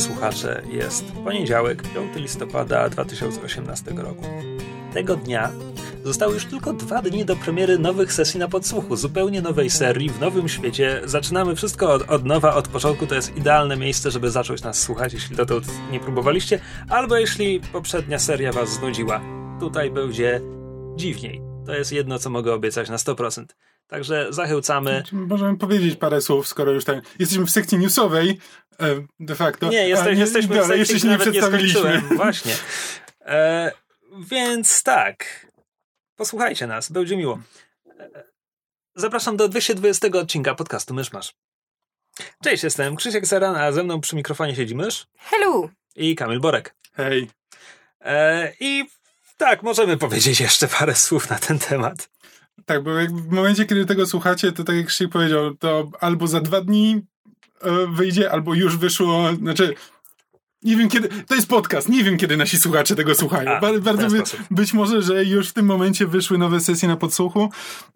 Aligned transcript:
Słuchacze, 0.00 0.62
jest 0.70 1.12
poniedziałek, 1.24 1.82
5 1.82 2.16
listopada 2.16 2.88
2018 2.88 3.90
roku. 3.90 4.24
Tego 4.94 5.16
dnia 5.16 5.50
zostały 6.04 6.34
już 6.34 6.44
tylko 6.44 6.72
dwa 6.72 7.02
dni 7.02 7.24
do 7.24 7.36
premiery 7.36 7.78
nowych 7.78 8.12
sesji 8.12 8.40
na 8.40 8.48
podsłuchu, 8.48 8.96
zupełnie 8.96 9.42
nowej 9.42 9.70
serii, 9.70 10.10
w 10.10 10.20
nowym 10.20 10.48
świecie. 10.48 11.00
Zaczynamy 11.04 11.56
wszystko 11.56 11.92
od, 11.92 12.10
od 12.10 12.24
nowa, 12.24 12.54
od 12.54 12.68
początku. 12.68 13.06
To 13.06 13.14
jest 13.14 13.36
idealne 13.36 13.76
miejsce, 13.76 14.10
żeby 14.10 14.30
zacząć 14.30 14.62
nas 14.62 14.78
słuchać, 14.78 15.12
jeśli 15.12 15.36
dotąd 15.36 15.66
nie 15.92 16.00
próbowaliście, 16.00 16.60
albo 16.88 17.16
jeśli 17.16 17.60
poprzednia 17.60 18.18
seria 18.18 18.52
was 18.52 18.68
znudziła. 18.68 19.20
Tutaj 19.60 19.90
będzie 19.90 20.40
dziwniej. 20.96 21.42
To 21.66 21.74
jest 21.74 21.92
jedno, 21.92 22.18
co 22.18 22.30
mogę 22.30 22.54
obiecać 22.54 22.88
na 22.88 22.96
100%. 22.96 23.44
Także 23.90 24.26
zachęcamy. 24.30 25.02
Możemy 25.12 25.58
powiedzieć 25.58 25.96
parę 25.96 26.20
słów, 26.20 26.48
skoro 26.48 26.72
już 26.72 26.84
tak. 26.84 27.04
Jesteśmy 27.18 27.46
w 27.46 27.50
sekcji 27.50 27.78
newsowej 27.78 28.38
e, 28.80 28.86
de 29.20 29.34
facto. 29.34 29.68
Nie, 29.68 29.88
jeste, 29.88 30.14
nie 30.14 30.20
jesteśmy 30.20 30.54
w 30.56 30.58
sekcji, 30.58 30.78
jeszcze 30.78 31.00
się 31.00 31.06
nie 31.08 31.12
nawet 31.12 31.30
przedstawiliśmy. 31.30 31.80
skończyłem. 31.80 32.16
Właśnie. 32.22 32.54
E, 33.20 33.72
więc 34.18 34.82
tak. 34.82 35.46
Posłuchajcie 36.16 36.66
nas, 36.66 36.92
będzie 36.92 37.16
miło. 37.16 37.40
E, 38.00 38.30
Zapraszam 38.94 39.36
do 39.36 39.48
220 39.48 40.08
odcinka 40.08 40.54
podcastu 40.54 40.94
Myszmasz. 40.94 41.34
Cześć, 42.44 42.64
jestem 42.64 42.96
Krzysiek 42.96 43.26
Seran, 43.26 43.56
a 43.56 43.72
ze 43.72 43.84
mną 43.84 44.00
przy 44.00 44.16
mikrofonie 44.16 44.56
siedzi 44.56 44.74
Mysz 44.74 45.06
Hello! 45.18 45.68
i 45.96 46.14
Kamil 46.16 46.40
Borek. 46.40 46.74
Hej. 46.94 47.30
E, 48.00 48.52
I 48.60 48.84
tak, 49.36 49.62
możemy 49.62 49.96
powiedzieć 49.96 50.40
jeszcze 50.40 50.68
parę 50.68 50.94
słów 50.94 51.30
na 51.30 51.38
ten 51.38 51.58
temat. 51.58 52.10
Tak, 52.66 52.82
bo 52.82 52.90
jak 52.90 53.12
w 53.12 53.32
momencie, 53.32 53.64
kiedy 53.64 53.86
tego 53.86 54.06
słuchacie, 54.06 54.52
to 54.52 54.64
tak 54.64 54.76
jak 54.76 54.86
Krzysiek 54.86 55.12
powiedział, 55.12 55.54
to 55.54 55.90
albo 56.00 56.26
za 56.26 56.40
dwa 56.40 56.60
dni 56.60 57.00
e, 57.60 57.86
wyjdzie, 57.86 58.32
albo 58.32 58.54
już 58.54 58.76
wyszło, 58.76 59.34
znaczy 59.34 59.74
nie 60.62 60.76
wiem 60.76 60.88
kiedy, 60.88 61.08
to 61.08 61.34
jest 61.34 61.48
podcast, 61.48 61.88
nie 61.88 62.04
wiem 62.04 62.16
kiedy 62.16 62.36
nasi 62.36 62.58
słuchacze 62.58 62.96
tego 62.96 63.14
słuchają. 63.14 63.50
A, 63.50 63.60
bardzo 63.60 64.08
by, 64.08 64.22
być 64.50 64.72
może, 64.72 65.02
że 65.02 65.24
już 65.24 65.48
w 65.48 65.52
tym 65.52 65.66
momencie 65.66 66.06
wyszły 66.06 66.38
nowe 66.38 66.60
sesje 66.60 66.88
na 66.88 66.96
podsłuchu. 66.96 67.44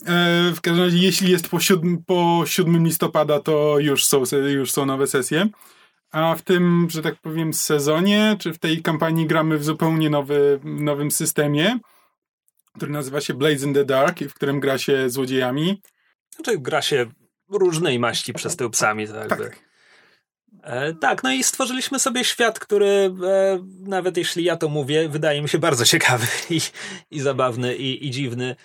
E, 0.06 0.52
w 0.54 0.60
każdym 0.60 0.84
razie, 0.84 0.98
jeśli 0.98 1.30
jest 1.30 1.48
po, 1.48 1.60
siódm, 1.60 1.98
po 2.06 2.42
7 2.46 2.84
listopada, 2.84 3.40
to 3.40 3.78
już 3.78 4.06
są, 4.06 4.22
już 4.48 4.72
są 4.72 4.86
nowe 4.86 5.06
sesje. 5.06 5.48
A 6.10 6.34
w 6.34 6.42
tym, 6.42 6.86
że 6.90 7.02
tak 7.02 7.20
powiem, 7.20 7.54
sezonie, 7.54 8.36
czy 8.38 8.52
w 8.52 8.58
tej 8.58 8.82
kampanii 8.82 9.26
gramy 9.26 9.58
w 9.58 9.64
zupełnie 9.64 10.10
nowy, 10.10 10.60
nowym 10.64 11.10
systemie, 11.10 11.78
który 12.76 12.92
nazywa 12.92 13.20
się 13.20 13.34
Blades 13.34 13.62
in 13.62 13.74
the 13.74 13.84
Dark, 13.84 14.20
i 14.20 14.28
w 14.28 14.34
którym 14.34 14.60
gra 14.60 14.78
się 14.78 15.10
złodziejami. 15.10 15.82
Znaczy, 16.36 16.58
gra 16.58 16.82
się 16.82 17.06
różnej 17.50 17.98
maści 17.98 18.32
przestępcami. 18.32 19.08
Tak, 19.08 19.16
jakby. 19.16 19.44
Tak. 19.44 19.58
E, 20.62 20.94
tak, 20.94 21.22
no 21.22 21.32
i 21.32 21.44
stworzyliśmy 21.44 21.98
sobie 21.98 22.24
świat, 22.24 22.58
który 22.58 22.86
e, 22.86 23.58
nawet 23.80 24.16
jeśli 24.16 24.44
ja 24.44 24.56
to 24.56 24.68
mówię, 24.68 25.08
wydaje 25.08 25.42
mi 25.42 25.48
się 25.48 25.58
bardzo 25.58 25.84
ciekawy 25.84 26.26
i, 26.50 26.60
i 27.10 27.20
zabawny 27.20 27.76
i, 27.76 28.06
i 28.06 28.10
dziwny, 28.10 28.56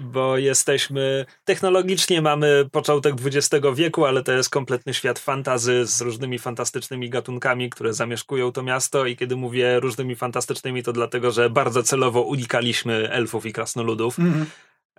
bo 0.00 0.38
jesteśmy, 0.38 1.26
technologicznie 1.44 2.22
mamy 2.22 2.68
początek 2.72 3.14
XX 3.24 3.66
wieku, 3.74 4.04
ale 4.04 4.22
to 4.22 4.32
jest 4.32 4.50
kompletny 4.50 4.94
świat 4.94 5.18
fantazy 5.18 5.86
z 5.86 6.00
różnymi 6.00 6.38
fantastycznymi 6.38 7.10
gatunkami, 7.10 7.70
które 7.70 7.94
zamieszkują 7.94 8.52
to 8.52 8.62
miasto 8.62 9.06
i 9.06 9.16
kiedy 9.16 9.36
mówię 9.36 9.80
różnymi 9.80 10.16
fantastycznymi, 10.16 10.82
to 10.82 10.92
dlatego, 10.92 11.30
że 11.30 11.50
bardzo 11.50 11.82
celowo 11.82 12.22
unikaliśmy 12.22 13.10
elfów 13.10 13.46
i 13.46 13.52
krasnoludów. 13.52 14.18
Mhm. 14.18 14.46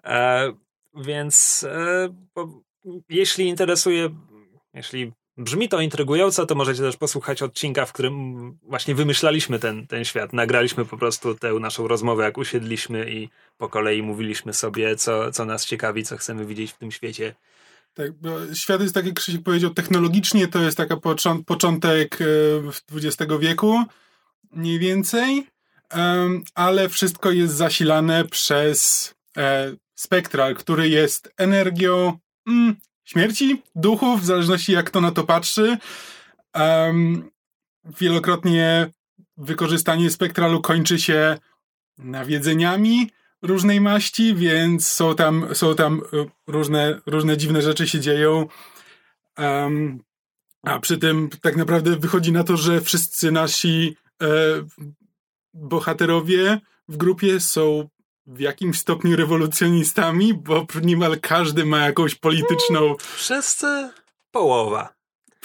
E, 0.03 0.53
więc 0.95 1.65
e, 1.69 2.09
bo, 2.35 2.61
jeśli 3.09 3.47
interesuje, 3.47 4.09
jeśli 4.73 5.11
brzmi 5.37 5.69
to 5.69 5.81
intrygująco, 5.81 6.45
to 6.45 6.55
możecie 6.55 6.81
też 6.81 6.97
posłuchać 6.97 7.41
odcinka, 7.41 7.85
w 7.85 7.93
którym 7.93 8.51
właśnie 8.63 8.95
wymyślaliśmy 8.95 9.59
ten, 9.59 9.87
ten 9.87 10.05
świat. 10.05 10.33
Nagraliśmy 10.33 10.85
po 10.85 10.97
prostu 10.97 11.35
tę 11.35 11.53
naszą 11.53 11.87
rozmowę, 11.87 12.23
jak 12.23 12.37
usiedliśmy 12.37 13.11
i 13.11 13.29
po 13.57 13.69
kolei 13.69 14.03
mówiliśmy 14.03 14.53
sobie, 14.53 14.95
co, 14.95 15.31
co 15.31 15.45
nas 15.45 15.65
ciekawi, 15.65 16.03
co 16.03 16.17
chcemy 16.17 16.45
widzieć 16.45 16.71
w 16.71 16.77
tym 16.77 16.91
świecie. 16.91 17.35
Tak, 17.93 18.11
bo 18.11 18.55
świat 18.55 18.81
jest, 18.81 18.93
tak 18.93 19.05
jak 19.05 19.15
Krzysiek 19.15 19.43
powiedział, 19.43 19.73
technologicznie 19.73 20.47
to 20.47 20.61
jest 20.61 20.77
taka 20.77 20.95
począ- 20.95 21.43
początek 21.43 22.19
e, 22.21 22.25
XX 22.95 23.33
wieku, 23.39 23.83
mniej 24.51 24.79
więcej, 24.79 25.47
ale 26.55 26.89
wszystko 26.89 27.31
jest 27.31 27.53
zasilane 27.53 28.25
przez 28.25 29.13
e, 29.37 29.75
spektral, 29.95 30.55
który 30.55 30.89
jest 30.89 31.33
energią 31.37 32.19
mm, 32.47 32.75
śmierci, 33.05 33.61
duchów, 33.75 34.21
w 34.21 34.25
zależności 34.25 34.71
jak 34.71 34.89
to 34.89 35.01
na 35.01 35.11
to 35.11 35.23
patrzy. 35.23 35.77
Em, 36.53 37.29
wielokrotnie 37.99 38.91
wykorzystanie 39.37 40.09
spektralu 40.09 40.61
kończy 40.61 40.99
się 40.99 41.37
nawiedzeniami 41.97 43.09
różnej 43.41 43.81
maści, 43.81 44.35
więc 44.35 44.87
są 44.87 45.15
tam, 45.15 45.47
są 45.53 45.75
tam 45.75 46.01
e, 46.13 46.25
różne, 46.47 47.01
różne 47.05 47.37
dziwne 47.37 47.61
rzeczy 47.61 47.87
się 47.87 47.99
dzieją. 47.99 48.47
Em, 49.35 50.03
a 50.63 50.79
przy 50.79 50.97
tym 50.97 51.29
tak 51.41 51.55
naprawdę 51.55 51.95
wychodzi 51.95 52.31
na 52.31 52.43
to, 52.43 52.57
że 52.57 52.81
wszyscy 52.81 53.31
nasi 53.31 53.97
e, 54.21 54.27
bohaterowie 55.53 56.59
w 56.87 56.97
grupie 56.97 57.39
są 57.39 57.89
w 58.27 58.39
jakimś 58.39 58.79
stopniu 58.79 59.15
rewolucjonistami, 59.15 60.33
bo 60.33 60.65
niemal 60.81 61.19
każdy 61.19 61.65
ma 61.65 61.85
jakąś 61.85 62.15
polityczną, 62.15 62.95
Wszyscy 63.15 63.89
połowa. 64.31 64.93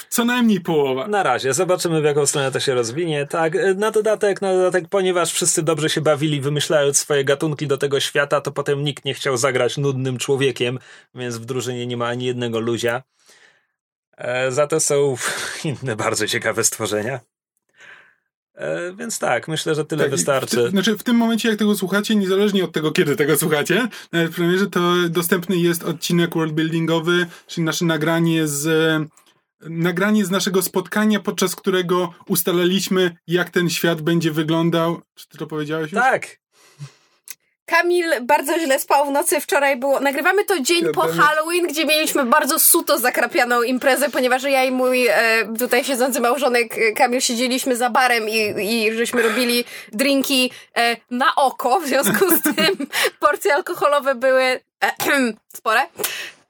co 0.09 0.25
najmniej 0.25 0.61
połowa. 0.61 1.07
Na 1.07 1.23
razie, 1.23 1.53
zobaczymy 1.53 2.01
w 2.01 2.03
jaką 2.03 2.25
stronę 2.25 2.51
to 2.51 2.59
się 2.59 2.73
rozwinie. 2.73 3.25
Tak, 3.25 3.55
e, 3.55 3.73
na 3.73 3.91
dodatek, 3.91 4.41
na 4.41 4.53
dodatek, 4.53 4.89
ponieważ 4.89 5.31
wszyscy 5.33 5.63
dobrze 5.63 5.89
się 5.89 6.01
bawili, 6.01 6.41
wymyślając 6.41 6.97
swoje 6.97 7.23
gatunki 7.23 7.67
do 7.67 7.77
tego 7.77 7.99
świata, 7.99 8.41
to 8.41 8.51
potem 8.51 8.83
nikt 8.83 9.05
nie 9.05 9.13
chciał 9.13 9.37
zagrać 9.37 9.77
nudnym 9.77 10.17
człowiekiem, 10.17 10.79
więc 11.15 11.37
w 11.37 11.45
drużynie 11.45 11.87
nie 11.87 11.97
ma 11.97 12.07
ani 12.07 12.25
jednego 12.25 12.59
luzia. 12.59 13.03
E, 14.17 14.51
za 14.51 14.67
to 14.67 14.79
są 14.79 15.15
inne 15.63 15.95
bardzo 15.95 16.27
ciekawe 16.27 16.63
stworzenia. 16.63 17.19
E, 18.57 18.93
więc 18.93 19.19
tak, 19.19 19.47
myślę, 19.47 19.75
że 19.75 19.85
tyle 19.85 20.03
Tak, 20.03 20.11
wystarczy. 20.11 20.57
W, 20.57 20.63
ty- 20.63 20.69
znaczy 20.69 20.97
w 20.97 21.03
tym 21.03 21.15
momencie, 21.15 21.49
jak 21.49 21.59
tego 21.59 21.75
słuchacie, 21.75 22.15
niezależnie 22.15 22.63
od 22.63 22.71
tego, 22.71 22.91
kiedy 22.91 23.15
tego 23.15 23.37
słuchacie, 23.37 23.87
nawet 24.11 24.31
w 24.31 24.35
premierze, 24.35 24.67
to 24.67 24.93
dostępny 25.09 25.57
jest 25.57 25.83
odcinek 25.83 26.33
worldbuildingowy, 26.33 27.27
czyli 27.47 27.65
nasze 27.65 27.85
nagranie 27.85 28.47
z 28.47 28.67
nagranie 29.61 30.25
z 30.25 30.29
naszego 30.31 30.61
spotkania, 30.61 31.19
podczas 31.19 31.55
którego 31.55 32.13
ustalaliśmy, 32.27 33.17
jak 33.27 33.49
ten 33.49 33.69
świat 33.69 34.01
będzie 34.01 34.31
wyglądał. 34.31 35.01
Czy 35.15 35.27
ty 35.27 35.37
to 35.37 35.47
powiedziałeś 35.47 35.91
już? 35.91 36.01
Tak, 36.01 36.37
Kamil 37.67 38.05
bardzo 38.21 38.59
źle 38.59 38.79
spał 38.79 39.05
w 39.05 39.11
nocy. 39.11 39.39
Wczoraj 39.39 39.77
było. 39.77 39.99
Nagrywamy 39.99 40.43
to 40.43 40.59
dzień 40.59 40.85
po. 40.93 41.01
Halloween, 41.01 41.67
gdzie 41.67 41.85
mieliśmy 41.85 42.25
bardzo 42.25 42.59
suto 42.59 42.97
zakrapianą 42.97 43.61
imprezę, 43.61 44.09
ponieważ 44.09 44.43
ja 44.43 44.63
i 44.63 44.71
mój 44.71 45.07
e, 45.07 45.13
tutaj 45.59 45.83
siedzący 45.83 46.21
małżonek 46.21 46.77
e, 46.77 46.91
Kamil 46.91 47.21
siedzieliśmy 47.21 47.75
za 47.75 47.89
barem 47.89 48.29
i, 48.29 48.53
i 48.59 48.93
żeśmy 48.93 49.21
robili 49.21 49.65
drinki 49.91 50.51
e, 50.77 50.95
na 51.11 51.35
oko. 51.35 51.79
W 51.79 51.87
związku 51.87 52.35
z 52.35 52.41
tym 52.41 52.87
porcje 53.19 53.55
alkoholowe 53.55 54.15
były 54.15 54.43
e, 54.43 54.61
spore. 55.57 55.81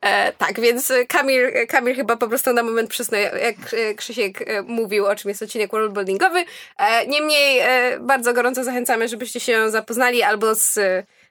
E, 0.01 0.31
tak, 0.31 0.59
więc 0.59 0.93
Kamil, 1.07 1.67
Kamil 1.67 1.95
chyba 1.95 2.17
po 2.17 2.27
prostu 2.27 2.53
na 2.53 2.63
moment 2.63 2.89
przysnął, 2.89 3.21
jak 3.21 3.73
e, 3.73 3.93
Krzysiek 3.93 4.41
e, 4.41 4.61
mówił, 4.61 5.05
o 5.05 5.15
czym 5.15 5.29
jest 5.29 5.41
odcinek 5.41 5.71
worldbuildingowy. 5.71 6.45
E, 6.77 7.07
niemniej 7.07 7.59
e, 7.59 7.99
bardzo 7.99 8.33
gorąco 8.33 8.63
zachęcamy, 8.63 9.07
żebyście 9.07 9.39
się 9.39 9.71
zapoznali 9.71 10.23
albo 10.23 10.55
z, 10.55 10.79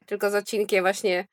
tylko 0.06 0.30
z 0.30 0.34
odcinkiem 0.34 0.84
właśnie 0.84 1.26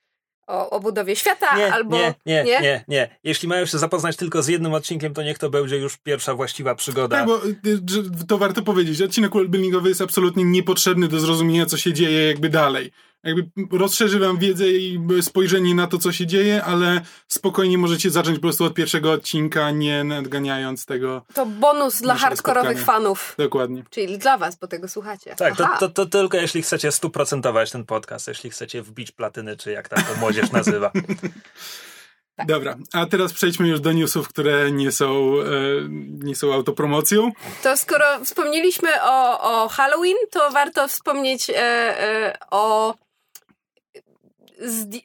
o, 0.47 0.69
o 0.69 0.79
budowie 0.79 1.15
świata, 1.15 1.57
nie, 1.57 1.73
albo... 1.73 1.97
nie, 1.97 2.13
nie, 2.25 2.43
nie, 2.43 2.83
nie, 2.87 3.09
Jeśli 3.23 3.47
mają 3.47 3.65
się 3.65 3.77
zapoznać 3.77 4.15
tylko 4.15 4.43
z 4.43 4.47
jednym 4.47 4.73
odcinkiem, 4.73 5.13
to 5.13 5.23
niech 5.23 5.37
to 5.37 5.49
będzie 5.49 5.77
już 5.77 5.97
pierwsza 5.97 6.33
właściwa 6.33 6.75
przygoda. 6.75 7.17
Tak, 7.17 7.27
bo 7.27 7.45
y, 7.45 7.79
że 7.89 8.25
to 8.27 8.37
warto 8.37 8.61
powiedzieć. 8.61 9.01
Odcinek 9.01 9.33
worldbuildingowy 9.33 9.89
jest 9.89 10.01
absolutnie 10.01 10.43
niepotrzebny 10.43 11.07
do 11.07 11.19
zrozumienia, 11.19 11.65
co 11.65 11.77
się 11.77 11.93
dzieje 11.93 12.27
jakby 12.27 12.49
dalej. 12.49 12.91
Jakby 13.23 13.77
rozszerzy 13.77 14.19
wam 14.19 14.37
wiedzę 14.37 14.67
i 14.67 14.99
spojrzenie 15.21 15.75
na 15.75 15.87
to, 15.87 15.97
co 15.97 16.11
się 16.11 16.27
dzieje, 16.27 16.63
ale 16.63 17.01
spokojnie 17.27 17.77
możecie 17.77 18.09
zacząć 18.09 18.37
po 18.37 18.41
prostu 18.41 18.63
od 18.63 18.73
pierwszego 18.73 19.11
odcinka, 19.11 19.71
nie 19.71 20.03
nadganiając 20.03 20.85
tego. 20.85 21.21
To 21.33 21.45
bonus 21.45 22.01
dla 22.01 22.15
hardkorowych 22.15 22.79
fanów. 22.79 23.35
Dokładnie. 23.37 23.83
Czyli 23.89 24.17
dla 24.17 24.37
was, 24.37 24.55
bo 24.55 24.67
tego 24.67 24.87
słuchacie. 24.87 25.35
Tak, 25.35 25.55
to, 25.55 25.67
to, 25.79 25.89
to 25.89 26.05
tylko 26.05 26.37
jeśli 26.37 26.61
chcecie 26.61 26.91
stuprocentować 26.91 27.71
ten 27.71 27.85
podcast, 27.85 28.27
jeśli 28.27 28.49
chcecie 28.49 28.81
wbić 28.81 29.11
platyny, 29.11 29.57
czy 29.57 29.71
jak 29.71 29.89
tam 29.89 30.03
to 30.03 30.19
młodzież 30.19 30.51
nazywa. 30.51 30.91
Tak. 32.35 32.47
Dobra, 32.47 32.75
a 32.93 33.05
teraz 33.05 33.33
przejdźmy 33.33 33.67
już 33.67 33.79
do 33.79 33.91
newsów, 33.91 34.29
które 34.29 34.71
nie 34.71 34.91
są, 34.91 35.33
e, 35.39 35.45
nie 36.09 36.35
są 36.35 36.53
autopromocją. 36.53 37.31
To 37.63 37.77
skoro 37.77 38.05
wspomnieliśmy 38.23 38.89
o, 39.03 39.39
o 39.41 39.69
Halloween, 39.69 40.17
to 40.31 40.51
warto 40.51 40.87
wspomnieć 40.87 41.49
e, 41.49 41.55
e, 41.55 42.37
o 42.51 42.93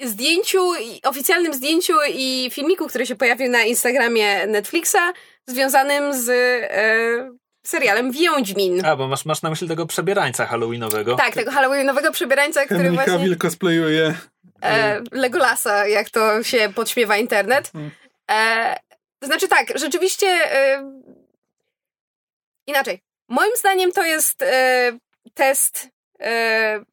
zdjęciu, 0.05 0.73
oficjalnym 1.05 1.55
zdjęciu 1.55 1.95
i 2.15 2.51
filmiku, 2.53 2.87
który 2.87 3.07
się 3.07 3.17
pojawił 3.17 3.51
na 3.51 3.63
Instagramie 3.63 4.47
Netflixa, 4.47 5.13
związanym 5.47 6.15
z 6.15 6.29
e, 6.29 7.31
serialem 7.67 8.13
Wiedźmin. 8.13 8.85
A, 8.85 8.97
bo 8.97 9.09
masz, 9.09 9.25
masz 9.25 9.43
na 9.43 9.51
myśli 9.51 9.69
tego 9.69 9.87
przebierańca 9.87 10.47
halloweenowego. 10.47 11.17
Tak, 11.17 11.35
tego 11.35 11.51
halloweenowego 11.51 12.13
przebierańca, 12.13 12.65
który 12.65 12.81
Henry 12.81 12.95
właśnie... 12.95 13.13
Cavill 13.13 13.37
cosplayuje. 13.37 14.15
e, 14.63 15.01
Legolasa, 15.13 15.87
jak 15.87 16.11
to 16.11 16.43
się 16.43 16.73
podśmiewa 16.75 17.17
internet. 17.17 17.71
Mm. 17.75 17.91
E, 18.31 18.77
to 19.19 19.27
znaczy 19.27 19.49
tak, 19.49 19.79
rzeczywiście 19.79 20.27
e, 20.27 20.93
inaczej. 22.67 23.01
Moim 23.29 23.57
zdaniem 23.57 23.93
to 23.93 24.03
jest 24.05 24.43
e, 24.43 24.93
test 25.35 25.89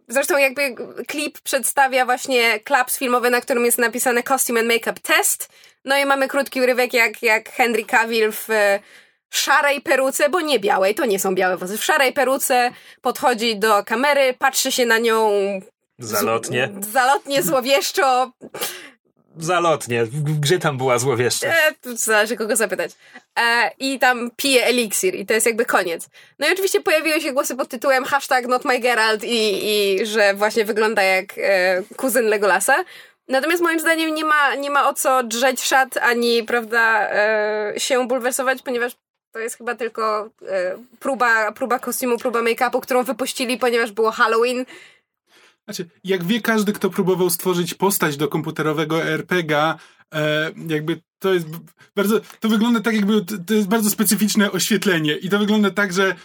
zresztą 0.08 0.38
jakby 0.38 0.76
klip 1.08 1.40
przedstawia 1.40 2.06
właśnie 2.06 2.60
klaps 2.60 2.98
filmowy, 2.98 3.30
na 3.30 3.42
którym 3.42 3.66
jest 3.66 3.78
napisane 3.78 4.24
Costume 4.24 4.60
and 4.60 4.70
Makeup 4.74 5.00
Test. 5.00 5.50
No 5.86 5.98
i 5.98 6.06
mamy 6.06 6.28
krótki 6.28 6.62
urywek 6.62 6.94
jak, 6.94 7.24
jak 7.24 7.50
Henry 7.50 7.86
Cavill 7.86 8.32
w 8.32 8.50
e, 8.50 8.80
szarej 9.30 9.82
peruce, 9.82 10.30
bo 10.30 10.42
nie 10.42 10.60
białej, 10.60 10.96
to 10.96 11.06
nie 11.06 11.20
są 11.20 11.36
białe 11.36 11.58
włosy. 11.58 11.78
W 11.78 11.84
szarej 11.84 12.14
peruce 12.14 12.72
podchodzi 13.02 13.56
do 13.60 13.84
kamery, 13.84 14.34
patrzy 14.40 14.72
się 14.72 14.86
na 14.86 14.98
nią 14.98 15.30
Zalotnie. 16.00 16.70
z- 16.82 16.88
zalotnie, 16.88 17.44
złowieszczo. 17.44 18.32
Zalotnie. 19.40 20.06
Gdzie 20.40 20.60
tam 20.60 20.78
była 20.78 21.00
złowieszcza? 21.00 21.48
E, 21.48 22.38
kogo 22.38 22.56
zapytać. 22.56 22.92
E, 23.40 23.72
I 23.80 24.00
tam 24.00 24.32
pije 24.38 24.66
eliksir 24.66 25.16
i 25.16 25.26
to 25.26 25.34
jest 25.34 25.46
jakby 25.46 25.66
koniec. 25.66 26.10
No 26.40 26.48
i 26.48 26.54
oczywiście 26.54 26.82
pojawiły 26.82 27.22
się 27.22 27.34
głosy 27.34 27.56
pod 27.56 27.70
tytułem 27.70 28.04
hashtag 28.04 28.48
not 28.48 28.66
my 28.66 28.80
Geralt 28.80 29.24
i, 29.24 29.70
i 29.70 30.06
że 30.06 30.34
właśnie 30.34 30.66
wygląda 30.66 31.04
jak 31.04 31.26
e, 31.38 31.84
kuzyn 31.96 32.26
Legolasa. 32.26 32.84
Natomiast 33.28 33.64
moim 33.64 33.80
zdaniem 33.80 34.16
nie 34.16 34.26
ma, 34.26 34.56
nie 34.56 34.70
ma 34.70 34.90
o 34.90 34.94
co 34.94 35.24
drzeć 35.24 35.64
szat 35.64 35.98
ani, 35.98 36.44
prawda, 36.44 37.10
e, 37.12 37.74
się 37.78 38.08
bulwersować, 38.08 38.62
ponieważ 38.62 38.94
to 39.32 39.40
jest 39.40 39.58
chyba 39.58 39.76
tylko 39.76 40.30
e, 40.50 40.78
próba, 41.00 41.52
próba 41.52 41.80
kostiumu, 41.80 42.18
próba 42.18 42.42
make-upu, 42.42 42.82
którą 42.82 43.04
wypuścili, 43.04 43.58
ponieważ 43.58 43.92
było 43.92 44.12
Halloween. 44.12 44.66
Znaczy, 45.66 45.90
jak 46.04 46.24
wie 46.24 46.42
każdy, 46.42 46.74
kto 46.74 46.90
próbował 46.90 47.30
stworzyć 47.30 47.74
postać 47.74 48.18
do 48.18 48.28
komputerowego 48.28 49.04
RPG, 49.04 49.76
e, 50.14 50.52
jakby 50.68 51.02
to 51.20 51.34
jest 51.34 51.48
bardzo, 51.96 52.20
to 52.40 52.50
wygląda 52.50 52.80
tak 52.80 52.96
jakby, 52.96 53.26
to- 53.26 53.38
to 53.48 53.54
jest 53.54 53.68
bardzo 53.68 53.90
specyficzne 53.90 54.52
oświetlenie 54.52 55.16
i 55.16 55.30
to 55.30 55.40
wygląda 55.40 55.72
tak, 55.72 55.94
że 55.94 56.16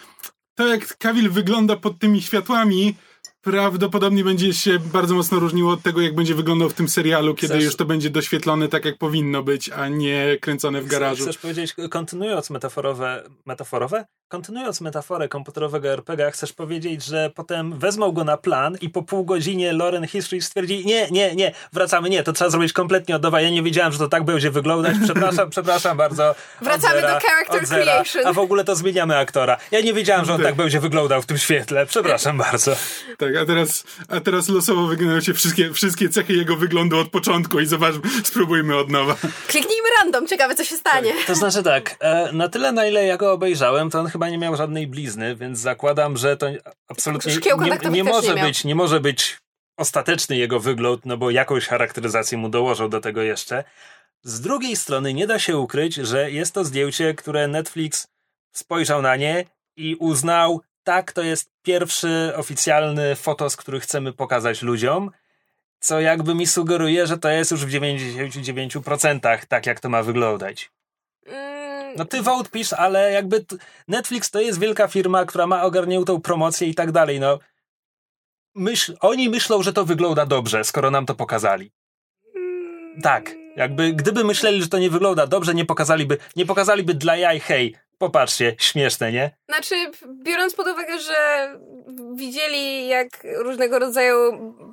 to 0.54 0.66
jak 0.68 0.96
Kawil 0.98 1.30
wygląda 1.30 1.76
pod 1.76 1.98
tymi 1.98 2.22
światłami, 2.22 2.94
prawdopodobnie 3.40 4.24
będzie 4.24 4.54
się 4.54 4.78
bardzo 4.78 5.14
mocno 5.14 5.38
różniło 5.38 5.72
od 5.72 5.82
tego, 5.82 6.00
jak 6.00 6.14
będzie 6.14 6.34
wyglądał 6.34 6.68
w 6.70 6.74
tym 6.74 6.88
serialu, 6.88 7.34
kiedy 7.34 7.54
Chcesz- 7.54 7.64
już 7.64 7.76
to 7.76 7.84
będzie 7.84 8.10
doświetlone 8.10 8.68
tak, 8.68 8.84
jak 8.84 8.98
powinno 8.98 9.42
być, 9.42 9.68
a 9.70 9.88
nie 9.88 10.36
kręcone 10.40 10.82
w 10.82 10.86
garażu. 10.86 11.22
Chcesz 11.22 11.38
powiedzieć, 11.38 11.74
kontynuując 11.90 12.50
metaforowe, 12.50 13.24
metaforowe? 13.46 14.06
Kontynuując 14.30 14.80
metaforę 14.80 15.28
komputerowego 15.28 15.88
RPG, 15.88 16.30
chcesz 16.30 16.52
powiedzieć, 16.52 17.04
że 17.04 17.30
potem 17.34 17.78
wezmą 17.78 18.12
go 18.12 18.24
na 18.24 18.36
plan 18.36 18.76
i 18.80 18.88
po 18.88 19.02
pół 19.02 19.24
godzinie 19.24 19.72
Lauren 19.72 20.06
History 20.06 20.42
stwierdzi, 20.42 20.86
nie, 20.86 21.10
nie, 21.10 21.34
nie, 21.34 21.52
wracamy, 21.72 22.10
nie, 22.10 22.22
to 22.22 22.32
trzeba 22.32 22.50
zrobić 22.50 22.72
kompletnie 22.72 23.16
od 23.16 23.22
nowa, 23.22 23.40
ja 23.40 23.50
nie 23.50 23.62
wiedziałem, 23.62 23.92
że 23.92 23.98
to 23.98 24.08
tak 24.08 24.24
będzie 24.24 24.50
wyglądać, 24.50 24.96
przepraszam, 25.04 25.50
przepraszam 25.54 25.96
bardzo. 25.96 26.34
Wracamy 26.62 27.00
zera, 27.00 27.14
do 27.14 27.26
character 27.26 27.68
creation. 27.68 28.26
A 28.26 28.32
w 28.32 28.38
ogóle 28.38 28.64
to 28.64 28.76
zmieniamy 28.76 29.16
aktora. 29.16 29.56
Ja 29.70 29.80
nie 29.80 29.94
wiedziałem, 29.94 30.24
że 30.24 30.34
on 30.34 30.42
tak 30.42 30.54
będzie 30.54 30.80
wyglądał 30.80 31.22
w 31.22 31.26
tym 31.26 31.38
świetle, 31.38 31.86
przepraszam 31.86 32.38
bardzo. 32.38 32.76
Tak, 33.18 33.36
a 33.36 33.46
teraz, 33.46 33.84
a 34.08 34.20
teraz 34.20 34.48
losowo 34.48 34.86
wyglądają 34.86 35.20
się 35.20 35.34
wszystkie, 35.34 35.72
wszystkie 35.72 36.08
cechy 36.08 36.32
jego 36.32 36.56
wyglądu 36.56 36.98
od 36.98 37.08
początku 37.08 37.60
i 37.60 37.66
zobacz, 37.66 37.94
spróbujmy 38.24 38.76
od 38.76 38.90
nowa. 38.90 39.16
Kliknijmy 39.46 39.88
random, 39.98 40.26
ciekawe 40.26 40.54
co 40.54 40.64
się 40.64 40.76
stanie. 40.76 41.12
To 41.26 41.34
znaczy 41.34 41.62
tak, 41.62 41.96
e, 42.00 42.32
na 42.32 42.48
tyle 42.48 42.72
na 42.72 42.86
ile 42.86 43.06
ja 43.06 43.16
go 43.16 43.32
obejrzałem, 43.32 43.90
to 43.90 44.00
on 44.00 44.06
chyba 44.06 44.19
nie 44.28 44.38
miał 44.38 44.56
żadnej 44.56 44.86
blizny, 44.86 45.36
więc 45.36 45.58
zakładam, 45.58 46.16
że 46.16 46.36
to 46.36 46.46
absolutnie 46.88 47.32
nie, 47.34 47.90
nie 47.90 48.04
może 48.04 48.34
nie 48.34 48.42
być, 48.42 48.64
nie 48.64 48.74
może 48.74 49.00
być 49.00 49.38
ostateczny 49.76 50.36
jego 50.36 50.60
wygląd, 50.60 51.06
no 51.06 51.16
bo 51.16 51.30
jakąś 51.30 51.66
charakteryzację 51.66 52.38
mu 52.38 52.48
dołożą 52.48 52.90
do 52.90 53.00
tego 53.00 53.22
jeszcze. 53.22 53.64
Z 54.22 54.40
drugiej 54.40 54.76
strony 54.76 55.14
nie 55.14 55.26
da 55.26 55.38
się 55.38 55.56
ukryć, 55.56 55.94
że 55.94 56.30
jest 56.30 56.54
to 56.54 56.64
zdjęcie, 56.64 57.14
które 57.14 57.48
Netflix 57.48 58.08
spojrzał 58.52 59.02
na 59.02 59.16
nie 59.16 59.44
i 59.76 59.96
uznał, 59.96 60.60
tak, 60.84 61.12
to 61.12 61.22
jest 61.22 61.50
pierwszy 61.62 62.32
oficjalny 62.36 63.16
fotos, 63.16 63.56
który 63.56 63.80
chcemy 63.80 64.12
pokazać 64.12 64.62
ludziom, 64.62 65.10
co 65.80 66.00
jakby 66.00 66.34
mi 66.34 66.46
sugeruje, 66.46 67.06
że 67.06 67.18
to 67.18 67.28
jest 67.28 67.50
już 67.50 67.66
w 67.66 67.70
99% 67.70 69.46
tak, 69.48 69.66
jak 69.66 69.80
to 69.80 69.88
ma 69.88 70.02
wyglądać. 70.02 70.70
Mm, 71.26 71.69
No 71.96 72.04
ty 72.04 72.22
vote 72.22 72.50
pisz, 72.50 72.72
ale 72.72 73.12
jakby 73.12 73.44
Netflix 73.88 74.30
to 74.30 74.40
jest 74.40 74.60
wielka 74.60 74.88
firma, 74.88 75.24
która 75.24 75.46
ma 75.46 75.62
ogarniętą 75.62 76.20
promocję 76.20 76.68
i 76.68 76.74
tak 76.74 76.92
dalej, 76.92 77.20
no. 77.20 77.38
Myśl, 78.54 78.96
oni 79.00 79.28
myślą, 79.28 79.62
że 79.62 79.72
to 79.72 79.84
wygląda 79.84 80.26
dobrze, 80.26 80.64
skoro 80.64 80.90
nam 80.90 81.06
to 81.06 81.14
pokazali. 81.14 81.72
Tak, 83.02 83.34
jakby 83.56 83.92
gdyby 83.92 84.24
myśleli, 84.24 84.62
że 84.62 84.68
to 84.68 84.78
nie 84.78 84.90
wygląda 84.90 85.26
dobrze, 85.26 85.54
nie 85.54 85.64
pokazaliby, 85.64 86.18
nie 86.36 86.46
pokazaliby 86.46 86.94
dla 86.94 87.16
jaj, 87.16 87.40
hej, 87.40 87.76
popatrzcie, 88.00 88.56
śmieszne, 88.58 89.12
nie? 89.12 89.30
Znaczy, 89.48 89.74
biorąc 90.22 90.54
pod 90.54 90.68
uwagę, 90.68 90.98
że 90.98 91.48
widzieli 92.14 92.88
jak 92.88 93.08
różnego 93.36 93.78
rodzaju 93.78 94.16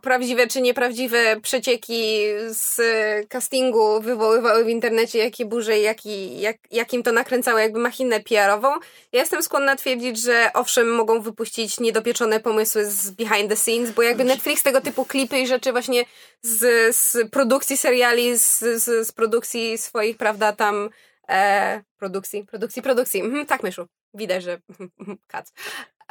prawdziwe 0.01 0.47
czy 0.47 0.61
nieprawdziwe 0.61 1.41
przecieki 1.41 2.21
z 2.47 2.81
castingu 3.29 4.01
wywoływały 4.01 4.65
w 4.65 4.69
internecie 4.69 5.19
jakie 5.19 5.45
burze 5.45 5.79
i 5.79 5.83
jaki, 5.83 6.39
jak, 6.39 6.57
jakim 6.71 7.03
to 7.03 7.11
nakręcało 7.11 7.59
jakby 7.59 7.79
machinę 7.79 8.19
PR-ową, 8.19 8.67
ja 9.11 9.19
jestem 9.19 9.43
skłonna 9.43 9.75
twierdzić, 9.75 10.21
że 10.21 10.49
owszem, 10.53 10.95
mogą 10.95 11.21
wypuścić 11.21 11.79
niedopieczone 11.79 12.39
pomysły 12.39 12.85
z 12.85 13.11
behind 13.11 13.49
the 13.49 13.55
scenes, 13.55 13.91
bo 13.91 14.01
jakby 14.01 14.23
Netflix 14.23 14.63
tego 14.63 14.81
typu 14.81 15.05
klipy 15.05 15.39
i 15.39 15.47
rzeczy 15.47 15.71
właśnie 15.71 16.05
z, 16.41 16.95
z 16.95 17.29
produkcji 17.31 17.77
seriali, 17.77 18.37
z, 18.37 18.59
z, 18.59 19.07
z 19.07 19.11
produkcji 19.11 19.77
swoich, 19.77 20.17
prawda, 20.17 20.53
tam 20.53 20.89
e, 21.29 21.83
produkcji, 21.97 22.43
produkcji, 22.45 22.81
produkcji. 22.81 23.21
Mhm, 23.21 23.45
tak, 23.45 23.63
Myszu. 23.63 23.87
Widać, 24.13 24.43
że 24.43 24.61
kac. 25.27 25.53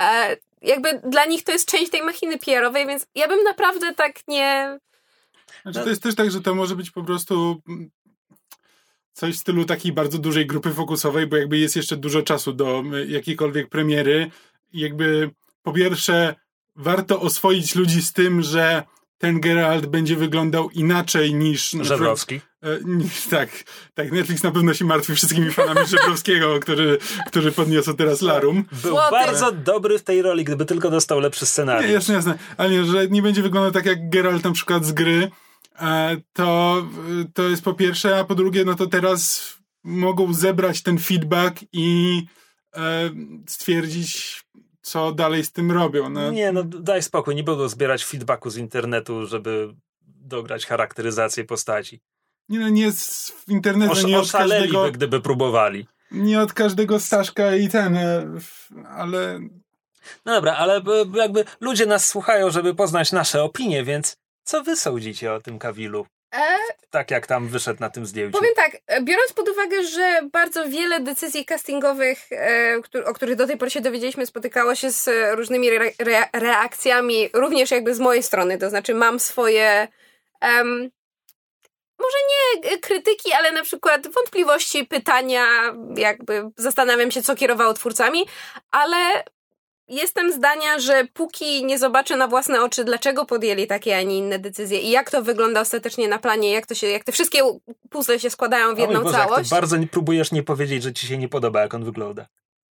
E, 0.00 0.36
jakby 0.62 1.00
dla 1.10 1.24
nich 1.24 1.44
to 1.44 1.52
jest 1.52 1.70
część 1.70 1.90
tej 1.90 2.02
machiny 2.02 2.38
PR-owej, 2.38 2.86
więc 2.86 3.06
ja 3.14 3.28
bym 3.28 3.44
naprawdę 3.44 3.94
tak 3.94 4.14
nie... 4.28 4.78
Znaczy, 5.62 5.80
to 5.80 5.88
jest 5.88 6.02
też 6.02 6.14
tak, 6.14 6.30
że 6.30 6.40
to 6.40 6.54
może 6.54 6.76
być 6.76 6.90
po 6.90 7.02
prostu 7.04 7.62
mm, 7.68 7.90
coś 9.12 9.34
w 9.34 9.38
stylu 9.40 9.64
takiej 9.64 9.92
bardzo 9.92 10.18
dużej 10.18 10.46
grupy 10.46 10.74
fokusowej, 10.74 11.26
bo 11.26 11.36
jakby 11.36 11.58
jest 11.58 11.76
jeszcze 11.76 11.96
dużo 11.96 12.22
czasu 12.22 12.52
do 12.52 12.82
y, 12.94 13.06
jakiejkolwiek 13.06 13.68
premiery. 13.68 14.30
Jakby 14.72 15.30
po 15.62 15.72
pierwsze 15.72 16.34
warto 16.76 17.20
oswoić 17.20 17.74
ludzi 17.74 18.02
z 18.02 18.12
tym, 18.12 18.42
że 18.42 18.82
ten 19.18 19.40
Geralt 19.40 19.86
będzie 19.86 20.16
wyglądał 20.16 20.70
inaczej 20.70 21.34
niż... 21.34 21.72
na 21.72 21.80
przykład- 21.80 21.98
Żebrowski. 21.98 22.34
Nie, 22.34 22.40
tak, 23.30 23.48
tak, 23.94 24.12
Netflix 24.12 24.42
na 24.42 24.50
pewno 24.50 24.74
się 24.74 24.84
martwi 24.84 25.14
wszystkimi 25.14 25.50
fanami 25.50 25.86
Żebrowskiego, 25.96 26.60
który, 26.60 26.98
który 27.26 27.52
podniosł 27.52 27.94
teraz 27.94 28.22
Larum. 28.22 28.64
Był 28.82 28.90
Złoty. 28.90 29.10
bardzo 29.10 29.52
dobry 29.52 29.98
w 29.98 30.02
tej 30.02 30.22
roli, 30.22 30.44
gdyby 30.44 30.64
tylko 30.64 30.90
dostał 30.90 31.20
lepszy 31.20 31.42
Nie, 31.42 31.46
scenariusz. 31.46 31.90
jasne, 31.90 32.14
jasne, 32.14 32.38
ale 32.56 32.70
nie, 32.70 32.84
że 32.84 33.08
nie 33.08 33.22
będzie 33.22 33.42
wyglądał 33.42 33.72
tak 33.72 33.86
jak 33.86 34.10
Geralt 34.10 34.44
na 34.44 34.52
przykład 34.52 34.84
z 34.84 34.92
gry, 34.92 35.30
e, 35.80 36.16
to, 36.32 36.82
e, 37.22 37.24
to 37.34 37.42
jest 37.42 37.62
po 37.64 37.74
pierwsze, 37.74 38.18
a 38.18 38.24
po 38.24 38.34
drugie, 38.34 38.64
no 38.64 38.74
to 38.74 38.86
teraz 38.86 39.52
mogą 39.84 40.34
zebrać 40.34 40.82
ten 40.82 40.98
feedback 40.98 41.60
i 41.72 42.22
e, 42.76 43.10
stwierdzić, 43.48 44.42
co 44.82 45.12
dalej 45.12 45.44
z 45.44 45.52
tym 45.52 45.72
robią. 45.72 46.08
No, 46.10 46.30
Nie, 46.30 46.52
no 46.52 46.64
daj 46.64 47.02
spokój, 47.02 47.34
nie 47.34 47.44
będą 47.44 47.68
zbierać 47.68 48.04
feedbacku 48.04 48.50
z 48.50 48.56
internetu, 48.56 49.26
żeby 49.26 49.74
dograć 50.06 50.66
charakteryzację 50.66 51.44
postaci. 51.44 52.00
Nie, 52.48 52.58
no, 52.58 52.68
nie 52.68 52.92
z 52.92 53.30
w 53.30 53.48
internecie, 53.48 53.92
Osz, 53.92 54.04
nie 54.04 54.18
od 54.18 54.32
każdego, 54.32 54.90
gdyby 54.90 55.20
próbowali. 55.20 55.86
nie 56.10 56.40
od 56.40 56.52
każdego 56.52 57.00
Staszka 57.00 57.54
i 57.54 57.68
ten, 57.68 57.96
e, 57.96 58.26
ale 58.88 59.40
No 60.24 60.34
dobra, 60.34 60.56
ale 60.56 60.80
jakby 61.14 61.44
ludzie 61.60 61.86
nas 61.86 62.08
słuchają, 62.08 62.50
żeby 62.50 62.74
poznać 62.74 63.12
nasze 63.12 63.42
opinie, 63.42 63.84
więc 63.84 64.16
co 64.44 64.62
wy 64.62 64.76
sądzicie 64.76 65.32
o 65.32 65.40
tym 65.40 65.58
Kawilu? 65.58 66.06
E? 66.34 66.56
Tak 66.90 67.10
jak 67.10 67.26
tam 67.26 67.48
wyszedł 67.48 67.80
na 67.80 67.90
tym 67.90 68.06
zdjęciu. 68.06 68.38
Powiem 68.38 68.54
tak, 68.56 68.76
e, 68.86 69.02
biorąc 69.02 69.32
pod 69.32 69.48
uwagę, 69.48 69.82
że 69.82 70.20
bardzo 70.32 70.68
wiele 70.68 71.00
decyzji 71.00 71.44
castingowych, 71.44 72.32
e, 72.32 72.80
o 73.04 73.14
których 73.14 73.36
do 73.36 73.46
tej 73.46 73.56
pory 73.56 73.70
się 73.70 73.80
dowiedzieliśmy, 73.80 74.26
spotykało 74.26 74.74
się 74.74 74.90
z 74.90 75.08
różnymi 75.36 75.70
re 75.70 75.92
reakcjami, 76.32 77.28
również 77.32 77.70
jakby 77.70 77.94
z 77.94 78.00
mojej 78.00 78.22
strony, 78.22 78.58
to 78.58 78.70
znaczy 78.70 78.94
mam 78.94 79.20
swoje 79.20 79.88
um, 80.42 80.90
może 81.98 82.16
nie 82.30 82.78
krytyki, 82.78 83.32
ale 83.32 83.52
na 83.52 83.62
przykład 83.62 84.08
wątpliwości, 84.14 84.86
pytania, 84.86 85.44
jakby 85.96 86.42
zastanawiam 86.56 87.10
się, 87.10 87.22
co 87.22 87.36
kierowało 87.36 87.74
twórcami, 87.74 88.26
ale 88.70 89.24
jestem 89.88 90.32
zdania, 90.32 90.78
że 90.78 91.04
póki 91.12 91.64
nie 91.64 91.78
zobaczę 91.78 92.16
na 92.16 92.28
własne 92.28 92.62
oczy, 92.62 92.84
dlaczego 92.84 93.24
podjęli 93.24 93.66
takie, 93.66 93.96
a 93.96 94.02
nie 94.02 94.18
inne 94.18 94.38
decyzje 94.38 94.78
i 94.78 94.90
jak 94.90 95.10
to 95.10 95.22
wygląda 95.22 95.60
ostatecznie 95.60 96.08
na 96.08 96.18
planie, 96.18 96.52
jak 96.52 96.66
to 96.66 96.74
się, 96.74 96.86
jak 96.86 97.04
te 97.04 97.12
wszystkie 97.12 97.42
puzzle 97.90 98.20
się 98.20 98.30
składają 98.30 98.74
w 98.74 98.78
jedną 98.78 99.02
Boże, 99.02 99.16
całość. 99.16 99.50
bardzo 99.50 99.76
próbujesz 99.90 100.32
nie 100.32 100.42
powiedzieć, 100.42 100.82
że 100.82 100.92
ci 100.92 101.06
się 101.06 101.18
nie 101.18 101.28
podoba, 101.28 101.60
jak 101.60 101.74
on 101.74 101.84
wygląda. 101.84 102.26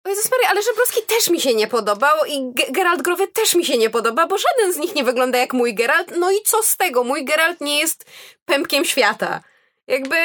O 0.06 0.10
Jezus 0.10 0.32
Maria, 0.32 0.50
ale 0.50 0.62
Żebrowski 0.62 1.02
też 1.02 1.30
mi 1.30 1.42
się 1.42 1.54
nie 1.54 1.68
podobał 1.68 2.26
i 2.26 2.54
G 2.54 2.66
Geralt 2.72 3.02
Growy 3.02 3.28
też 3.28 3.56
mi 3.56 3.66
się 3.66 3.78
nie 3.78 3.90
podoba, 3.90 4.28
bo 4.28 4.38
żaden 4.38 4.74
z 4.74 4.78
nich 4.78 4.96
nie 4.96 5.04
wygląda 5.04 5.38
jak 5.38 5.54
mój 5.54 5.76
Geralt. 5.76 6.12
No 6.18 6.32
i 6.32 6.42
co 6.46 6.64
z 6.64 6.78
tego? 6.78 7.04
Mój 7.04 7.26
Geralt 7.26 7.62
nie 7.62 7.80
jest 7.80 8.06
pępkiem 8.46 8.86
świata. 8.86 9.42
Jakby... 9.88 10.16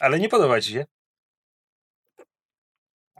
Ale 0.00 0.18
nie 0.18 0.28
podoba 0.28 0.60
ci 0.60 0.72
się? 0.72 0.86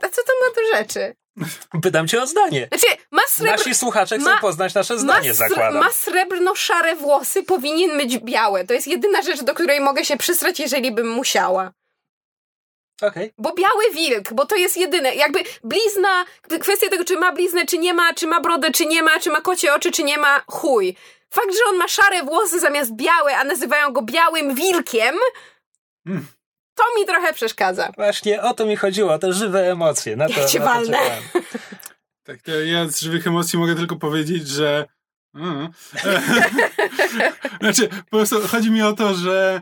A 0.01 0.09
co 0.09 0.21
to 0.23 0.33
ma 0.41 0.55
do 0.55 0.77
rzeczy? 0.77 1.15
Pytam 1.83 2.07
cię 2.07 2.21
o 2.21 2.27
zdanie. 2.27 2.67
Znaczy, 2.67 2.97
ma 3.11 3.21
srebr... 3.27 3.57
Nasi 3.57 3.75
słuchacze 3.75 4.19
chcą 4.19 4.29
ma, 4.29 4.39
poznać 4.39 4.73
nasze 4.73 4.99
zdanie, 4.99 5.29
ma 5.29 5.33
zakładam. 5.35 5.83
Ma 5.83 5.89
srebrno-szare 5.89 6.95
włosy, 6.95 7.43
powinien 7.43 7.97
mieć 7.97 8.17
białe. 8.17 8.65
To 8.65 8.73
jest 8.73 8.87
jedyna 8.87 9.21
rzecz, 9.21 9.41
do 9.43 9.53
której 9.53 9.81
mogę 9.81 10.05
się 10.05 10.17
przysrać, 10.17 10.59
jeżeli 10.59 10.91
bym 10.91 11.09
musiała. 11.09 11.71
Okay. 13.01 13.33
Bo 13.37 13.53
biały 13.53 13.83
wilk, 13.93 14.33
bo 14.33 14.45
to 14.45 14.55
jest 14.55 14.77
jedyne. 14.77 15.15
Jakby 15.15 15.39
blizna, 15.63 16.25
kwestia 16.61 16.89
tego, 16.89 17.05
czy 17.05 17.17
ma 17.17 17.31
bliznę, 17.31 17.65
czy 17.65 17.77
nie 17.77 17.93
ma, 17.93 18.13
czy 18.13 18.27
ma 18.27 18.41
brodę, 18.41 18.71
czy 18.71 18.85
nie 18.85 19.03
ma, 19.03 19.19
czy 19.19 19.29
ma 19.29 19.41
kocie 19.41 19.73
oczy, 19.73 19.91
czy 19.91 20.03
nie 20.03 20.17
ma, 20.17 20.41
chuj. 20.47 20.95
Fakt, 21.29 21.53
że 21.53 21.59
on 21.69 21.77
ma 21.77 21.87
szare 21.87 22.23
włosy 22.23 22.59
zamiast 22.59 22.95
białe, 22.95 23.37
a 23.37 23.43
nazywają 23.43 23.93
go 23.93 24.01
białym 24.01 24.55
wilkiem, 24.55 25.15
mm. 26.05 26.27
to 26.75 26.83
mi 26.99 27.05
trochę 27.05 27.33
przeszkadza. 27.33 27.91
Właśnie 27.95 28.41
o 28.41 28.53
to 28.53 28.65
mi 28.65 28.75
chodziło, 28.75 29.19
te 29.19 29.33
żywe 29.33 29.71
emocje. 29.71 30.15
Na 30.15 30.27
to, 30.27 30.39
ja 30.39 30.47
cię 30.47 30.59
na 30.59 30.65
walnę. 30.65 30.97
tak, 32.25 32.41
to 32.41 32.51
ja 32.51 32.87
z 32.87 33.01
żywych 33.01 33.27
emocji 33.27 33.59
mogę 33.59 33.75
tylko 33.75 33.95
powiedzieć, 33.95 34.47
że 34.47 34.85
mm. 35.35 35.69
znaczy, 37.61 37.87
po 37.87 38.17
prostu 38.17 38.47
chodzi 38.47 38.71
mi 38.71 38.81
o 38.81 38.93
to, 38.93 39.13
że 39.13 39.61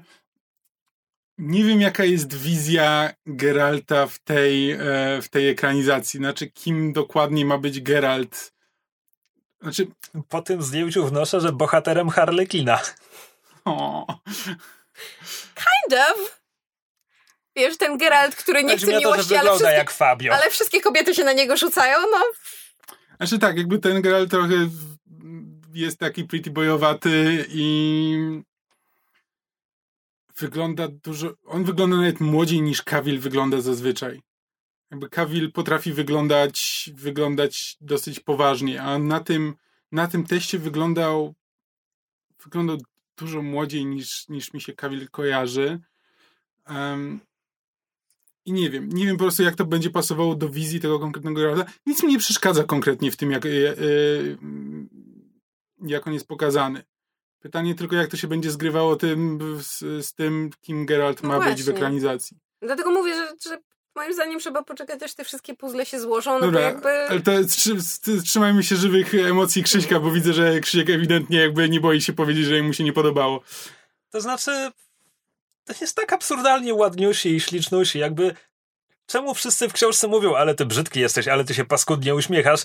nie 1.39 1.63
wiem, 1.63 1.81
jaka 1.81 2.03
jest 2.03 2.35
wizja 2.35 3.13
Geralta 3.25 4.07
w 4.07 4.19
tej, 4.19 4.71
e, 4.71 4.77
w 5.21 5.29
tej 5.29 5.49
ekranizacji. 5.49 6.17
Znaczy, 6.17 6.51
kim 6.51 6.93
dokładnie 6.93 7.45
ma 7.45 7.57
być 7.57 7.81
Geralt. 7.81 8.53
Znaczy... 9.61 9.87
Po 10.29 10.41
tym 10.41 10.61
zdjęciu 10.63 11.07
wnoszę, 11.07 11.41
że 11.41 11.51
bohaterem 11.51 12.09
Harlekina. 12.09 12.79
O. 13.65 14.05
Kind 15.55 16.01
of. 16.11 16.41
Wiesz, 17.55 17.77
ten 17.77 17.97
Geralt, 17.97 18.35
który 18.35 18.63
nie 18.63 18.77
chce 18.77 18.87
miłości, 18.87 19.29
to, 19.29 19.39
ale, 19.39 19.49
wszystkie, 19.49 19.75
jak 19.75 19.91
Fabio. 19.91 20.33
ale 20.33 20.49
wszystkie 20.49 20.81
kobiety 20.81 21.15
się 21.15 21.23
na 21.23 21.33
niego 21.33 21.57
rzucają, 21.57 21.97
no. 22.11 22.21
Znaczy 23.17 23.39
tak, 23.39 23.57
jakby 23.57 23.79
ten 23.79 24.01
Geralt 24.01 24.31
trochę 24.31 24.69
jest 25.73 25.99
taki 25.99 26.23
pretty 26.23 26.51
boyowaty 26.51 27.45
i 27.49 28.43
wygląda 30.39 30.87
dużo. 30.87 31.33
On 31.45 31.63
wygląda 31.63 31.95
nawet 31.97 32.19
młodziej 32.19 32.61
niż 32.61 32.81
Kawil 32.81 33.19
wygląda 33.19 33.61
zazwyczaj. 33.61 34.21
Jakby 34.91 35.09
Kawil 35.09 35.51
potrafi 35.51 35.93
wyglądać, 35.93 36.89
wyglądać 36.95 37.77
dosyć 37.81 38.19
poważnie, 38.19 38.81
a 38.81 38.99
na 38.99 39.19
tym, 39.19 39.55
na 39.91 40.07
tym 40.07 40.23
teście 40.23 40.59
wyglądał 40.59 41.35
wyglądał 42.43 42.77
dużo 43.17 43.41
młodziej 43.41 43.85
niż, 43.85 44.29
niż 44.29 44.53
mi 44.53 44.61
się 44.61 44.73
Kawil 44.73 45.09
kojarzy. 45.09 45.79
Um, 46.69 47.19
I 48.45 48.53
nie 48.53 48.69
wiem, 48.69 48.89
nie 48.89 49.05
wiem 49.05 49.17
po 49.17 49.23
prostu 49.23 49.43
jak 49.43 49.55
to 49.55 49.65
będzie 49.65 49.89
pasowało 49.89 50.35
do 50.35 50.49
wizji 50.49 50.79
tego 50.79 50.99
konkretnego 50.99 51.41
Geralta. 51.41 51.71
Nic 51.85 52.03
mi 52.03 52.09
nie 52.09 52.19
przeszkadza 52.19 52.63
konkretnie 52.63 53.11
w 53.11 53.17
tym, 53.17 53.31
jak, 53.31 53.45
e, 53.45 53.49
e, 53.49 53.75
jak 55.81 56.07
on 56.07 56.13
jest 56.13 56.27
pokazany. 56.27 56.83
Pytanie 57.39 57.75
tylko, 57.75 57.95
jak 57.95 58.11
to 58.11 58.17
się 58.17 58.27
będzie 58.27 58.51
zgrywało 58.51 58.95
tym, 58.95 59.39
z, 59.61 59.79
z 60.05 60.13
tym, 60.13 60.49
kim 60.61 60.85
Geralt 60.85 61.23
no 61.23 61.29
ma 61.29 61.35
właśnie. 61.35 61.53
być 61.53 61.63
w 61.63 61.69
ekranizacji. 61.69 62.37
Dlatego 62.61 62.91
mówię, 62.91 63.13
że, 63.13 63.49
że 63.49 63.57
moim 63.95 64.13
zdaniem 64.13 64.39
trzeba 64.39 64.63
poczekać, 64.63 65.03
aż 65.03 65.13
te 65.13 65.23
wszystkie 65.23 65.55
puzzle 65.55 65.85
się 65.85 65.99
złożą. 65.99 66.33
No 66.33 66.39
Dobra, 66.39 66.61
jakby... 66.61 66.89
ale 66.89 67.21
to 67.21 67.31
trzymajmy 68.23 68.63
się 68.63 68.75
żywych 68.75 69.13
emocji 69.13 69.63
Krzyśka, 69.63 69.99
bo 69.99 70.11
widzę, 70.11 70.33
że 70.33 70.59
Krzysiek 70.59 70.89
ewidentnie 70.89 71.39
jakby 71.39 71.69
nie 71.69 71.79
boi 71.79 72.01
się 72.01 72.13
powiedzieć, 72.13 72.45
że 72.45 72.63
mu 72.63 72.73
się 72.73 72.83
nie 72.83 72.93
podobało. 72.93 73.41
To 74.09 74.21
znaczy, 74.21 74.71
to 75.65 75.73
jest 75.81 75.95
tak 75.95 76.13
absurdalnie 76.13 76.73
ładniusi 76.73 77.35
i 77.35 77.39
ślicznusi, 77.39 77.99
jakby 77.99 78.35
czemu 79.05 79.33
wszyscy 79.33 79.69
w 79.69 79.73
książce 79.73 80.07
mówią, 80.07 80.35
ale 80.35 80.55
ty 80.55 80.65
brzydki 80.65 80.99
jesteś, 80.99 81.27
ale 81.27 81.45
ty 81.45 81.53
się 81.53 81.65
paskudnie 81.65 82.15
uśmiechasz. 82.15 82.61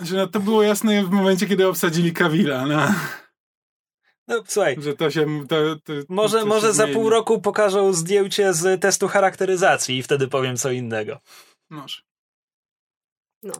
Znaczy, 0.00 0.14
no, 0.14 0.26
to 0.26 0.40
było 0.40 0.62
jasne 0.62 1.04
w 1.04 1.10
momencie, 1.10 1.46
kiedy 1.46 1.68
obsadzili 1.68 2.12
Kawila. 2.12 2.66
No. 2.66 2.94
No 4.28 4.42
słuchaj. 4.46 4.76
Że 4.78 4.94
to 4.94 5.10
się. 5.10 5.46
To, 5.48 5.56
to, 5.84 5.92
może 6.08 6.40
to 6.40 6.46
może 6.46 6.66
się 6.66 6.72
za 6.72 6.86
pół 6.86 7.10
roku 7.10 7.40
pokażą 7.40 7.92
zdjęcie 7.92 8.52
z 8.52 8.82
testu 8.82 9.08
charakteryzacji 9.08 9.98
i 9.98 10.02
wtedy 10.02 10.28
powiem 10.28 10.56
co 10.56 10.70
innego. 10.70 11.20
Może. 11.70 12.02
No. 13.42 13.52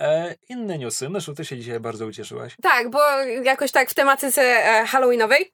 E, 0.00 0.34
inne 0.48 0.78
newsy. 0.78 1.08
Myszu, 1.08 1.34
ty 1.34 1.44
się 1.44 1.56
dzisiaj 1.56 1.80
bardzo 1.80 2.06
ucieszyłaś. 2.06 2.56
Tak, 2.62 2.90
bo 2.90 3.00
jakoś 3.42 3.72
tak 3.72 3.90
w 3.90 3.94
tematyce 3.94 4.42
e, 4.42 4.86
halloweenowej. 4.86 5.52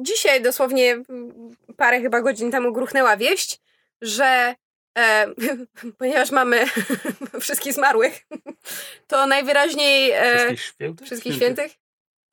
Dzisiaj 0.00 0.42
dosłownie 0.42 1.02
parę 1.76 2.00
chyba 2.00 2.20
godzin 2.20 2.50
temu 2.50 2.72
gruchnęła 2.72 3.16
wieść, 3.16 3.60
że 4.00 4.54
e, 4.98 5.26
ponieważ 5.98 6.30
mamy 6.30 6.64
wszystkich 7.40 7.72
zmarłych, 7.72 8.20
to 9.06 9.26
najwyraźniej... 9.26 10.10
E, 10.10 10.34
wszystkich 10.34 10.60
świętych? 10.60 11.06
Wszystkich 11.06 11.34
świętych? 11.34 11.84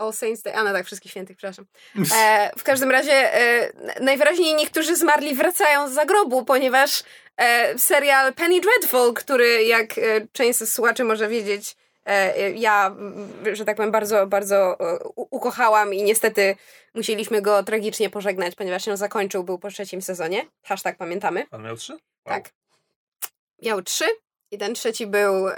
All 0.01 0.13
Saints 0.13 0.41
Day. 0.41 0.56
A 0.56 0.63
no 0.63 0.74
tak, 0.74 0.86
wszystkich 0.86 1.12
świętych, 1.12 1.38
przepraszam. 1.38 1.65
E, 2.18 2.51
w 2.58 2.63
każdym 2.63 2.91
razie 2.91 3.36
e, 3.36 3.72
najwyraźniej 4.00 4.56
niektórzy 4.56 4.96
zmarli 4.96 5.36
wracają 5.36 5.89
z 5.89 5.94
zagrobu, 5.94 6.46
ponieważ 6.46 7.03
e, 7.38 7.80
serial 7.80 8.34
Penny 8.34 8.62
Dreadful, 8.62 9.13
który 9.13 9.63
jak 9.63 9.98
e, 9.98 10.01
część 10.32 10.60
z 10.60 10.74
słuchaczy 10.74 11.03
może 11.03 11.27
wiedzieć, 11.27 11.75
ja, 12.56 12.96
że 13.53 13.65
tak 13.65 13.75
powiem, 13.75 13.91
bardzo, 13.91 14.27
bardzo 14.27 14.77
ukochałam 15.15 15.94
i 15.94 16.03
niestety 16.03 16.56
musieliśmy 16.94 17.41
go 17.41 17.63
tragicznie 17.63 18.10
pożegnać, 18.10 18.56
ponieważ 18.56 18.86
się 18.86 18.98
zakończył, 18.98 19.44
był 19.44 19.60
po 19.60 19.70
trzecim 19.70 20.01
sezonie. 20.01 20.46
Hashtag 20.63 20.98
pamiętamy. 20.98 21.46
On 21.51 21.63
miał 21.63 21.75
trzy? 21.75 21.98
Wow. 22.25 22.36
Tak. 22.36 22.54
Miał 23.62 23.82
trzy 23.82 24.06
i 24.51 24.58
ten 24.58 24.74
trzeci 24.74 25.08
był 25.08 25.50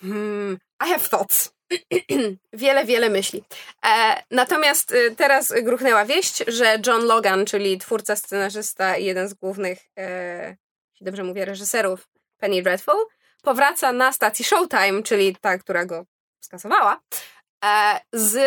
hmm, 0.00 0.58
I 0.86 0.88
have 0.88 1.08
thoughts. 1.08 1.50
wiele, 2.52 2.84
wiele 2.84 3.10
myśli. 3.10 3.44
E, 3.86 4.22
natomiast 4.30 4.92
y, 4.92 5.14
teraz 5.16 5.52
gruchnęła 5.62 6.04
wieść, 6.04 6.44
że 6.46 6.78
John 6.86 7.04
Logan, 7.04 7.46
czyli 7.46 7.78
twórca, 7.78 8.16
scenarzysta 8.16 8.96
i 8.96 9.04
jeden 9.04 9.28
z 9.28 9.34
głównych, 9.34 9.78
e, 9.98 10.56
dobrze 11.00 11.24
mówię, 11.24 11.44
reżyserów 11.44 12.08
Penny 12.38 12.62
Dreadful, 12.62 13.06
powraca 13.42 13.92
na 13.92 14.12
stacji 14.12 14.44
Showtime, 14.44 15.02
czyli 15.02 15.36
ta, 15.40 15.58
która 15.58 15.84
go 15.84 16.04
skasowała, 16.40 17.00
e, 17.64 18.00
z 18.12 18.38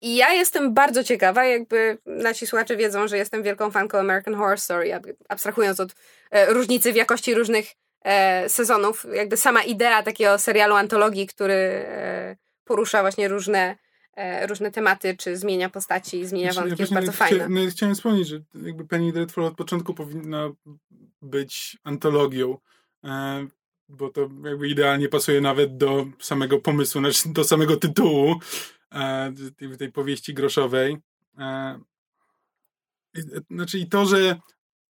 I 0.00 0.16
ja 0.16 0.32
jestem 0.32 0.74
bardzo 0.74 1.04
ciekawa, 1.04 1.44
jakby 1.44 1.98
nasi 2.06 2.46
słuchacze 2.46 2.76
wiedzą, 2.76 3.08
że 3.08 3.16
jestem 3.16 3.42
wielką 3.42 3.70
fanką 3.70 3.98
American 3.98 4.34
Horror 4.34 4.60
Story, 4.60 5.00
abstrahując 5.28 5.80
od 5.80 5.94
e, 6.30 6.52
różnicy 6.52 6.92
w 6.92 6.96
jakości 6.96 7.34
różnych 7.34 7.66
e, 8.04 8.48
sezonów. 8.48 9.06
Jakby 9.14 9.36
sama 9.36 9.62
idea 9.62 10.02
takiego 10.02 10.38
serialu 10.38 10.74
antologii, 10.74 11.26
który 11.26 11.54
e, 11.54 12.36
porusza 12.64 13.00
właśnie 13.00 13.28
różne, 13.28 13.76
e, 14.16 14.46
różne 14.46 14.70
tematy, 14.70 15.16
czy 15.16 15.36
zmienia 15.36 15.68
postaci, 15.68 16.26
zmienia 16.26 16.52
znaczy, 16.52 16.68
wątki, 16.68 16.82
ja 16.82 16.82
jest 16.82 16.94
bardzo 16.94 17.12
chcia, 17.12 17.18
fajna. 17.18 17.48
No, 17.48 17.60
chciałem 17.70 17.94
wspomnieć, 17.94 18.28
że 18.28 18.40
jakby 18.54 18.86
Penny 18.86 19.12
Dreadful 19.12 19.44
od 19.44 19.54
początku 19.54 19.94
powinna 19.94 20.50
być 21.22 21.76
antologią, 21.84 22.58
e, 23.04 23.46
bo 23.88 24.10
to 24.10 24.28
jakby 24.44 24.68
idealnie 24.68 25.08
pasuje 25.08 25.40
nawet 25.40 25.76
do 25.76 26.06
samego 26.20 26.58
pomysłu, 26.58 27.00
znaczy 27.00 27.28
do 27.28 27.44
samego 27.44 27.76
tytułu 27.76 28.40
tej, 29.56 29.76
tej 29.76 29.92
powieści 29.92 30.34
groszowej. 30.34 30.96
Znaczy 33.50 33.78
i 33.78 33.88
to, 33.88 34.06
że 34.06 34.40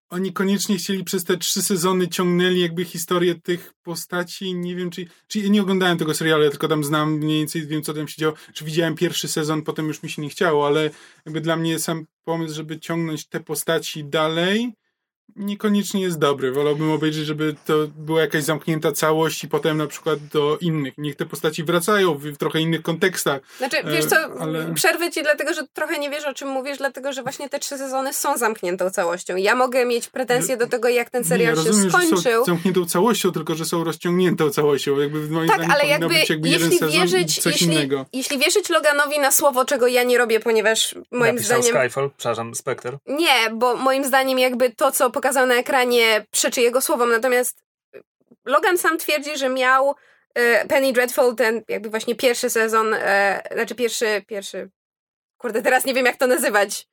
oni 0.08 0.32
koniecznie 0.32 0.76
chcieli 0.76 1.04
przez 1.04 1.24
te 1.24 1.36
trzy 1.36 1.62
sezony 1.62 2.08
ciągnęli 2.08 2.60
jakby 2.60 2.84
historię 2.84 3.34
tych 3.34 3.72
postaci. 3.82 4.54
Nie 4.54 4.76
wiem, 4.76 4.90
czy. 4.90 5.06
Czy 5.26 5.38
ja 5.38 5.48
nie 5.48 5.62
oglądałem 5.62 5.98
tego 5.98 6.14
serialu, 6.14 6.44
ja 6.44 6.50
tylko 6.50 6.68
tam 6.68 6.84
znam 6.84 7.12
mniej 7.12 7.38
więcej, 7.38 7.66
wiem, 7.66 7.82
co 7.82 7.94
tam 7.94 8.08
się 8.08 8.20
działo. 8.20 8.34
Czy 8.54 8.64
widziałem 8.64 8.94
pierwszy 8.94 9.28
sezon, 9.28 9.62
potem 9.62 9.86
już 9.86 10.02
mi 10.02 10.10
się 10.10 10.22
nie 10.22 10.28
chciało, 10.28 10.66
ale 10.66 10.90
jakby 11.24 11.40
dla 11.40 11.56
mnie 11.56 11.78
sam 11.78 12.06
pomysł, 12.24 12.54
żeby 12.54 12.80
ciągnąć 12.80 13.26
te 13.26 13.40
postaci 13.40 14.04
dalej 14.04 14.72
niekoniecznie 15.36 16.02
jest 16.02 16.18
dobry. 16.18 16.52
Wolałbym 16.52 16.90
obejrzeć, 16.90 17.26
żeby 17.26 17.54
to 17.66 17.74
była 17.96 18.20
jakaś 18.20 18.42
zamknięta 18.42 18.92
całość 18.92 19.44
i 19.44 19.48
potem 19.48 19.76
na 19.76 19.86
przykład 19.86 20.18
do 20.32 20.58
innych. 20.60 20.94
Niech 20.98 21.16
te 21.16 21.26
postaci 21.26 21.64
wracają 21.64 22.14
w 22.14 22.36
trochę 22.36 22.60
innych 22.60 22.82
kontekstach. 22.82 23.40
Znaczy, 23.58 23.76
wiesz 23.84 24.04
co, 24.04 24.16
e, 24.16 24.28
ale... 24.40 24.74
przerwę 24.74 25.10
ci 25.10 25.22
dlatego, 25.22 25.54
że 25.54 25.66
trochę 25.74 25.98
nie 25.98 26.10
wiesz 26.10 26.24
o 26.24 26.34
czym 26.34 26.48
mówisz, 26.48 26.78
dlatego, 26.78 27.12
że 27.12 27.22
właśnie 27.22 27.48
te 27.48 27.58
trzy 27.58 27.78
sezony 27.78 28.12
są 28.12 28.36
zamkniętą 28.36 28.90
całością. 28.90 29.36
Ja 29.36 29.54
mogę 29.54 29.86
mieć 29.86 30.08
pretensje 30.08 30.56
do 30.56 30.66
tego, 30.66 30.88
jak 30.88 31.10
ten 31.10 31.24
serial 31.24 31.54
nie, 31.54 31.62
się 31.62 31.68
rozumiem, 31.68 31.90
skończył. 31.90 32.16
Że 32.16 32.22
są 32.22 32.44
zamkniętą 32.44 32.86
całością, 32.86 33.32
tylko 33.32 33.54
że 33.54 33.64
są 33.64 33.84
rozciągniętą 33.84 34.50
całością. 34.50 34.98
Jakby 35.00 35.30
moim 35.30 35.48
tak, 35.48 35.70
ale 35.70 35.86
jakby, 35.86 36.14
jakby 36.28 36.48
jeśli 36.48 36.78
wierzyć, 36.92 37.40
coś 37.40 37.52
jeśli, 37.52 37.66
innego. 37.66 38.06
Jeśli 38.12 38.38
wierzyć 38.38 38.68
Loganowi 38.68 39.18
na 39.18 39.30
słowo, 39.30 39.64
czego 39.64 39.86
ja 39.86 40.02
nie 40.02 40.18
robię, 40.18 40.40
ponieważ 40.40 40.94
moim 41.10 41.34
Napisał 41.34 41.62
zdaniem... 41.62 41.80
Skyfall, 41.82 42.10
przepraszam, 42.16 42.54
Spectre. 42.54 42.98
Nie, 43.06 43.50
bo 43.52 43.76
moim 43.76 44.04
zdaniem 44.04 44.38
jakby 44.38 44.70
to, 44.70 44.92
co 44.92 45.10
pokazał 45.16 45.46
na 45.46 45.54
ekranie 45.54 46.26
przeczy 46.30 46.60
jego 46.60 46.80
słowom, 46.80 47.10
natomiast 47.10 47.62
Logan 48.44 48.78
sam 48.78 48.98
twierdzi, 48.98 49.38
że 49.38 49.48
miał 49.48 49.94
e, 50.34 50.66
Penny 50.66 50.92
Dreadful, 50.92 51.36
ten 51.36 51.62
jakby 51.68 51.90
właśnie 51.90 52.14
pierwszy 52.14 52.50
sezon, 52.50 52.94
e, 52.94 53.42
znaczy 53.52 53.74
pierwszy, 53.74 54.22
pierwszy, 54.26 54.70
kurde, 55.38 55.62
teraz 55.62 55.84
nie 55.84 55.94
wiem 55.94 56.06
jak 56.06 56.16
to 56.16 56.26
nazywać, 56.26 56.88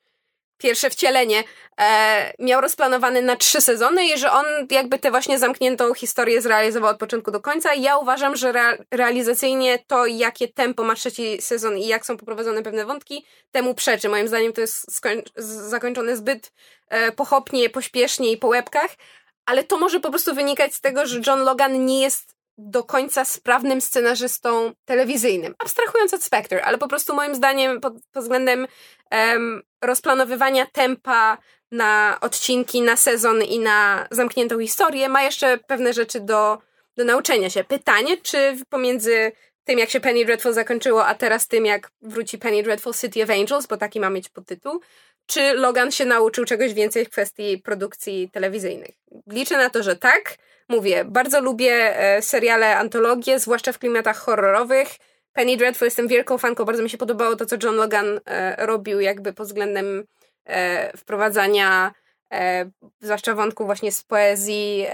pierwsze 0.57 0.89
wcielenie, 0.89 1.43
e, 1.79 2.33
miał 2.39 2.62
rozplanowany 2.62 3.22
na 3.22 3.36
trzy 3.36 3.62
sezony 3.62 4.05
i 4.05 4.17
że 4.17 4.31
on 4.31 4.45
jakby 4.72 5.00
tę 5.00 5.12
właśnie 5.12 5.39
zamkniętą 5.39 5.93
historię 5.93 6.41
zrealizował 6.41 6.91
od 6.91 6.98
początku 6.98 7.31
do 7.31 7.39
końca. 7.39 7.74
Ja 7.74 7.98
uważam, 7.98 8.36
że 8.36 8.53
realizacyjnie 8.91 9.79
to, 9.88 10.05
jakie 10.05 10.48
tempo 10.48 10.83
ma 10.83 10.95
trzeci 10.95 11.41
sezon 11.41 11.77
i 11.77 11.88
jak 11.88 12.05
są 12.05 12.17
poprowadzone 12.17 12.63
pewne 12.63 12.86
wątki, 12.86 13.25
temu 13.51 13.74
przeczy. 13.74 14.10
Moim 14.10 14.27
zdaniem 14.27 14.53
to 14.53 14.62
jest 14.62 15.01
zakończone 15.69 16.17
zbyt 16.17 16.51
e, 16.89 17.12
pochopnie, 17.12 17.69
pośpiesznie 17.69 18.31
i 18.31 18.38
po 18.38 18.48
łebkach, 18.48 18.91
ale 19.45 19.63
to 19.63 19.77
może 19.77 20.00
po 20.00 20.10
prostu 20.10 20.36
wynikać 20.36 20.75
z 20.75 20.81
tego, 20.81 21.05
że 21.05 21.22
John 21.27 21.39
Logan 21.39 21.86
nie 21.86 22.01
jest 22.01 22.36
do 22.57 22.83
końca 22.83 23.25
sprawnym 23.25 23.81
scenarzystą 23.81 24.72
telewizyjnym. 24.86 25.55
Abstrahując 25.60 26.13
od 26.13 26.24
Spectre, 26.24 26.65
ale 26.65 26.77
po 26.77 26.88
prostu 26.88 27.15
moim 27.15 27.36
zdaniem 27.36 27.81
pod, 27.81 27.93
pod 28.12 28.24
względem 28.24 28.67
um, 29.12 29.62
rozplanowywania 29.81 30.65
tempa 30.65 31.38
na 31.72 32.17
odcinki, 32.22 32.81
na 32.81 32.95
sezon 32.95 33.43
i 33.43 33.60
na 33.60 34.07
zamkniętą 34.12 34.60
historię 34.60 35.10
ma 35.10 35.24
jeszcze 35.24 35.57
pewne 35.57 35.93
rzeczy 35.93 36.19
do, 36.19 36.57
do 36.98 37.05
nauczenia 37.05 37.50
się. 37.50 37.63
Pytanie, 37.63 38.17
czy 38.17 38.57
pomiędzy 38.69 39.31
tym, 39.63 39.79
jak 39.79 39.89
się 39.89 40.00
Penny 40.00 40.25
Dreadful 40.25 40.53
zakończyło, 40.53 41.05
a 41.05 41.15
teraz 41.15 41.48
tym, 41.48 41.65
jak 41.65 41.91
wróci 42.01 42.38
Penny 42.38 42.63
Dreadful 42.63 42.93
City 42.93 43.24
of 43.24 43.29
Angels, 43.29 43.67
bo 43.67 43.77
taki 43.77 43.99
ma 43.99 44.10
mieć 44.10 44.30
podtytuł, 44.30 44.82
czy 45.25 45.54
Logan 45.54 45.91
się 45.91 46.06
nauczył 46.06 46.45
czegoś 46.45 46.73
więcej 46.73 47.06
w 47.06 47.10
kwestii 47.10 47.58
produkcji 47.58 48.30
telewizyjnych. 48.34 48.95
Liczę 49.27 49.58
na 49.58 49.69
to, 49.69 49.84
że 49.84 49.95
tak. 49.95 50.38
Mówię, 50.73 51.05
bardzo 51.05 51.41
lubię 51.41 51.99
e, 51.99 52.21
seriale, 52.21 52.77
antologie, 52.77 53.39
zwłaszcza 53.39 53.71
w 53.71 53.79
klimatach 53.79 54.17
horrorowych. 54.17 54.88
Penny 55.33 55.57
Dreadful 55.57 55.86
jestem 55.86 56.07
wielką 56.07 56.38
fanką, 56.38 56.65
bardzo 56.65 56.83
mi 56.83 56.89
się 56.89 56.97
podobało 56.97 57.36
to, 57.36 57.45
co 57.45 57.55
John 57.63 57.75
Logan 57.75 58.19
e, 58.25 58.65
robił 58.65 58.99
jakby 58.99 59.33
pod 59.33 59.47
względem 59.47 60.03
e, 60.45 60.97
wprowadzania 60.97 61.93
zwłaszcza 63.01 63.36
wątków 63.36 63.65
właśnie 63.65 63.91
z 63.91 64.03
poezji, 64.03 64.86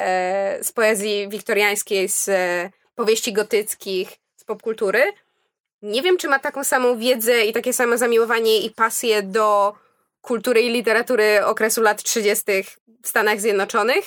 z 0.62 0.72
poezji 0.72 1.30
wiktoriańskiej, 1.30 2.10
z 2.10 2.30
powieści 2.96 3.34
gotyckich, 3.34 4.10
z 4.36 4.44
popkultury. 4.44 5.04
Nie 5.82 6.02
wiem, 6.02 6.18
czy 6.18 6.28
ma 6.28 6.40
taką 6.40 6.64
samą 6.64 6.98
wiedzę 6.98 7.46
i 7.46 7.54
takie 7.54 7.74
samo 7.74 7.98
zamiłowanie 7.98 8.62
i 8.62 8.70
pasję 8.72 9.24
do 9.24 9.74
kultury 10.22 10.62
i 10.62 10.70
literatury 10.70 11.46
okresu 11.46 11.82
lat 11.82 12.04
30. 12.04 12.44
w 13.04 13.08
Stanach 13.08 13.42
Zjednoczonych. 13.42 14.06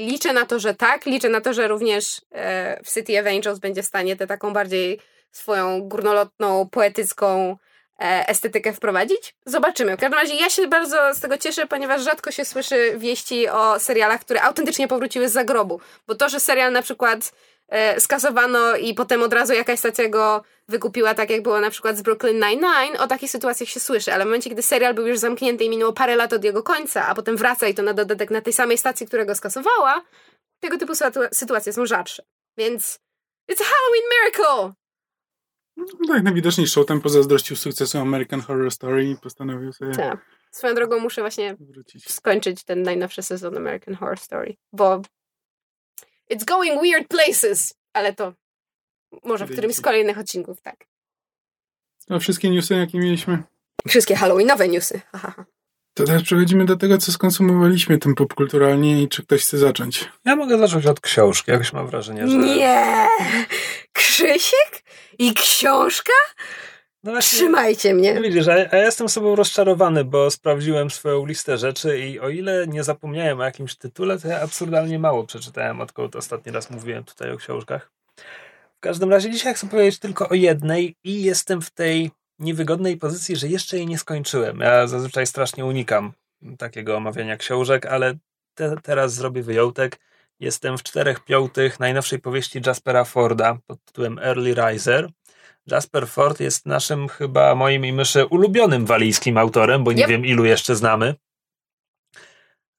Liczę 0.00 0.32
na 0.32 0.46
to, 0.46 0.58
że 0.60 0.74
tak. 0.74 1.06
Liczę 1.06 1.28
na 1.28 1.40
to, 1.40 1.52
że 1.52 1.68
również 1.68 2.20
e, 2.32 2.80
w 2.84 2.94
City 2.94 3.20
of 3.20 3.26
Angels 3.26 3.58
będzie 3.58 3.82
w 3.82 3.86
stanie 3.86 4.16
tę 4.16 4.26
taką 4.26 4.52
bardziej 4.52 5.00
swoją 5.32 5.80
górnolotną, 5.88 6.68
poetycką 6.68 7.56
e, 7.98 8.28
estetykę 8.28 8.72
wprowadzić. 8.72 9.34
Zobaczymy. 9.46 9.96
W 9.96 10.00
każdym 10.00 10.18
razie 10.18 10.34
ja 10.34 10.50
się 10.50 10.66
bardzo 10.66 11.14
z 11.14 11.20
tego 11.20 11.38
cieszę, 11.38 11.66
ponieważ 11.66 12.02
rzadko 12.02 12.30
się 12.30 12.44
słyszy 12.44 12.94
wieści 12.98 13.48
o 13.48 13.78
serialach, 13.78 14.20
które 14.20 14.42
autentycznie 14.42 14.88
powróciły 14.88 15.28
z 15.28 15.32
zagrobu. 15.32 15.80
Bo 16.06 16.14
to, 16.14 16.28
że 16.28 16.40
serial 16.40 16.72
na 16.72 16.82
przykład 16.82 17.32
skasowano 17.98 18.76
i 18.76 18.94
potem 18.94 19.22
od 19.22 19.32
razu 19.32 19.52
jakaś 19.52 19.78
stacja 19.78 20.08
go 20.08 20.42
wykupiła, 20.68 21.14
tak 21.14 21.30
jak 21.30 21.42
było 21.42 21.60
na 21.60 21.70
przykład 21.70 21.96
z 21.96 22.02
Brooklyn 22.02 22.36
Nine-Nine, 22.36 22.96
o 22.98 23.06
takich 23.06 23.30
sytuacjach 23.30 23.68
się 23.68 23.80
słyszy, 23.80 24.12
ale 24.12 24.24
w 24.24 24.26
momencie, 24.26 24.50
gdy 24.50 24.62
serial 24.62 24.94
był 24.94 25.06
już 25.06 25.18
zamknięty 25.18 25.64
i 25.64 25.70
minęło 25.70 25.92
parę 25.92 26.16
lat 26.16 26.32
od 26.32 26.44
jego 26.44 26.62
końca, 26.62 27.06
a 27.06 27.14
potem 27.14 27.36
wraca 27.36 27.68
i 27.68 27.74
to 27.74 27.82
na 27.82 27.94
dodatek 27.94 28.30
na 28.30 28.40
tej 28.40 28.52
samej 28.52 28.78
stacji, 28.78 29.06
która 29.06 29.24
go 29.24 29.34
skasowała, 29.34 30.04
tego 30.60 30.78
typu 30.78 30.92
sytuacje 31.32 31.72
są 31.72 31.86
rzadsze. 31.86 32.22
Więc 32.58 33.00
it's 33.52 33.62
a 33.62 33.64
Halloween 33.64 34.02
miracle! 34.12 34.72
No, 35.76 35.84
tak, 36.08 36.22
najwidoczniej 36.22 36.66
Showtime 36.66 37.00
pozazdrościł 37.00 37.56
sukcesu 37.56 37.98
American 37.98 38.40
Horror 38.40 38.70
Story 38.70 39.04
i 39.04 39.16
postanowił 39.16 39.72
sobie... 39.72 39.94
Tak. 39.94 40.18
Swoją 40.50 40.74
drogą 40.74 40.98
muszę 40.98 41.20
właśnie 41.20 41.56
wrócić. 41.60 42.10
skończyć 42.12 42.64
ten 42.64 42.82
najnowszy 42.82 43.22
sezon 43.22 43.56
American 43.56 43.94
Horror 43.94 44.18
Story, 44.18 44.56
bo 44.72 45.02
it's 46.32 46.44
going 46.44 46.82
weird 46.82 47.08
places, 47.08 47.74
ale 47.92 48.14
to 48.14 48.34
może 49.24 49.46
w 49.46 49.52
którymś 49.52 49.74
z 49.74 49.80
kolejnych 49.80 50.18
odcinków, 50.18 50.60
tak. 50.60 50.86
To 52.06 52.20
wszystkie 52.20 52.50
newsy, 52.50 52.74
jakie 52.74 52.98
mieliśmy? 52.98 53.42
Wszystkie 53.88 54.16
Halloweenowe 54.16 54.68
newsy. 54.68 55.00
To 55.94 56.04
teraz 56.04 56.22
przechodzimy 56.22 56.64
do 56.64 56.76
tego, 56.76 56.98
co 56.98 57.12
skonsumowaliśmy 57.12 57.98
tym 57.98 58.14
popkulturalnie 58.14 59.02
i 59.02 59.08
czy 59.08 59.22
ktoś 59.22 59.42
chce 59.42 59.58
zacząć. 59.58 60.08
Ja 60.24 60.36
mogę 60.36 60.58
zacząć 60.58 60.86
od 60.86 61.00
książki, 61.00 61.50
jakoś 61.50 61.72
mam 61.72 61.86
wrażenie, 61.86 62.28
że... 62.28 62.36
Nie! 62.36 63.08
Krzysiek? 63.92 64.82
I 65.18 65.34
książka? 65.34 66.12
No 67.04 67.12
właśnie, 67.12 67.38
Trzymajcie 67.38 67.94
mnie. 67.94 68.14
No 68.14 68.20
widzisz, 68.20 68.48
a 68.48 68.56
ja 68.58 68.84
jestem 68.84 69.08
sobą 69.08 69.36
rozczarowany, 69.36 70.04
bo 70.04 70.30
sprawdziłem 70.30 70.90
swoją 70.90 71.26
listę 71.26 71.58
rzeczy 71.58 71.98
i 71.98 72.20
o 72.20 72.28
ile 72.28 72.66
nie 72.66 72.84
zapomniałem 72.84 73.40
o 73.40 73.44
jakimś 73.44 73.76
tytule, 73.76 74.18
to 74.18 74.28
ja 74.28 74.40
absurdalnie 74.40 74.98
mało 74.98 75.24
przeczytałem, 75.24 75.80
odkąd 75.80 76.16
ostatni 76.16 76.52
raz 76.52 76.70
mówiłem 76.70 77.04
tutaj 77.04 77.32
o 77.32 77.36
książkach. 77.36 77.90
W 78.76 78.80
każdym 78.80 79.10
razie 79.10 79.30
dzisiaj 79.30 79.54
chcę 79.54 79.68
powiedzieć 79.68 79.98
tylko 79.98 80.28
o 80.28 80.34
jednej 80.34 80.96
i 81.04 81.22
jestem 81.22 81.62
w 81.62 81.70
tej 81.70 82.10
niewygodnej 82.38 82.96
pozycji, 82.96 83.36
że 83.36 83.48
jeszcze 83.48 83.76
jej 83.76 83.86
nie 83.86 83.98
skończyłem. 83.98 84.60
Ja 84.60 84.86
zazwyczaj 84.86 85.26
strasznie 85.26 85.64
unikam 85.64 86.12
takiego 86.58 86.96
omawiania 86.96 87.36
książek, 87.36 87.86
ale 87.86 88.14
te, 88.54 88.76
teraz 88.82 89.14
zrobię 89.14 89.42
wyjątek. 89.42 89.98
Jestem 90.40 90.78
w 90.78 90.82
czterech 90.82 91.24
piątych 91.24 91.80
najnowszej 91.80 92.18
powieści 92.18 92.60
Jaspera 92.66 93.04
Forda 93.04 93.58
pod 93.66 93.84
tytułem 93.84 94.18
Early 94.18 94.54
Riser. 94.54 95.08
Jasper 95.70 96.08
Ford 96.08 96.40
jest 96.40 96.66
naszym, 96.66 97.08
chyba 97.08 97.54
moim 97.54 97.84
i 97.84 97.92
myszy 97.92 98.26
ulubionym 98.26 98.86
walijskim 98.86 99.38
autorem, 99.38 99.84
bo 99.84 99.92
nie 99.92 100.02
yep. 100.02 100.10
wiem 100.10 100.26
ilu 100.26 100.44
jeszcze 100.44 100.76
znamy. 100.76 101.14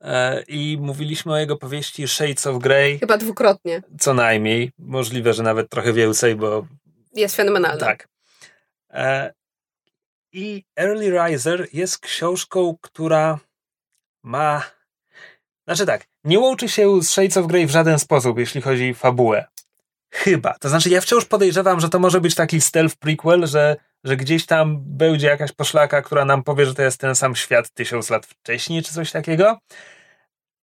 E, 0.01 0.43
I 0.47 0.77
mówiliśmy 0.81 1.33
o 1.33 1.37
jego 1.37 1.57
powieści 1.57 2.07
Shades 2.07 2.47
of 2.47 2.63
Grey. 2.63 2.99
Chyba 2.99 3.17
dwukrotnie. 3.17 3.81
Co 3.99 4.13
najmniej. 4.13 4.71
Możliwe, 4.79 5.33
że 5.33 5.43
nawet 5.43 5.69
trochę 5.69 5.93
więcej, 5.93 6.35
bo. 6.35 6.67
Jest 7.13 7.35
fenomenalny. 7.35 7.79
Tak. 7.79 8.07
E, 8.89 9.33
I 10.31 10.63
Early 10.79 11.09
Riser 11.09 11.67
jest 11.73 11.99
książką, 11.99 12.77
która 12.81 13.39
ma. 14.23 14.63
Znaczy 15.67 15.85
tak, 15.85 16.05
nie 16.23 16.39
łączy 16.39 16.69
się 16.69 17.01
z 17.01 17.09
Shades 17.09 17.37
of 17.37 17.47
Grey 17.47 17.67
w 17.67 17.71
żaden 17.71 17.99
sposób, 17.99 18.37
jeśli 18.39 18.61
chodzi 18.61 18.91
o 18.91 18.93
fabułę. 18.93 19.45
Chyba. 20.11 20.53
To 20.59 20.69
znaczy, 20.69 20.89
ja 20.89 21.01
wciąż 21.01 21.25
podejrzewam, 21.25 21.79
że 21.79 21.89
to 21.89 21.99
może 21.99 22.21
być 22.21 22.35
taki 22.35 22.61
stealth 22.61 22.95
prequel, 22.95 23.47
że, 23.47 23.75
że 24.03 24.17
gdzieś 24.17 24.45
tam 24.45 24.77
będzie 24.81 25.27
jakaś 25.27 25.51
poszlaka, 25.51 26.01
która 26.01 26.25
nam 26.25 26.43
powie, 26.43 26.65
że 26.65 26.73
to 26.73 26.81
jest 26.81 26.99
ten 26.99 27.15
sam 27.15 27.35
świat 27.35 27.69
tysiąc 27.69 28.09
lat 28.09 28.25
wcześniej, 28.25 28.83
czy 28.83 28.93
coś 28.93 29.11
takiego 29.11 29.59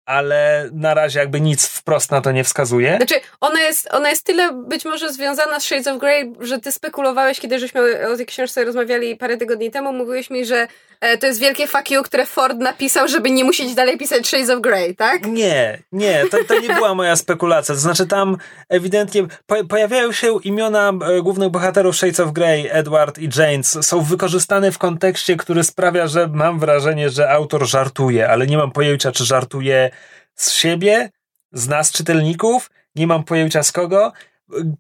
ale 0.09 0.69
na 0.73 0.95
razie 0.95 1.21
jakby 1.21 1.41
nic 1.41 1.67
wprost 1.67 2.11
na 2.11 2.21
to 2.21 2.33
nie 2.33 2.45
wskazuje. 2.45 2.97
Znaczy, 2.97 3.15
ona 3.41 3.61
jest, 3.61 3.89
ona 3.91 4.11
jest 4.11 4.25
tyle 4.25 4.53
być 4.53 4.85
może 4.85 5.13
związana 5.13 5.61
z 5.61 5.65
Shades 5.65 5.87
of 5.87 5.99
Grey, 5.99 6.33
że 6.41 6.59
ty 6.59 6.73
spekulowałeś, 6.73 7.41
kiedy 7.41 7.59
żeśmy 7.59 8.09
o 8.09 8.17
tej 8.17 8.27
książce 8.27 8.65
rozmawiali 8.65 9.17
parę 9.17 9.37
tygodni 9.37 9.71
temu, 9.71 9.93
mówiłeś 9.93 10.31
mi, 10.31 10.45
że 10.45 10.69
e, 11.01 11.19
to 11.19 11.27
jest 11.27 11.41
wielkie 11.41 11.67
fuck 11.67 11.91
you, 11.91 12.03
które 12.03 12.27
Ford 12.27 12.59
napisał, 12.59 13.09
żeby 13.09 13.31
nie 13.31 13.45
musieć 13.45 13.75
dalej 13.75 13.99
pisać 13.99 14.27
Shades 14.27 14.51
of 14.51 14.61
Grey, 14.61 14.97
tak? 14.97 15.27
Nie, 15.27 15.83
nie, 15.93 16.25
to, 16.31 16.45
to 16.45 16.61
nie 16.61 16.69
była 16.69 16.95
moja 16.95 17.17
spekulacja. 17.17 17.75
To 17.75 17.81
znaczy 17.81 18.07
tam 18.07 18.37
ewidentnie 18.69 19.27
po, 19.47 19.65
pojawiają 19.65 20.13
się 20.13 20.39
imiona 20.45 20.89
e, 20.89 21.23
głównych 21.23 21.51
bohaterów 21.51 21.97
Shades 21.97 22.21
of 22.21 22.33
Grey, 22.33 22.69
Edward 22.71 23.19
i 23.19 23.29
James, 23.37 23.79
są 23.81 24.03
wykorzystane 24.03 24.73
w 24.73 24.79
kontekście, 24.79 25.37
który 25.37 25.65
sprawia, 25.65 26.07
że 26.07 26.29
mam 26.29 26.59
wrażenie, 26.59 27.11
że 27.11 27.31
autor 27.31 27.67
żartuje, 27.67 28.29
ale 28.29 28.47
nie 28.47 28.57
mam 28.57 28.71
pojęcia, 28.71 29.13
czy 29.13 29.25
żartuje 29.25 29.91
z 30.39 30.53
siebie, 30.53 31.11
z 31.53 31.69
nas 31.69 31.93
czytelników, 31.93 32.71
nie 32.95 33.07
mam 33.07 33.25
pojęcia 33.25 33.63
z 33.63 33.73
kogo. 33.73 34.13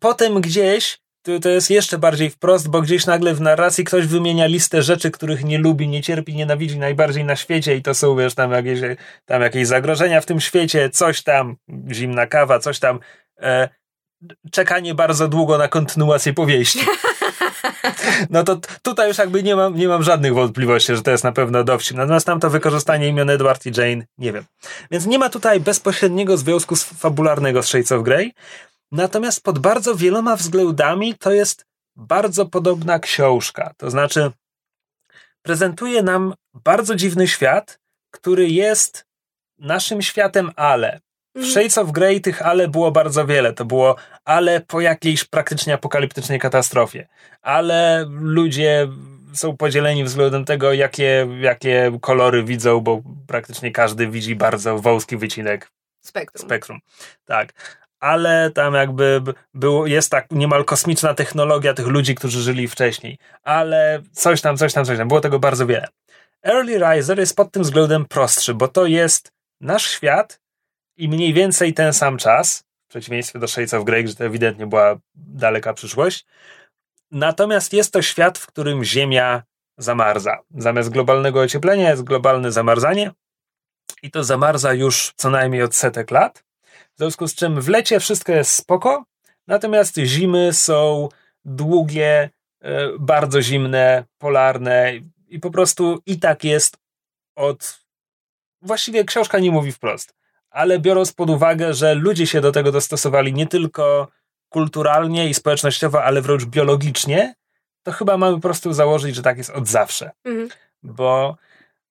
Potem 0.00 0.40
gdzieś, 0.40 0.98
to, 1.22 1.38
to 1.40 1.48
jest 1.48 1.70
jeszcze 1.70 1.98
bardziej 1.98 2.30
wprost, 2.30 2.68
bo 2.68 2.82
gdzieś 2.82 3.06
nagle 3.06 3.34
w 3.34 3.40
narracji 3.40 3.84
ktoś 3.84 4.06
wymienia 4.06 4.46
listę 4.46 4.82
rzeczy, 4.82 5.10
których 5.10 5.44
nie 5.44 5.58
lubi, 5.58 5.88
nie 5.88 6.02
cierpi, 6.02 6.34
nienawidzi 6.34 6.78
najbardziej 6.78 7.24
na 7.24 7.36
świecie 7.36 7.76
i 7.76 7.82
to 7.82 7.94
są, 7.94 8.16
wiesz, 8.16 8.34
tam 8.34 8.52
jakieś, 8.52 8.80
tam 9.24 9.42
jakieś 9.42 9.66
zagrożenia 9.66 10.20
w 10.20 10.26
tym 10.26 10.40
świecie, 10.40 10.90
coś 10.90 11.22
tam, 11.22 11.56
zimna 11.92 12.26
kawa, 12.26 12.58
coś 12.58 12.78
tam, 12.78 13.00
e, 13.40 13.68
czekanie 14.50 14.94
bardzo 14.94 15.28
długo 15.28 15.58
na 15.58 15.68
kontynuację 15.68 16.34
powieści. 16.34 16.80
No 18.30 18.44
to 18.44 18.60
tutaj 18.82 19.08
już 19.08 19.18
jakby 19.18 19.42
nie 19.42 19.56
mam, 19.56 19.76
nie 19.76 19.88
mam 19.88 20.02
żadnych 20.02 20.34
wątpliwości, 20.34 20.96
że 20.96 21.02
to 21.02 21.10
jest 21.10 21.24
na 21.24 21.32
pewno 21.32 21.64
dowcip. 21.64 21.96
Natomiast 21.96 22.26
tam 22.26 22.40
to 22.40 22.50
wykorzystanie 22.50 23.08
imion 23.08 23.30
Edward 23.30 23.66
i 23.66 23.72
Jane, 23.80 24.06
nie 24.18 24.32
wiem. 24.32 24.44
Więc 24.90 25.06
nie 25.06 25.18
ma 25.18 25.28
tutaj 25.30 25.60
bezpośredniego 25.60 26.36
związku 26.36 26.76
fabularnego 26.76 27.62
z 27.62 27.66
Shades 27.66 27.92
of 27.92 28.02
Grey. 28.02 28.32
Natomiast 28.92 29.42
pod 29.42 29.58
bardzo 29.58 29.94
wieloma 29.94 30.36
względami 30.36 31.14
to 31.14 31.32
jest 31.32 31.66
bardzo 31.96 32.46
podobna 32.46 32.98
książka. 32.98 33.72
To 33.76 33.90
znaczy, 33.90 34.30
prezentuje 35.42 36.02
nam 36.02 36.34
bardzo 36.54 36.94
dziwny 36.94 37.28
świat, 37.28 37.78
który 38.10 38.48
jest 38.48 39.04
naszym 39.58 40.02
światem, 40.02 40.50
ale 40.56 41.00
w 41.34 41.38
mhm. 41.38 41.52
Shades 41.52 41.78
of 41.78 41.92
Grey 41.92 42.20
tych 42.20 42.42
ale 42.42 42.68
było 42.68 42.90
bardzo 42.90 43.26
wiele. 43.26 43.52
To 43.52 43.64
było 43.64 43.96
ale 44.24 44.60
po 44.60 44.80
jakiejś 44.80 45.24
praktycznie 45.24 45.74
apokaliptycznej 45.74 46.38
katastrofie. 46.38 47.08
Ale 47.42 48.06
ludzie 48.10 48.88
są 49.34 49.56
podzieleni 49.56 50.04
względem 50.04 50.44
tego, 50.44 50.72
jakie, 50.72 51.28
jakie 51.40 51.98
kolory 52.00 52.44
widzą, 52.44 52.80
bo 52.80 53.02
praktycznie 53.26 53.72
każdy 53.72 54.08
widzi 54.08 54.36
bardzo 54.36 54.78
wąski 54.78 55.16
wycinek 55.16 55.70
spektrum. 56.00 56.46
spektrum. 56.46 56.78
Tak. 57.24 57.52
Ale 58.00 58.50
tam 58.54 58.74
jakby 58.74 59.22
było, 59.54 59.86
jest 59.86 60.10
tak 60.10 60.26
niemal 60.30 60.64
kosmiczna 60.64 61.14
technologia 61.14 61.74
tych 61.74 61.86
ludzi, 61.86 62.14
którzy 62.14 62.42
żyli 62.42 62.68
wcześniej. 62.68 63.18
Ale 63.42 64.02
coś 64.12 64.40
tam, 64.40 64.56
coś 64.56 64.72
tam, 64.72 64.84
coś 64.84 64.98
tam. 64.98 65.08
Było 65.08 65.20
tego 65.20 65.38
bardzo 65.38 65.66
wiele. 65.66 65.88
Early 66.46 66.78
Riser 66.78 67.18
jest 67.18 67.36
pod 67.36 67.52
tym 67.52 67.62
względem 67.62 68.04
prostszy, 68.04 68.54
bo 68.54 68.68
to 68.68 68.86
jest 68.86 69.32
nasz 69.60 69.90
świat, 69.90 70.40
i 70.98 71.08
mniej 71.08 71.34
więcej 71.34 71.74
ten 71.74 71.92
sam 71.92 72.18
czas, 72.18 72.64
w 72.86 72.88
przeciwieństwie 72.88 73.38
do 73.38 73.48
Shades 73.48 73.74
of 73.74 73.84
Grey, 73.84 74.04
gdzie 74.04 74.14
to 74.14 74.24
ewidentnie 74.24 74.66
była 74.66 74.98
daleka 75.14 75.74
przyszłość. 75.74 76.26
Natomiast 77.10 77.72
jest 77.72 77.92
to 77.92 78.02
świat, 78.02 78.38
w 78.38 78.46
którym 78.46 78.84
Ziemia 78.84 79.42
zamarza. 79.78 80.38
Zamiast 80.54 80.88
globalnego 80.88 81.40
ocieplenia 81.40 81.90
jest 81.90 82.02
globalne 82.02 82.52
zamarzanie 82.52 83.10
i 84.02 84.10
to 84.10 84.24
zamarza 84.24 84.72
już 84.72 85.12
co 85.16 85.30
najmniej 85.30 85.62
od 85.62 85.74
setek 85.74 86.10
lat. 86.10 86.44
W 86.94 86.98
związku 86.98 87.28
z 87.28 87.34
czym 87.34 87.60
w 87.60 87.68
lecie 87.68 88.00
wszystko 88.00 88.32
jest 88.32 88.54
spoko, 88.54 89.04
natomiast 89.46 89.96
zimy 89.96 90.52
są 90.52 91.08
długie, 91.44 92.30
e, 92.60 92.88
bardzo 92.98 93.42
zimne, 93.42 94.04
polarne 94.18 94.92
i 95.28 95.40
po 95.40 95.50
prostu 95.50 96.02
i 96.06 96.18
tak 96.18 96.44
jest 96.44 96.76
od. 97.36 97.80
Właściwie 98.62 99.04
książka 99.04 99.38
nie 99.38 99.50
mówi 99.50 99.72
wprost 99.72 100.17
ale 100.58 100.78
biorąc 100.78 101.12
pod 101.12 101.30
uwagę, 101.30 101.74
że 101.74 101.94
ludzie 101.94 102.26
się 102.26 102.40
do 102.40 102.52
tego 102.52 102.72
dostosowali 102.72 103.32
nie 103.32 103.46
tylko 103.46 104.08
kulturalnie 104.48 105.28
i 105.28 105.34
społecznościowo, 105.34 106.04
ale 106.04 106.22
wręcz 106.22 106.44
biologicznie, 106.44 107.34
to 107.82 107.92
chyba 107.92 108.16
mamy 108.16 108.36
po 108.36 108.40
prostu 108.40 108.72
założyć, 108.72 109.14
że 109.14 109.22
tak 109.22 109.38
jest 109.38 109.50
od 109.50 109.68
zawsze. 109.68 110.10
Mhm. 110.24 110.48
Bo 110.82 111.36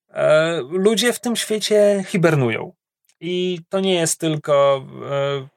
e, 0.09 0.61
ludzie 0.69 1.13
w 1.13 1.19
tym 1.19 1.35
świecie 1.35 2.03
hibernują. 2.07 2.73
I 3.19 3.59
to 3.69 3.79
nie 3.79 3.93
jest 3.93 4.19
tylko. 4.19 4.85
E, 5.11 5.47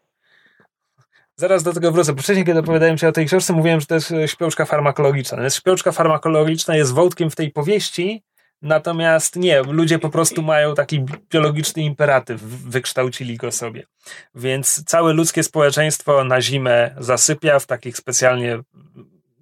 zaraz 1.36 1.62
do 1.62 1.72
tego 1.72 1.92
wrócę. 1.92 2.12
Bo 2.12 2.22
wcześniej, 2.22 2.46
kiedy 2.46 2.60
opowiadałem 2.60 2.98
się 2.98 3.08
o 3.08 3.12
tej 3.12 3.26
książce, 3.26 3.52
mówiłem, 3.52 3.80
że 3.80 3.86
to 3.86 3.94
jest 3.94 4.12
śpiączka 4.26 4.64
farmakologiczna. 4.64 5.36
Natomiast 5.36 5.56
śpiączka 5.56 5.92
farmakologiczna 5.92 6.76
jest 6.76 6.92
wątkiem 6.92 7.30
w 7.30 7.36
tej 7.36 7.50
powieści, 7.50 8.22
Natomiast 8.62 9.36
nie, 9.36 9.62
ludzie 9.62 9.98
po 9.98 10.10
prostu 10.10 10.42
mają 10.42 10.74
taki 10.74 11.04
biologiczny 11.30 11.82
imperatyw, 11.82 12.42
wykształcili 12.42 13.36
go 13.36 13.52
sobie. 13.52 13.86
Więc 14.34 14.84
całe 14.84 15.12
ludzkie 15.12 15.42
społeczeństwo 15.42 16.24
na 16.24 16.40
zimę 16.40 16.94
zasypia 16.98 17.58
w 17.58 17.66
takich 17.66 17.96
specjalnie 17.96 18.60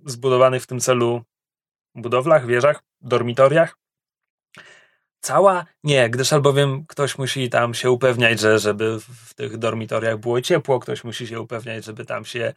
zbudowanych 0.07 0.63
w 0.63 0.67
tym 0.67 0.81
celu 0.81 1.23
budowlach, 1.95 2.47
wieżach, 2.47 2.83
dormitoriach. 3.01 3.79
Cała? 5.21 5.67
Nie, 5.85 6.11
gdyż 6.11 6.33
albowiem 6.33 6.85
ktoś 6.87 7.19
musi 7.19 7.51
tam 7.51 7.75
się 7.75 7.91
upewniać, 7.91 8.41
że 8.41 8.59
żeby 8.59 8.99
w 9.01 9.35
tych 9.35 9.57
dormitoriach 9.57 10.19
było 10.19 10.41
ciepło, 10.41 10.81
ktoś 10.81 11.05
musi 11.05 11.27
się 11.27 11.41
upewniać, 11.41 11.85
żeby 11.85 12.05
tam 12.05 12.25
się 12.25 12.55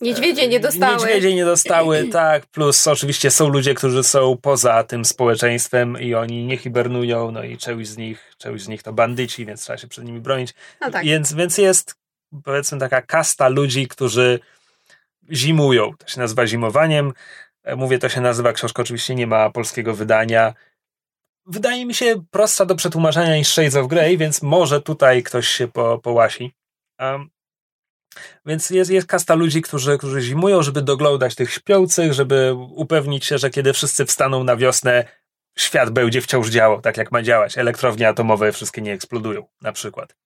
Niedźwiedzie 0.00 0.48
nie 0.48 0.60
dostały. 0.60 0.96
Niedźwiedzie 0.96 1.34
nie 1.34 1.44
dostały, 1.44 2.08
tak. 2.12 2.46
Plus 2.46 2.86
oczywiście 2.86 3.30
są 3.30 3.48
ludzie, 3.48 3.74
którzy 3.74 4.02
są 4.02 4.36
poza 4.42 4.84
tym 4.84 5.04
społeczeństwem 5.04 6.00
i 6.00 6.14
oni 6.14 6.46
nie 6.46 6.56
hibernują, 6.56 7.30
no 7.30 7.42
i 7.42 7.58
część 7.58 7.90
z 7.90 7.96
nich, 7.96 8.34
część 8.38 8.64
z 8.64 8.68
nich 8.68 8.82
to 8.82 8.92
bandyci, 8.92 9.46
więc 9.46 9.62
trzeba 9.62 9.78
się 9.78 9.88
przed 9.88 10.04
nimi 10.04 10.20
bronić. 10.20 10.54
No 10.80 10.90
tak. 10.90 11.04
więc, 11.04 11.32
więc 11.32 11.58
jest 11.58 11.94
powiedzmy 12.44 12.78
taka 12.78 13.02
kasta 13.02 13.48
ludzi, 13.48 13.88
którzy 13.88 14.40
zimują. 15.32 15.92
To 15.98 16.08
się 16.08 16.20
nazywa 16.20 16.46
zimowaniem. 16.46 17.12
E, 17.64 17.76
mówię, 17.76 17.98
to 17.98 18.08
się 18.08 18.20
nazywa, 18.20 18.52
książka 18.52 18.82
oczywiście 18.82 19.14
nie 19.14 19.26
ma 19.26 19.50
polskiego 19.50 19.94
wydania. 19.94 20.54
Wydaje 21.46 21.86
mi 21.86 21.94
się 21.94 22.22
prostsza 22.30 22.66
do 22.66 22.74
przetłumaczenia 22.74 23.36
niż 23.36 23.48
Shades 23.48 23.76
of 23.76 23.86
Grey, 23.86 24.18
więc 24.18 24.42
może 24.42 24.82
tutaj 24.82 25.22
ktoś 25.22 25.48
się 25.48 25.68
po, 25.68 25.98
połasi. 25.98 26.52
Um, 27.00 27.30
więc 28.46 28.70
jest, 28.70 28.90
jest 28.90 29.06
kasta 29.06 29.34
ludzi, 29.34 29.62
którzy, 29.62 29.98
którzy 29.98 30.20
zimują, 30.20 30.62
żeby 30.62 30.82
doglądać 30.82 31.34
tych 31.34 31.52
śpiących, 31.52 32.12
żeby 32.12 32.54
upewnić 32.54 33.24
się, 33.24 33.38
że 33.38 33.50
kiedy 33.50 33.72
wszyscy 33.72 34.06
wstaną 34.06 34.44
na 34.44 34.56
wiosnę, 34.56 35.04
świat 35.58 35.90
będzie 35.90 36.20
wciąż 36.20 36.48
działał 36.48 36.80
tak, 36.80 36.96
jak 36.96 37.12
ma 37.12 37.22
działać. 37.22 37.58
Elektrownie 37.58 38.08
atomowe 38.08 38.52
wszystkie 38.52 38.82
nie 38.82 38.92
eksplodują, 38.92 39.46
na 39.62 39.72
przykład. 39.72 40.16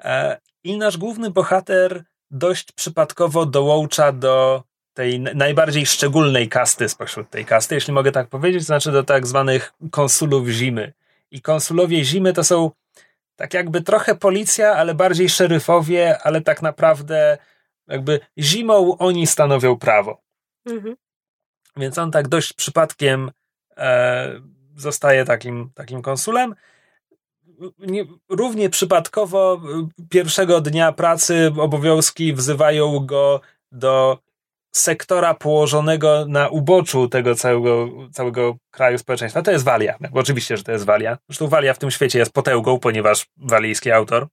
E, 0.00 0.40
I 0.64 0.78
nasz 0.78 0.96
główny 0.96 1.30
bohater 1.30 2.04
dość 2.30 2.72
przypadkowo 2.72 3.46
dołącza 3.46 4.12
do 4.12 4.62
tej 4.94 5.20
najbardziej 5.20 5.86
szczególnej 5.86 6.48
kasty 6.48 6.88
spośród 6.88 7.30
tej 7.30 7.44
kasty, 7.44 7.74
jeśli 7.74 7.92
mogę 7.92 8.12
tak 8.12 8.28
powiedzieć, 8.28 8.62
to 8.62 8.66
znaczy 8.66 8.92
do 8.92 9.04
tak 9.04 9.26
zwanych 9.26 9.72
konsulów 9.90 10.48
zimy. 10.48 10.92
I 11.30 11.42
konsulowie 11.42 12.04
zimy 12.04 12.32
to 12.32 12.44
są 12.44 12.70
tak 13.38 13.54
jakby 13.54 13.82
trochę 13.82 14.14
policja, 14.14 14.72
ale 14.72 14.94
bardziej 14.94 15.28
szeryfowie, 15.28 16.18
ale 16.22 16.40
tak 16.40 16.62
naprawdę 16.62 17.38
jakby 17.88 18.20
zimą 18.38 18.98
oni 18.98 19.26
stanowią 19.26 19.78
prawo. 19.78 20.20
Mhm. 20.66 20.96
Więc 21.76 21.98
on 21.98 22.10
tak 22.10 22.28
dość 22.28 22.52
przypadkiem 22.52 23.30
e, 23.76 24.40
zostaje 24.76 25.24
takim, 25.24 25.70
takim 25.74 26.02
konsulem. 26.02 26.54
Nie, 27.78 28.04
równie 28.28 28.70
przypadkowo 28.70 29.60
pierwszego 30.10 30.60
dnia 30.60 30.92
pracy 30.92 31.52
obowiązki 31.60 32.32
wzywają 32.32 33.06
go 33.06 33.40
do 33.72 34.18
sektora 34.72 35.34
położonego 35.34 36.24
na 36.28 36.48
uboczu 36.48 37.08
tego 37.08 37.34
całego, 37.34 37.88
całego 38.12 38.56
kraju 38.70 38.98
społeczeństwa. 38.98 39.42
To 39.42 39.50
jest 39.50 39.64
Walia. 39.64 39.98
Oczywiście, 40.12 40.56
że 40.56 40.62
to 40.62 40.72
jest 40.72 40.84
Walia. 40.84 41.18
Zresztą 41.28 41.48
Walia 41.48 41.74
w 41.74 41.78
tym 41.78 41.90
świecie 41.90 42.18
jest 42.18 42.32
potęgą, 42.32 42.78
ponieważ 42.78 43.26
walijski 43.36 43.90
autor. 43.90 44.26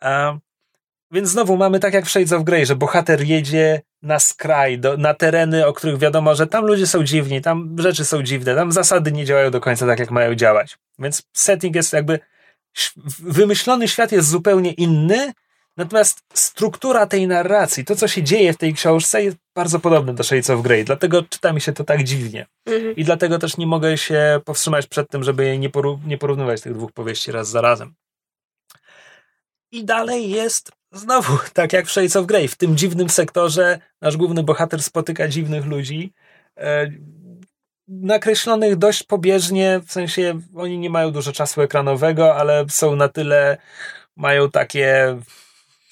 A, 0.00 0.36
więc 1.10 1.28
znowu 1.28 1.56
mamy 1.56 1.80
tak 1.80 1.94
jak 1.94 2.06
w 2.06 2.10
Shades 2.10 2.32
of 2.32 2.44
Grey, 2.44 2.66
że 2.66 2.76
bohater 2.76 3.22
jedzie 3.22 3.82
na 4.02 4.18
skraj, 4.18 4.78
do, 4.78 4.96
na 4.96 5.14
tereny, 5.14 5.66
o 5.66 5.72
których 5.72 5.98
wiadomo, 5.98 6.34
że 6.34 6.46
tam 6.46 6.64
ludzie 6.64 6.86
są 6.86 7.04
dziwni, 7.04 7.40
tam 7.40 7.76
rzeczy 7.78 8.04
są 8.04 8.22
dziwne, 8.22 8.54
tam 8.54 8.72
zasady 8.72 9.12
nie 9.12 9.24
działają 9.24 9.50
do 9.50 9.60
końca 9.60 9.86
tak, 9.86 9.98
jak 9.98 10.10
mają 10.10 10.34
działać. 10.34 10.78
Więc 10.98 11.22
setting 11.32 11.76
jest 11.76 11.92
jakby 11.92 12.18
wymyślony 13.18 13.88
świat 13.88 14.12
jest 14.12 14.28
zupełnie 14.28 14.72
inny, 14.72 15.32
Natomiast 15.76 16.22
struktura 16.34 17.06
tej 17.06 17.26
narracji, 17.26 17.84
to 17.84 17.96
co 17.96 18.08
się 18.08 18.22
dzieje 18.22 18.52
w 18.52 18.56
tej 18.56 18.74
książce 18.74 19.24
jest 19.24 19.36
bardzo 19.54 19.80
podobne 19.80 20.14
do 20.14 20.24
Shades 20.24 20.50
of 20.50 20.62
Grey, 20.62 20.84
dlatego 20.84 21.22
czyta 21.22 21.52
mi 21.52 21.60
się 21.60 21.72
to 21.72 21.84
tak 21.84 22.04
dziwnie. 22.04 22.46
Mhm. 22.66 22.96
I 22.96 23.04
dlatego 23.04 23.38
też 23.38 23.56
nie 23.56 23.66
mogę 23.66 23.98
się 23.98 24.40
powstrzymać 24.44 24.86
przed 24.86 25.08
tym, 25.08 25.22
żeby 25.22 25.58
nie, 25.58 25.70
poró- 25.70 26.06
nie 26.06 26.18
porównywać 26.18 26.60
tych 26.60 26.74
dwóch 26.74 26.92
powieści 26.92 27.32
raz 27.32 27.48
za 27.48 27.60
razem. 27.60 27.94
I 29.72 29.84
dalej 29.84 30.30
jest 30.30 30.72
znowu, 30.92 31.38
tak 31.52 31.72
jak 31.72 31.86
w 31.86 31.90
Shades 31.90 32.16
of 32.16 32.26
Grey, 32.26 32.48
w 32.48 32.56
tym 32.56 32.76
dziwnym 32.76 33.10
sektorze 33.10 33.78
nasz 34.00 34.16
główny 34.16 34.42
bohater 34.42 34.82
spotyka 34.82 35.28
dziwnych 35.28 35.66
ludzi, 35.66 36.12
e, 36.56 36.90
nakreślonych 37.88 38.76
dość 38.76 39.02
pobieżnie, 39.02 39.80
w 39.86 39.92
sensie 39.92 40.40
oni 40.56 40.78
nie 40.78 40.90
mają 40.90 41.10
dużo 41.10 41.32
czasu 41.32 41.62
ekranowego, 41.62 42.36
ale 42.36 42.64
są 42.68 42.96
na 42.96 43.08
tyle, 43.08 43.56
mają 44.16 44.50
takie 44.50 45.18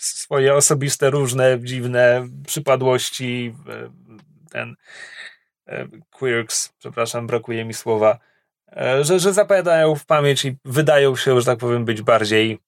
swoje 0.01 0.55
osobiste, 0.55 1.11
różne, 1.11 1.59
dziwne 1.63 2.29
przypadłości, 2.47 3.55
e, 3.69 3.91
ten 4.51 4.77
e, 5.67 5.89
quirks, 6.11 6.73
przepraszam, 6.79 7.27
brakuje 7.27 7.65
mi 7.65 7.75
słowa, 7.75 8.19
e, 8.77 9.05
że, 9.05 9.21
że 9.21 9.33
zapadają 9.33 9.95
w 9.95 10.07
pamięć 10.07 10.45
i 10.45 10.57
wydają 10.65 11.17
się, 11.17 11.41
że 11.41 11.47
tak 11.47 11.59
powiem, 11.59 11.85
być 11.85 12.03
bardziej 12.03 12.59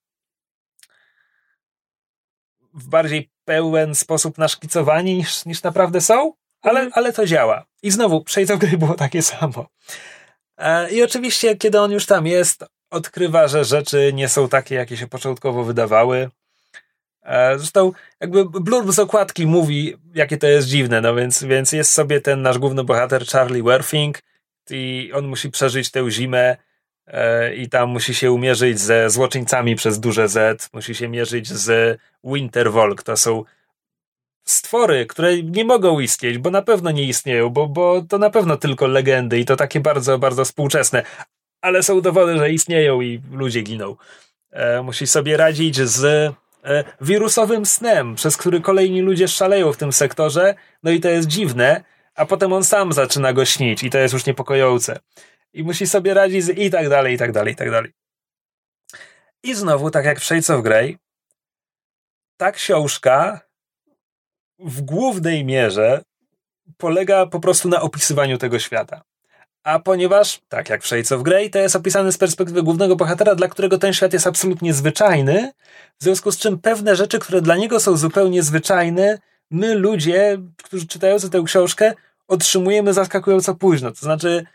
w 2.75 2.89
bardziej 2.89 3.31
pełen 3.45 3.95
sposób 3.95 4.39
naszkicowani 4.39 5.17
niż, 5.17 5.47
niż 5.47 5.63
naprawdę 5.63 6.01
są, 6.01 6.33
ale, 6.63 6.81
Mhm. 6.81 6.93
ale 6.95 7.13
to 7.13 7.27
działa. 7.27 7.65
I 7.83 7.91
znowu, 7.91 8.17
of 8.17 8.59
Grey 8.59 8.79
było 8.79 8.95
takie 8.95 9.23
samo. 9.23 9.67
I 10.91 11.03
oczywiście, 11.03 11.57
kiedy 11.57 11.81
on 11.81 11.93
już 11.93 12.07
tam 12.07 12.27
jest, 12.27 12.65
odkrywa, 12.91 13.49
że 13.49 13.65
rzeczy 13.65 14.11
nie 14.15 14.29
są 14.29 14.49
takie, 14.49 14.75
jakie 14.75 14.97
się 14.97 15.07
początkowo 15.07 15.65
wydawały. 15.65 16.31
E, 17.23 17.59
Zresztą 17.59 17.93
jakby 18.21 18.45
blurb 18.45 18.93
z 18.93 18.99
okładki 18.99 19.47
mówi, 19.47 19.95
jakie 20.15 20.37
to 20.37 20.47
jest 20.47 20.69
dziwne, 20.69 21.01
no 21.01 21.15
więc, 21.15 21.45
więc 21.45 21.73
jest 21.73 21.93
sobie 21.93 22.21
ten 22.21 22.43
nasz 22.43 22.59
główny 22.59 22.85
bohater 22.85 23.27
Charlie 23.27 23.63
Werfing 23.63 24.19
i 24.71 25.11
on 25.15 25.27
musi 25.27 25.51
przeżyć 25.51 25.91
tę 25.91 26.11
zimę 26.11 26.57
e, 27.07 27.55
i 27.55 27.69
tam 27.69 27.91
musi 27.91 28.15
się 28.15 28.33
umierzyć 28.33 28.81
ze 28.81 29.11
złoczyńcami 29.11 29.77
przez 29.77 30.01
duże 30.01 30.29
Z, 30.29 30.69
musi 30.73 30.95
się 30.95 31.09
mierzyć 31.09 31.49
z 31.49 31.99
Wintervolk, 32.25 33.03
to 33.03 33.17
są 33.17 33.45
stwory, 34.45 35.07
które 35.07 35.43
nie 35.43 35.65
mogą 35.65 36.01
istnieć, 36.01 36.39
bo 36.39 36.51
na 36.51 36.63
pewno 36.63 36.91
nie 36.91 37.05
istnieją, 37.05 37.51
bo, 37.51 37.67
bo 37.67 38.03
to 38.09 38.19
na 38.19 38.31
pewno 38.31 38.57
tylko 38.57 38.87
legendy 38.87 39.39
i 39.39 39.45
to 39.45 39.57
takie 39.57 39.81
bardzo, 39.81 40.19
bardzo 40.19 40.45
współczesne, 40.45 41.03
ale 41.61 41.83
są 41.83 42.01
dowody, 42.01 42.39
że 42.39 42.51
istnieją 42.51 43.01
i 43.01 43.21
ludzie 43.33 43.63
giną. 43.63 43.97
E, 44.51 44.83
musi 44.83 45.07
sobie 45.07 45.37
radzić 45.37 45.77
z 45.77 46.33
wirusowym 47.01 47.67
snem, 47.67 48.15
przez 48.15 48.37
który 48.37 48.61
kolejni 48.61 49.01
ludzie 49.01 49.29
szaleją 49.29 49.73
w 49.73 49.77
tym 49.77 49.93
sektorze, 49.93 50.55
no 50.83 50.91
i 50.91 51.01
to 51.01 51.09
jest 51.09 51.29
dziwne, 51.29 51.85
a 52.15 52.27
potem 52.27 52.53
on 52.53 52.65
sam 52.65 52.93
zaczyna 52.93 53.33
go 53.33 53.45
śnić 53.45 53.83
i 53.83 53.91
to 53.91 53.99
jest 53.99 54.15
już 54.15 54.27
niepokojące. 54.27 54.99
I 55.53 55.63
musi 55.63 55.87
sobie 55.87 56.15
radzić 56.15 56.45
z 56.45 56.59
i 56.59 56.71
tak 56.71 56.89
dalej, 56.89 57.15
i 57.15 57.19
tak 57.19 57.33
dalej, 57.33 57.53
i 57.53 57.57
tak 57.57 57.71
dalej. 57.71 57.93
I 59.43 59.55
znowu, 59.55 59.91
tak 59.91 60.05
jak 60.05 60.21
w 60.21 60.25
Shades 60.25 60.51
of 60.51 60.63
Grey, 60.63 60.99
ta 62.37 62.53
książka 62.53 63.41
w 64.59 64.81
głównej 64.81 65.45
mierze 65.45 66.03
polega 66.77 67.27
po 67.27 67.41
prostu 67.41 67.69
na 67.69 67.81
opisywaniu 67.81 68.39
tego 68.39 68.59
świata. 68.59 69.03
A 69.65 69.79
ponieważ, 69.79 70.41
tak 70.49 70.71
jak 70.71 70.83
w 70.83 70.87
Shades 70.87 71.13
of 71.13 71.23
Grey, 71.23 71.51
to 71.51 71.59
jest 71.59 71.77
opisane 71.77 72.13
z 72.13 72.19
perspektywy 72.19 72.63
głównego 72.63 72.97
bohatera, 72.97 73.35
dla 73.35 73.49
którego 73.49 73.79
ten 73.79 73.93
świat 73.93 74.13
jest 74.13 74.27
absolutnie 74.27 74.75
zwyczajny, 74.75 75.53
w 76.01 76.05
związku 76.05 76.33
z 76.33 76.39
czym 76.39 76.59
pewne 76.59 76.97
rzeczy, 76.97 77.19
które 77.19 77.41
dla 77.41 77.57
niego 77.57 77.81
są 77.81 77.97
zupełnie 77.97 78.43
zwyczajne, 78.43 79.19
my 79.51 79.75
ludzie, 79.75 80.39
którzy 80.63 80.87
czytający 80.87 81.31
tę 81.31 81.43
książkę, 81.47 81.95
otrzymujemy 82.29 82.93
zaskakująco 82.93 83.55
późno. 83.55 83.91
To 83.91 83.99
znaczy, 84.01 84.47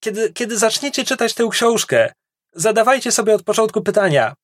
kiedy, 0.00 0.32
kiedy 0.32 0.58
zaczniecie 0.58 1.04
czytać 1.04 1.34
tę 1.34 1.48
książkę, 1.50 2.12
zadawajcie 2.52 3.12
sobie 3.12 3.34
od 3.34 3.42
początku 3.42 3.82
pytania, 3.82 4.34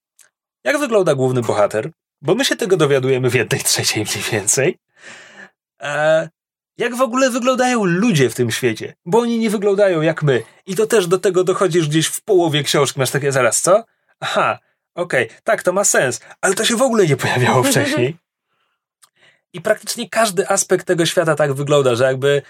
jak 0.64 0.78
wygląda 0.78 1.14
główny 1.14 1.42
bohater? 1.42 1.90
Bo 2.22 2.34
my 2.34 2.44
się 2.44 2.56
tego 2.56 2.76
dowiadujemy 2.76 3.30
w 3.30 3.34
jednej 3.34 3.60
trzeciej 3.60 4.04
mniej 4.04 4.24
więcej. 4.32 4.78
E, 5.82 6.28
jak 6.78 6.96
w 6.96 7.00
ogóle 7.00 7.30
wyglądają 7.30 7.84
ludzie 7.84 8.30
w 8.30 8.34
tym 8.34 8.50
świecie? 8.50 8.94
Bo 9.06 9.18
oni 9.18 9.38
nie 9.38 9.50
wyglądają 9.50 10.02
jak 10.02 10.22
my. 10.22 10.42
I 10.66 10.76
to 10.76 10.86
też 10.86 11.06
do 11.06 11.18
tego 11.18 11.44
dochodzisz 11.44 11.88
gdzieś 11.88 12.06
w 12.06 12.20
połowie 12.20 12.62
książki. 12.62 13.00
Masz 13.00 13.10
takie 13.10 13.32
zaraz, 13.32 13.60
co? 13.60 13.84
Aha, 14.20 14.58
okej, 14.94 15.30
tak, 15.44 15.62
to 15.62 15.72
ma 15.72 15.84
sens. 15.84 16.20
Ale 16.40 16.54
to 16.54 16.64
się 16.64 16.76
w 16.76 16.82
ogóle 16.82 17.06
nie 17.06 17.16
pojawiało 17.16 17.62
wcześniej. 17.72 18.16
I 19.52 19.60
praktycznie 19.60 20.08
każdy 20.08 20.48
aspekt 20.48 20.86
tego 20.86 21.06
świata 21.06 21.34
tak 21.34 21.52
wygląda, 21.52 21.94
że 21.94 22.04
jakby 22.04 22.42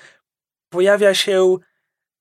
pojawia 0.69 1.15
się 1.15 1.57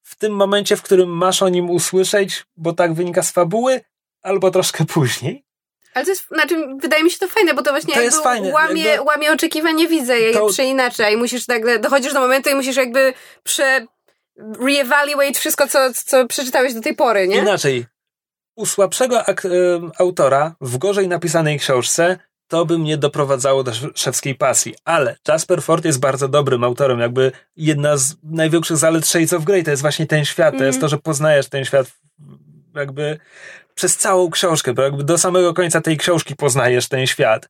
w 0.02 0.16
tym 0.16 0.36
momencie, 0.36 0.78
w 0.78 0.82
którym 0.82 1.10
masz 1.10 1.42
o 1.42 1.50
nim 1.50 1.70
usłyszeć, 1.70 2.46
bo 2.58 2.74
tak 2.74 2.94
wynika 2.94 3.24
z 3.24 3.32
fabuły, 3.32 3.82
albo 4.22 4.52
troszkę 4.52 4.86
później. 4.86 5.46
Ale 5.94 6.06
to 6.06 6.12
jest, 6.12 6.28
znaczy, 6.28 6.56
wydaje 6.82 7.04
mi 7.04 7.12
się 7.12 7.18
to 7.20 7.28
fajne, 7.28 7.54
bo 7.54 7.62
to 7.62 7.72
właśnie 7.72 7.94
To 7.94 8.00
jakby 8.02 8.06
jest 8.16 8.24
fajne, 8.24 8.52
łamie, 8.54 8.84
jakby- 8.84 9.06
łamie 9.06 9.32
oczekiwanie 9.32 9.88
widza, 9.88 10.16
je 10.16 10.34
To- 10.34 10.48
przeinacza 10.48 11.10
i 11.10 11.18
musisz 11.18 11.48
nagle, 11.48 11.80
dochodzisz 11.80 12.14
do 12.14 12.20
momentu 12.20 12.50
i 12.50 12.56
musisz 12.56 12.76
jakby 12.76 13.14
prze 13.44 13.86
reevaluate 14.60 15.34
wszystko, 15.34 15.68
co, 15.68 15.80
co 16.06 16.28
przeczytałeś 16.28 16.74
do 16.74 16.82
tej 16.82 16.96
pory, 16.96 17.28
nie? 17.28 17.38
Inaczej, 17.38 17.86
u 18.56 18.66
słabszego 18.66 19.24
autora 20.00 20.56
w 20.62 20.78
gorzej 20.78 21.08
napisanej 21.08 21.60
książce 21.60 22.18
to 22.48 22.66
by 22.66 22.78
mnie 22.80 22.98
doprowadzało 22.98 23.64
do 23.64 23.72
sz- 23.72 23.92
szewskiej 24.00 24.36
pasji. 24.36 24.76
Ale 24.86 25.16
Jasper 25.28 25.62
Ford 25.62 25.86
jest 25.86 26.00
bardzo 26.00 26.28
dobrym 26.28 26.64
autorem. 26.64 27.00
Jakby 27.00 27.32
jedna 27.56 27.98
z 27.98 28.16
największych 28.24 28.78
zalet 28.78 29.06
Shades 29.08 29.34
of 29.34 29.44
Grey 29.44 29.64
to 29.64 29.72
jest 29.72 29.82
właśnie 29.82 30.06
ten 30.08 30.26
świat. 30.26 30.50
To 30.52 30.54
Mhm. 30.56 30.68
jest 30.68 30.82
to, 30.82 30.88
że 30.88 30.98
poznajesz 30.98 31.50
ten 31.50 31.66
świat 31.66 31.88
jakby 32.76 33.20
przez 33.76 33.98
całą 33.98 34.30
książkę, 34.30 34.74
bo 34.74 34.82
jakby 34.82 35.04
do 35.04 35.18
samego 35.18 35.54
końca 35.54 35.82
tej 35.82 35.98
książki 35.98 36.36
poznajesz 36.36 36.88
ten 36.88 37.08
świat. 37.08 37.50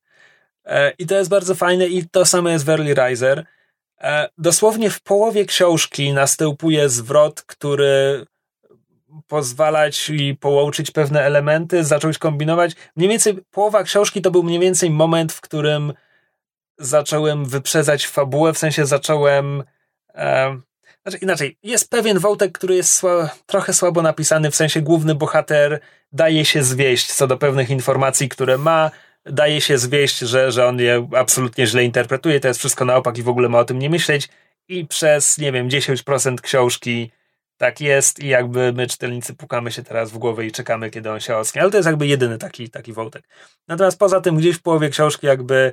E, 0.65 0.91
I 0.91 1.05
to 1.05 1.15
jest 1.15 1.29
bardzo 1.29 1.55
fajne 1.55 1.87
i 1.87 2.09
to 2.09 2.25
samo 2.25 2.49
jest 2.49 2.65
w 2.65 2.69
Early 2.69 2.93
Riser. 2.93 3.45
E, 4.01 4.29
Dosłownie 4.37 4.89
w 4.89 5.01
połowie 5.01 5.45
książki 5.45 6.13
następuje 6.13 6.89
zwrot, 6.89 7.41
który 7.41 8.25
pozwala 9.27 9.91
ci 9.91 10.37
połączyć 10.39 10.91
pewne 10.91 11.21
elementy, 11.21 11.83
zacząć 11.83 12.17
kombinować. 12.17 12.71
Mniej 12.95 13.09
więcej 13.09 13.37
połowa 13.51 13.83
książki 13.83 14.21
to 14.21 14.31
był 14.31 14.43
mniej 14.43 14.59
więcej 14.59 14.89
moment, 14.89 15.33
w 15.33 15.41
którym 15.41 15.93
zacząłem 16.77 17.45
wyprzedzać 17.45 18.07
fabułę, 18.07 18.53
w 18.53 18.57
sensie 18.57 18.85
zacząłem. 18.85 19.63
E, 20.15 20.59
znaczy 21.03 21.17
inaczej, 21.17 21.57
jest 21.63 21.89
pewien 21.89 22.19
wątek, 22.19 22.51
który 22.51 22.75
jest 22.75 22.93
sła, 22.93 23.29
trochę 23.45 23.73
słabo 23.73 24.01
napisany, 24.01 24.51
w 24.51 24.55
sensie 24.55 24.81
główny 24.81 25.15
bohater 25.15 25.79
daje 26.11 26.45
się 26.45 26.63
zwieść 26.63 27.13
co 27.13 27.27
do 27.27 27.37
pewnych 27.37 27.69
informacji, 27.69 28.29
które 28.29 28.57
ma, 28.57 28.91
daje 29.25 29.61
się 29.61 29.77
zwieść, 29.77 30.19
że, 30.19 30.51
że 30.51 30.67
on 30.67 30.79
je 30.79 31.07
absolutnie 31.15 31.67
źle 31.67 31.83
interpretuje, 31.83 32.39
to 32.39 32.47
jest 32.47 32.59
wszystko 32.59 32.85
na 32.85 32.95
opak 32.95 33.17
i 33.17 33.23
w 33.23 33.29
ogóle 33.29 33.49
ma 33.49 33.59
o 33.59 33.65
tym 33.65 33.79
nie 33.79 33.89
myśleć. 33.89 34.29
I 34.67 34.87
przez, 34.87 35.37
nie 35.37 35.51
wiem, 35.51 35.69
10% 35.69 36.41
książki 36.41 37.11
tak 37.57 37.81
jest 37.81 38.23
i 38.23 38.27
jakby 38.27 38.73
my 38.73 38.87
czytelnicy 38.87 39.33
pukamy 39.33 39.71
się 39.71 39.83
teraz 39.83 40.11
w 40.11 40.17
głowę 40.17 40.45
i 40.45 40.51
czekamy, 40.51 40.89
kiedy 40.89 41.11
on 41.11 41.19
się 41.19 41.37
ocknie, 41.37 41.61
ale 41.61 41.71
to 41.71 41.77
jest 41.77 41.87
jakby 41.87 42.07
jedyny 42.07 42.37
taki, 42.37 42.69
taki 42.69 42.93
wątek. 42.93 43.23
Natomiast 43.67 43.99
poza 43.99 44.21
tym 44.21 44.37
gdzieś 44.37 44.55
w 44.55 44.61
połowie 44.61 44.89
książki 44.89 45.27
jakby 45.27 45.71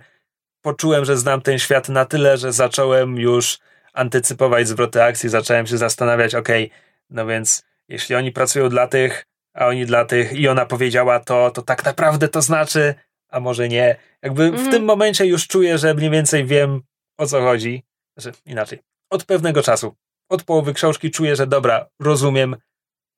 poczułem, 0.63 1.05
że 1.05 1.17
znam 1.17 1.41
ten 1.41 1.59
świat 1.59 1.89
na 1.89 2.05
tyle, 2.05 2.37
że 2.39 2.53
zacząłem 2.53 3.17
już 3.17 3.59
antycypować 4.01 4.69
zwroty 4.69 5.03
akcji, 5.03 5.29
zacząłem 5.29 5.67
się 5.67 5.79
zastanawiać, 5.79 6.35
okej, 6.35 6.71
no 7.11 7.27
więc 7.27 7.65
jeśli 7.89 8.15
oni 8.15 8.33
pracują 8.33 8.69
dla 8.69 8.87
tych, 8.89 9.25
a 9.55 9.67
oni 9.67 9.87
dla 9.87 10.05
tych 10.05 10.33
i 10.33 10.49
ona 10.49 10.67
powiedziała 10.67 11.21
to, 11.21 11.51
to 11.51 11.63
tak 11.63 11.85
naprawdę 11.85 12.29
to 12.29 12.43
znaczy, 12.43 12.95
a 13.31 13.41
może 13.41 13.69
nie. 13.69 13.97
Jakby 14.23 14.51
w 14.51 14.55
Mhm. 14.55 14.71
tym 14.71 14.85
momencie 14.85 15.27
już 15.27 15.47
czuję, 15.47 15.79
że 15.79 15.95
mniej 15.95 16.11
więcej 16.11 16.45
wiem 16.45 16.81
o 17.19 17.27
co 17.27 17.41
chodzi. 17.41 17.83
Znaczy, 18.17 18.39
inaczej. 18.47 18.79
Od 19.11 19.25
pewnego 19.25 19.63
czasu, 19.63 19.95
od 20.29 20.43
połowy 20.43 20.75
książki 20.75 21.11
czuję, 21.11 21.37
że 21.37 21.47
dobra, 21.47 21.87
rozumiem, 22.01 22.57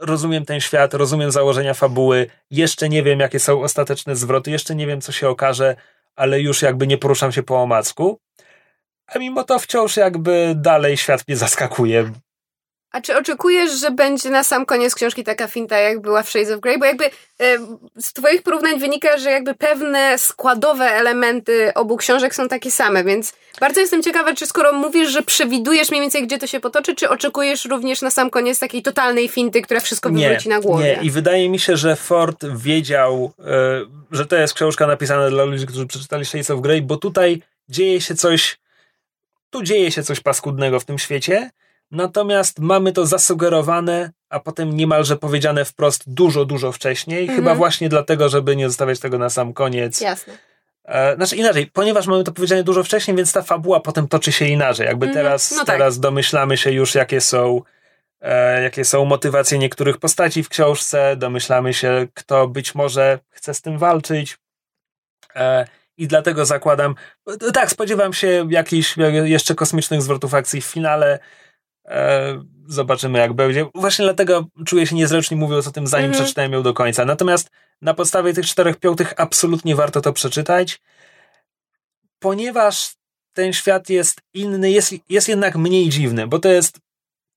rozumiem 0.01 0.45
ten 0.45 0.61
świat, 0.61 0.95
rozumiem 0.95 1.31
założenia 1.31 1.75
fabuły, 1.75 2.27
jeszcze 2.51 2.89
nie 2.89 3.03
wiem, 3.03 3.21
jakie 3.21 3.41
są 3.41 3.63
ostateczne 3.63 4.17
zwroty, 4.17 4.51
jeszcze 4.51 4.75
nie 4.75 4.87
wiem, 4.87 5.01
co 5.01 5.13
się 5.13 5.29
okaże, 5.29 5.77
ale 6.17 6.41
już 6.41 6.63
jakby 6.63 6.87
nie 6.87 6.99
poruszam 6.99 7.33
się 7.33 7.43
po 7.43 7.63
omacku. 7.63 8.19
A 9.07 9.19
mimo 9.19 9.45
to 9.45 9.59
wciąż 9.59 9.97
jakby 9.97 10.55
dalej 10.57 10.97
świat 10.97 11.29
mnie 11.29 11.37
zaskakuje. 11.37 12.13
A 12.93 13.01
czy 13.01 13.17
oczekujesz, 13.17 13.81
że 13.81 13.91
będzie 13.91 14.31
na 14.31 14.45
sam 14.45 14.67
koniec 14.67 14.95
książki 14.95 15.25
taka 15.25 15.49
finta, 15.49 15.79
jak 15.79 16.01
była 16.01 16.23
w 16.23 16.31
Shades 16.31 16.51
of 16.51 16.61
Grey? 16.61 16.79
Bo 16.79 16.85
jakby 16.85 17.05
e, 17.05 17.11
z 17.99 18.13
twoich 18.13 18.43
porównań 18.43 18.81
wynika, 18.81 19.19
że 19.19 19.31
jakby 19.31 19.55
pewne 19.55 20.19
składowe 20.19 20.85
elementy 20.85 21.75
obu 21.75 21.97
książek 21.97 22.35
są 22.35 22.49
takie 22.49 22.71
same, 22.71 23.05
więc 23.05 23.33
bardzo 23.61 23.81
jestem 23.81 24.03
ciekawa, 24.03 24.35
czy 24.35 24.47
skoro 24.47 24.73
mówisz, 24.73 25.11
że 25.11 25.23
przewidujesz 25.23 25.91
mniej 25.91 26.01
więcej, 26.01 26.27
gdzie 26.27 26.39
to 26.39 26.47
się 26.47 26.61
potoczy, 26.61 26.95
czy 26.95 27.09
oczekujesz 27.09 27.65
również 27.65 28.03
na 28.03 28.11
sam 28.11 28.31
koniec 28.31 28.59
takiej 28.59 28.83
totalnej 28.83 29.29
finty, 29.29 29.63
która 29.63 29.81
wszystko 29.81 30.11
wywróci 30.11 30.49
na 30.49 30.61
głowę? 30.61 30.85
Nie, 30.85 30.99
i 31.03 31.11
wydaje 31.11 31.49
mi 31.49 31.59
się, 31.59 31.77
że 31.77 31.97
Ford 31.97 32.45
wiedział, 32.57 33.33
e, 33.39 33.45
że 34.11 34.27
to 34.27 34.37
jest 34.37 34.55
książka 34.55 34.87
napisana 34.87 35.31
dla 35.31 35.45
ludzi, 35.45 35.67
którzy 35.67 35.87
przeczytali 35.87 36.25
Shades 36.25 36.51
of 36.51 36.61
Grey, 36.61 36.83
bo 36.83 36.97
tutaj 36.97 37.43
dzieje 37.69 38.01
się 38.01 38.15
coś, 38.15 38.59
tu 39.53 39.63
dzieje 39.63 39.93
się 39.93 40.03
coś 40.03 40.21
paskudnego 40.21 40.81
w 40.81 40.85
tym 40.85 40.99
świecie, 40.99 41.51
Natomiast 41.93 42.59
mamy 42.59 42.93
to 42.93 43.07
zasugerowane, 43.07 44.11
a 44.29 44.41
potem 44.41 44.77
niemalże 44.77 45.17
powiedziane 45.17 45.65
wprost 45.65 46.03
dużo, 46.07 46.45
dużo 46.45 46.73
wcześniej. 46.73 47.21
Mhm. 47.21 47.39
Chyba 47.39 47.55
właśnie 47.55 47.89
dlatego, 47.89 48.29
żeby 48.29 48.57
nie 48.57 48.69
zostawiać 48.69 49.01
tego 49.01 49.19
na 49.19 49.31
sam 49.31 49.53
koniec. 49.53 50.01
Jasne. 50.01 50.39
E, 50.85 51.17
znaczy 51.17 51.37
inaczej, 51.37 51.67
ponieważ 51.67 52.07
mamy 52.07 52.25
to 52.25 52.33
powiedziane 52.33 52.65
dużo 52.65 52.85
wcześniej, 52.85 53.17
więc 53.17 53.33
ta 53.33 53.43
fabuła 53.43 53.81
potem 53.81 54.09
toczy 54.09 54.33
się 54.33 54.45
inaczej. 54.45 54.87
Jakby 54.87 55.07
mhm. 55.07 55.25
teraz, 55.25 55.51
no 55.51 55.65
tak. 55.65 55.67
teraz 55.67 56.01
domyślamy 56.01 56.57
się 56.57 56.73
już, 56.73 56.95
jakie 56.95 57.21
są, 57.21 57.63
e, 58.21 58.63
jakie 58.63 58.85
są 58.85 59.05
motywacje 59.05 59.59
niektórych 59.59 59.99
postaci 59.99 60.43
w 60.43 60.49
książce, 60.49 61.17
domyślamy 61.17 61.75
się, 61.75 62.07
kto 62.15 62.49
być 62.49 62.75
może 62.75 63.19
chce 63.31 63.55
z 63.55 63.61
tym 63.61 63.79
walczyć. 63.79 64.39
E, 65.37 65.67
I 65.97 66.07
dlatego 66.07 66.45
zakładam, 66.45 66.95
tak, 67.55 67.71
spodziewam 67.71 68.13
się 68.13 68.47
jakichś 68.51 68.97
jeszcze 69.25 69.55
kosmicznych 69.55 70.03
zwrotów 70.03 70.35
akcji 70.35 70.61
w 70.61 70.65
finale. 70.65 71.19
E, 71.89 72.39
zobaczymy, 72.67 73.19
jak 73.19 73.33
będzie. 73.33 73.67
Właśnie 73.75 74.05
dlatego 74.05 74.47
czuję 74.67 74.87
się 74.87 74.97
niezręcznie 74.97 75.37
mówiąc 75.37 75.69
o 75.69 75.73
tym, 75.73 75.87
zanim 75.87 76.07
mhm. 76.07 76.25
przeczytałem 76.25 76.53
ją 76.53 76.63
do 76.63 76.75
końca. 76.75 77.05
Natomiast 77.05 77.51
na 77.83 77.95
podstawie 77.95 78.35
tych 78.35 78.47
czterech 78.47 78.77
piątych 78.77 79.15
absolutnie 79.17 79.77
warto 79.77 80.01
to 80.01 80.13
przeczytać, 80.13 80.81
ponieważ 82.19 82.95
ten 83.33 83.53
świat 83.53 83.89
jest 83.91 84.21
inny, 84.35 84.71
jest, 84.71 84.95
jest 85.09 85.29
jednak 85.29 85.57
mniej 85.57 85.89
dziwny, 85.89 86.27
bo 86.27 86.39
to 86.39 86.49
jest, 86.49 86.79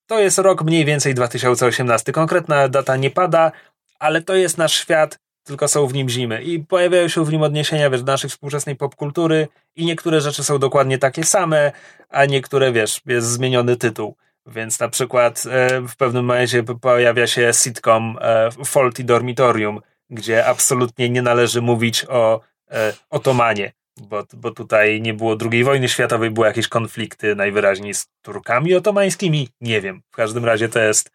to 0.08 0.20
jest 0.20 0.38
rok 0.38 0.64
mniej 0.64 0.86
więcej 0.86 1.14
2018. 1.14 2.12
Konkretna 2.12 2.68
data 2.68 2.96
nie 2.96 3.12
pada, 3.12 3.52
ale 4.00 4.22
to 4.22 4.36
jest 4.36 4.58
nasz 4.58 4.74
świat, 4.74 5.20
tylko 5.46 5.68
są 5.68 5.88
w 5.88 5.94
nim 5.94 6.10
zimy. 6.10 6.44
I 6.44 6.60
pojawiają 6.60 7.08
się 7.08 7.26
w 7.26 7.32
nim 7.32 7.42
odniesienia, 7.42 7.90
wiesz, 7.90 8.04
do 8.04 8.12
naszej 8.12 8.30
współczesnej 8.30 8.76
popkultury 8.76 9.48
i 9.76 9.86
niektóre 9.86 10.22
rzeczy 10.22 10.44
są 10.44 10.60
dokładnie 10.60 10.98
takie 10.98 11.24
same, 11.24 11.72
a 12.10 12.26
niektóre, 12.26 12.72
wiesz, 12.72 13.02
jest 13.06 13.28
zmieniony 13.28 13.76
tytuł. 13.76 14.16
Więc 14.48 14.80
na 14.80 14.90
przykład 14.90 15.44
e, 15.52 15.82
w 15.82 15.96
pewnym 15.96 16.26
momencie 16.26 16.64
pojawia 16.64 17.28
się 17.28 17.54
sitcom 17.54 18.18
e, 18.22 18.50
Faulty 18.66 19.04
Dormitorium, 19.04 19.82
gdzie 20.10 20.46
absolutnie 20.46 21.10
nie 21.10 21.22
należy 21.22 21.62
mówić 21.62 22.06
o 22.10 22.42
e, 22.72 22.94
otomanie, 23.10 23.74
bo, 23.98 24.24
bo 24.34 24.52
tutaj 24.52 25.02
nie 25.02 25.14
było 25.14 25.38
II 25.52 25.64
wojny 25.64 25.90
światowej, 25.90 26.32
były 26.32 26.48
jakieś 26.48 26.68
konflikty 26.68 27.36
najwyraźniej 27.36 27.94
z 27.94 28.08
Turkami 28.22 28.76
otomańskimi, 28.76 29.50
nie 29.62 29.82
wiem. 29.82 30.02
W 30.12 30.16
każdym 30.16 30.46
razie 30.46 30.70
to 30.70 30.80
jest... 30.80 31.12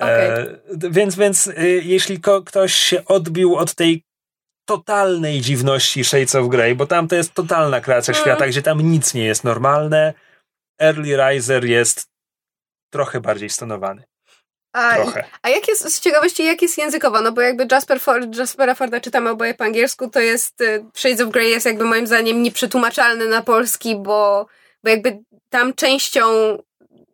Okay. 0.00 0.60
Więc, 0.90 1.16
więc 1.16 1.50
jeśli 1.82 2.20
ko- 2.20 2.42
ktoś 2.42 2.74
się 2.74 3.04
odbił 3.04 3.56
od 3.56 3.74
tej 3.74 4.02
totalnej 4.68 5.40
dziwności 5.40 6.04
Shades 6.04 6.34
of 6.34 6.48
Grey, 6.48 6.74
bo 6.74 6.86
tam 6.86 7.08
to 7.08 7.16
jest 7.16 7.34
totalna 7.34 7.80
kreacja 7.80 8.14
mm. 8.14 8.24
świata, 8.24 8.46
gdzie 8.46 8.62
tam 8.62 8.80
nic 8.80 9.14
nie 9.14 9.24
jest 9.24 9.44
normalne, 9.44 10.14
Early 10.80 11.16
Riser 11.16 11.64
jest 11.64 12.06
trochę 12.92 13.20
bardziej 13.20 13.50
stonowany. 13.50 14.04
A, 14.72 14.94
trochę. 14.94 15.24
a 15.42 15.48
jak 15.48 15.68
jest, 15.68 15.94
z 15.94 16.00
ciekawości, 16.00 16.44
jak 16.44 16.62
jest 16.62 16.78
językowo? 16.78 17.20
No 17.20 17.32
bo 17.32 17.40
jakby 17.40 17.66
Jasper 17.70 18.00
Ford, 18.00 18.36
Jaspera 18.36 18.74
Forda 18.74 19.00
czytamy 19.00 19.30
oboje 19.30 19.54
po 19.54 19.64
angielsku, 19.64 20.10
to 20.10 20.20
jest 20.20 20.60
y, 20.60 20.84
Shades 20.94 21.20
of 21.20 21.32
Grey 21.32 21.50
jest 21.50 21.66
jakby 21.66 21.84
moim 21.84 22.06
zdaniem 22.06 22.42
nieprzetłumaczalny 22.42 23.28
na 23.28 23.42
polski, 23.42 23.96
bo, 23.96 24.46
bo 24.84 24.90
jakby 24.90 25.18
tam 25.48 25.74
częścią 25.74 26.22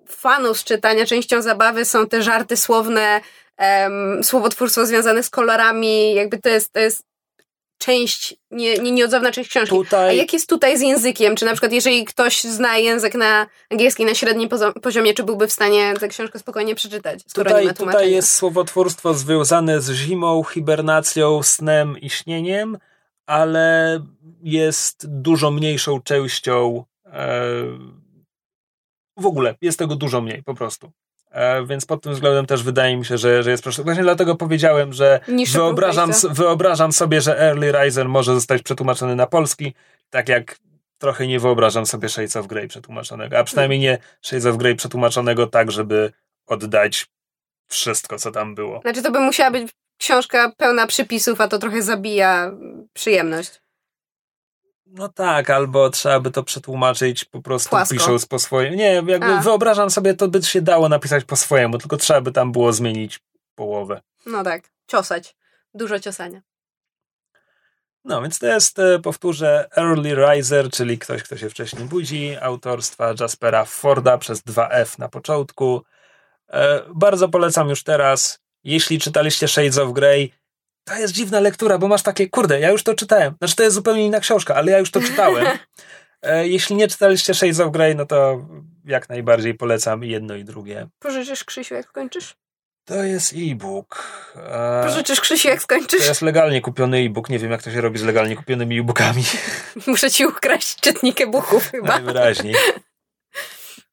fanu 0.09 0.55
z 0.55 0.65
czytania, 0.65 1.07
częścią 1.07 1.43
zabawy 1.43 1.85
są 1.85 2.07
te 2.07 2.23
żarty 2.23 2.57
słowne, 2.57 3.21
um, 3.59 4.25
słowotwórstwo 4.25 4.87
związane 4.87 5.23
z 5.23 5.31
kolorami, 5.31 6.15
jakby 6.15 6.39
to 6.39 6.49
jest, 6.49 6.73
to 6.73 6.81
jest 6.81 7.05
część, 7.79 8.35
nie, 8.51 8.79
nie, 8.79 8.91
nieodzowna 8.91 9.33
część 9.33 9.51
książki. 9.51 9.77
Tutaj... 9.77 10.09
A 10.09 10.13
jak 10.13 10.33
jest 10.33 10.49
tutaj 10.49 10.79
z 10.79 10.81
językiem? 10.81 11.37
Czy 11.37 11.45
na 11.45 11.53
przykład 11.53 11.73
jeżeli 11.73 12.05
ktoś 12.05 12.43
zna 12.43 12.77
język 12.77 13.15
na 13.15 13.47
angielski 13.71 14.05
na 14.05 14.15
średnim 14.15 14.49
poziomie, 14.83 15.15
czy 15.15 15.23
byłby 15.23 15.47
w 15.47 15.53
stanie 15.53 15.95
tę 16.01 16.09
książkę 16.09 16.39
spokojnie 16.39 16.75
przeczytać? 16.75 17.21
Tutaj, 17.35 17.75
tutaj 17.75 18.13
jest 18.13 18.35
słowotwórstwo 18.35 19.15
związane 19.15 19.81
z 19.81 19.91
zimą, 19.91 20.45
hibernacją, 20.45 21.43
snem 21.43 21.99
i 21.99 22.11
śnieniem, 22.11 22.79
ale 23.27 24.01
jest 24.43 25.21
dużo 25.21 25.51
mniejszą 25.51 26.03
częścią 26.03 26.85
e, 27.07 27.43
w 29.17 29.27
ogóle 29.27 29.55
jest 29.61 29.79
tego 29.79 29.97
dużo 29.97 30.21
mniej 30.21 30.43
po 30.43 30.55
prostu. 30.55 30.93
E, 31.31 31.67
więc 31.67 31.87
pod 31.87 32.03
tym 32.03 32.13
względem 32.13 32.47
też 32.47 32.63
wydaje 32.63 32.97
mi 32.97 33.05
się, 33.05 33.19
że, 33.19 33.43
że 33.43 33.51
jest 33.51 33.63
proszę. 33.63 33.83
Właśnie 33.83 34.03
dlatego 34.03 34.37
powiedziałem, 34.37 34.93
że 34.93 35.21
wyobrażam, 35.53 36.11
wyobrażam 36.31 36.93
sobie, 36.93 37.21
że 37.21 37.41
Early 37.41 37.73
Riser 37.73 38.09
może 38.09 38.35
zostać 38.35 38.63
przetłumaczony 38.63 39.17
na 39.17 39.27
polski, 39.27 39.75
tak 40.11 40.29
jak 40.29 40.59
trochę 40.99 41.27
nie 41.27 41.41
wyobrażam 41.41 41.87
sobie 41.87 42.09
Shades 42.09 42.37
of 42.37 42.47
Grey 42.47 42.69
przetłumaczonego, 42.69 43.39
a 43.39 43.45
przynajmniej 43.45 43.81
nie 43.81 43.99
Shades 44.23 44.47
of 44.47 44.57
Grey 44.57 44.77
przetłumaczonego 44.77 45.47
tak, 45.47 45.71
żeby 45.71 46.13
oddać 46.47 47.07
wszystko, 47.69 48.19
co 48.19 48.31
tam 48.31 48.55
było. 48.55 48.81
Znaczy 48.81 49.03
to 49.03 49.11
by 49.11 49.21
musiała 49.21 49.51
być 49.51 49.73
książka 49.99 50.53
pełna 50.57 50.87
przypisów, 50.87 51.41
a 51.41 51.49
to 51.49 51.59
trochę 51.59 51.83
zabija 51.83 52.53
przyjemność. 52.93 53.64
No 54.97 55.09
tak, 55.09 55.51
albo 55.51 55.91
trzeba 55.91 56.21
by 56.21 56.31
to 56.31 56.43
przetłumaczyć 56.43 57.25
po 57.25 57.43
prostu 57.43 57.71
Płasko. 57.71 57.95
pisząc 57.95 58.27
po 58.27 58.39
swojemu. 58.39 58.77
Nie, 58.77 59.03
jakby 59.07 59.25
A. 59.25 59.41
wyobrażam 59.41 59.91
sobie, 59.91 60.15
to 60.15 60.29
by 60.29 60.43
się 60.43 60.63
dało 60.63 60.89
napisać 60.89 61.25
po 61.25 61.37
swojemu, 61.37 61.79
tylko 61.79 61.97
trzeba 61.97 62.21
by 62.21 62.33
tam 62.33 62.53
było 62.53 62.73
zmienić 62.73 63.21
połowę. 63.55 64.01
No 64.27 64.45
tak, 64.45 64.71
ciosać. 64.87 65.37
Dużo 65.75 66.01
ciosania. 66.01 66.43
No, 68.05 68.23
więc 68.23 68.39
to 68.39 68.47
jest, 68.47 68.79
e, 68.79 68.99
powtórzę, 68.99 69.69
Early 69.77 70.15
Riser, 70.15 70.71
czyli 70.71 70.99
ktoś, 70.99 71.23
kto 71.23 71.37
się 71.37 71.51
wcześniej 71.51 71.85
budzi, 71.85 72.37
autorstwa 72.41 73.15
Jaspera 73.21 73.65
Forda 73.65 74.19
przez 74.19 74.43
2F 74.43 74.99
na 74.99 75.09
początku. 75.09 75.83
E, 76.51 76.83
bardzo 76.95 77.29
polecam 77.29 77.69
już 77.69 77.83
teraz. 77.83 78.39
Jeśli 78.65 78.99
czytaliście 78.99 79.49
Shades 79.49 79.79
of 79.79 79.93
Grey, 79.93 80.33
to 80.85 80.95
jest 80.95 81.15
dziwna 81.15 81.41
lektura, 81.41 81.79
bo 81.79 81.89
masz 81.89 82.03
takie, 82.03 82.29
kurde, 82.29 82.61
ja 82.61 82.71
już 82.71 82.83
to 82.83 82.95
czytałem. 82.95 83.35
Znaczy, 83.39 83.57
to 83.57 83.63
jest 83.63 83.75
zupełnie 83.75 84.07
inna 84.07 84.21
książka, 84.21 84.55
ale 84.55 84.73
ja 84.73 84.79
już 84.79 84.91
to 84.91 85.01
czytałem. 85.01 85.47
E, 86.23 86.49
jeśli 86.49 86.77
nie 86.77 86.89
czytaliście 86.89 87.35
Shades 87.35 87.61
of 87.61 87.73
Grey, 87.73 87.97
no 87.97 88.07
to 88.07 88.47
jak 88.85 89.09
najbardziej 89.09 89.55
polecam 89.55 90.05
jedno 90.05 90.35
i 90.35 90.45
drugie. 90.45 90.87
Pożyczysz, 90.99 91.45
Krzysiu, 91.45 91.75
jak 91.75 91.87
skończysz? 91.87 92.35
To 92.85 93.03
jest 93.03 93.33
e-book. 93.37 94.05
E, 94.37 94.83
Pożyczysz, 94.85 95.21
Krzysiu, 95.21 95.49
jak 95.49 95.63
skończysz? 95.63 96.01
To 96.01 96.07
jest 96.07 96.23
legalnie 96.23 96.61
kupiony 96.61 96.99
e-book. 96.99 97.29
Nie 97.29 97.39
wiem, 97.39 97.51
jak 97.51 97.63
to 97.63 97.71
się 97.71 97.81
robi 97.81 97.99
z 97.99 98.03
legalnie 98.03 98.37
kupionymi 98.37 98.79
e-bookami. 98.79 99.25
Muszę 99.87 100.11
ci 100.11 100.27
ukraść 100.27 100.81
czytnik 100.81 101.21
e-booków 101.21 101.71
chyba. 101.71 101.89
Najwyraźniej. 101.89 102.55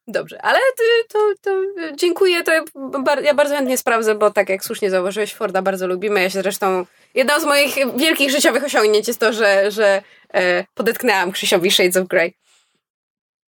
Dobrze, 0.07 0.41
ale 0.41 0.59
to, 1.09 1.19
to 1.41 1.61
dziękuję. 1.95 2.43
To 2.43 2.51
ja 3.23 3.33
bardzo 3.33 3.55
chętnie 3.55 3.77
sprawdzę, 3.77 4.15
bo 4.15 4.31
tak 4.31 4.49
jak 4.49 4.65
słusznie 4.65 4.89
zauważyłeś, 4.89 5.33
Forda 5.33 5.61
bardzo 5.61 5.87
lubimy. 5.87 6.21
Ja 6.21 6.29
się 6.29 6.41
zresztą. 6.41 6.85
Jedną 7.13 7.39
z 7.39 7.45
moich 7.45 7.75
wielkich 7.97 8.31
życiowych 8.31 8.63
osiągnięć 8.63 9.07
jest 9.07 9.19
to, 9.19 9.33
że, 9.33 9.71
że 9.71 10.03
e, 10.33 10.65
podetknęłam 10.73 11.31
Krzysiowi 11.31 11.71
Shades 11.71 11.97
of 11.97 12.07
Grey. 12.07 12.33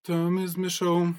To 0.03 0.13
my 0.13 0.49
z 0.49 0.57
Myszą 0.57 1.13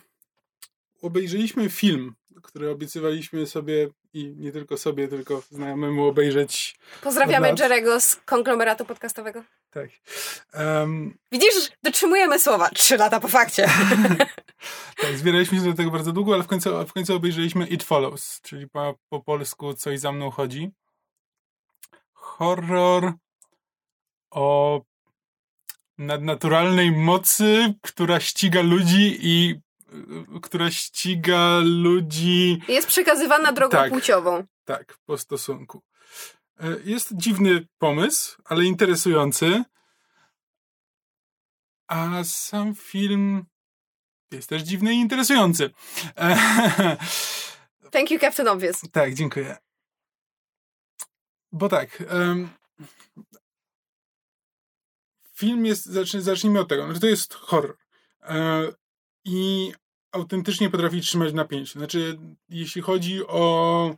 obejrzeliśmy 1.01 1.69
film, 1.69 2.15
który 2.43 2.69
obiecywaliśmy 2.69 3.47
sobie 3.47 3.89
i 4.13 4.35
nie 4.37 4.51
tylko 4.51 4.77
sobie, 4.77 5.07
tylko 5.07 5.41
znajomemu 5.49 6.07
obejrzeć. 6.07 6.75
Pozdrawiamy 7.01 7.55
Jerego 7.59 7.99
z 7.99 8.15
konglomeratu 8.15 8.85
podcastowego. 8.85 9.43
Tak. 9.73 9.89
Um, 10.53 11.17
Widzisz, 11.31 11.71
dotrzymujemy 11.83 12.39
słowa. 12.39 12.69
Trzy 12.69 12.97
lata 12.97 13.19
po 13.19 13.27
fakcie. 13.27 13.69
tak, 15.01 15.17
zbieraliśmy 15.17 15.57
się 15.57 15.63
do 15.63 15.73
tego 15.73 15.91
bardzo 15.91 16.11
długo, 16.11 16.33
ale 16.33 16.43
w 16.43 16.47
końcu, 16.47 16.87
w 16.87 16.93
końcu 16.93 17.15
obejrzeliśmy 17.15 17.67
It 17.67 17.83
Follows, 17.83 18.41
czyli 18.41 18.69
po, 18.69 18.95
po 19.09 19.19
polsku 19.19 19.73
Coś 19.73 19.99
za 19.99 20.11
mną 20.11 20.31
chodzi. 20.31 20.71
Horror 22.13 23.13
o 24.31 24.81
nadnaturalnej 25.97 26.91
mocy, 26.91 27.73
która 27.81 28.19
ściga 28.19 28.61
ludzi 28.61 29.17
i 29.21 29.59
która 30.41 30.71
ściga 30.71 31.59
ludzi. 31.63 32.61
Jest 32.67 32.87
przekazywana 32.87 33.51
drogą 33.51 33.77
tak, 33.77 33.91
płciową. 33.91 34.43
Tak, 34.65 34.97
po 35.05 35.17
stosunku. 35.17 35.81
E, 36.59 36.79
jest 36.83 37.13
dziwny 37.15 37.67
pomysł, 37.77 38.41
ale 38.45 38.65
interesujący. 38.65 39.63
A 41.87 42.23
sam 42.23 42.75
film 42.75 43.45
jest 44.31 44.49
też 44.49 44.61
dziwny 44.61 44.93
i 44.93 44.97
interesujący. 44.97 45.69
Thank 47.91 48.11
you, 48.11 48.19
Captain 48.19 48.47
Obvious. 48.47 48.81
Tak, 48.91 49.13
dziękuję. 49.13 49.57
Bo 51.51 51.69
tak. 51.69 52.03
Um, 52.13 52.49
film 55.35 55.65
jest. 55.65 55.85
Zacznij, 55.85 56.23
zacznijmy 56.23 56.59
od 56.59 56.69
tego. 56.69 56.99
To 56.99 57.07
jest 57.07 57.33
horror. 57.33 57.77
E, 58.21 58.63
I 59.25 59.71
autentycznie 60.11 60.69
potrafi 60.69 61.01
trzymać 61.01 61.33
napięcie. 61.33 61.79
Znaczy, 61.79 62.19
jeśli 62.49 62.81
chodzi 62.81 63.27
o, 63.27 63.95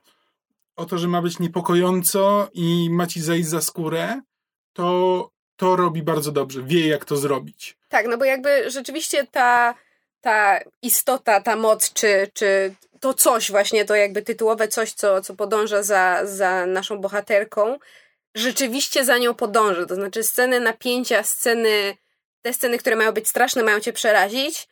o 0.75 0.85
to, 0.85 0.97
że 0.97 1.07
ma 1.07 1.21
być 1.21 1.39
niepokojąco 1.39 2.49
i 2.53 2.89
ma 2.91 3.07
ci 3.07 3.21
zejść 3.21 3.49
za 3.49 3.61
skórę, 3.61 4.21
to 4.73 5.29
to 5.55 5.75
robi 5.75 6.03
bardzo 6.03 6.31
dobrze. 6.31 6.63
Wie, 6.63 6.87
jak 6.87 7.05
to 7.05 7.17
zrobić. 7.17 7.77
Tak, 7.89 8.07
no 8.07 8.17
bo 8.17 8.25
jakby 8.25 8.71
rzeczywiście 8.71 9.27
ta, 9.27 9.75
ta 10.21 10.59
istota, 10.81 11.41
ta 11.41 11.55
moc, 11.55 11.93
czy, 11.93 12.31
czy 12.33 12.75
to 12.99 13.13
coś 13.13 13.51
właśnie, 13.51 13.85
to 13.85 13.95
jakby 13.95 14.21
tytułowe 14.21 14.67
coś, 14.67 14.93
co, 14.93 15.21
co 15.21 15.35
podąża 15.35 15.83
za, 15.83 16.21
za 16.23 16.65
naszą 16.65 16.97
bohaterką, 16.97 17.77
rzeczywiście 18.35 19.05
za 19.05 19.17
nią 19.17 19.33
podąża. 19.33 19.85
To 19.85 19.95
znaczy 19.95 20.23
sceny 20.23 20.59
napięcia, 20.59 21.23
sceny, 21.23 21.97
te 22.41 22.53
sceny, 22.53 22.77
które 22.77 22.95
mają 22.95 23.11
być 23.11 23.27
straszne, 23.27 23.63
mają 23.63 23.79
cię 23.79 23.93
przerazić, 23.93 24.67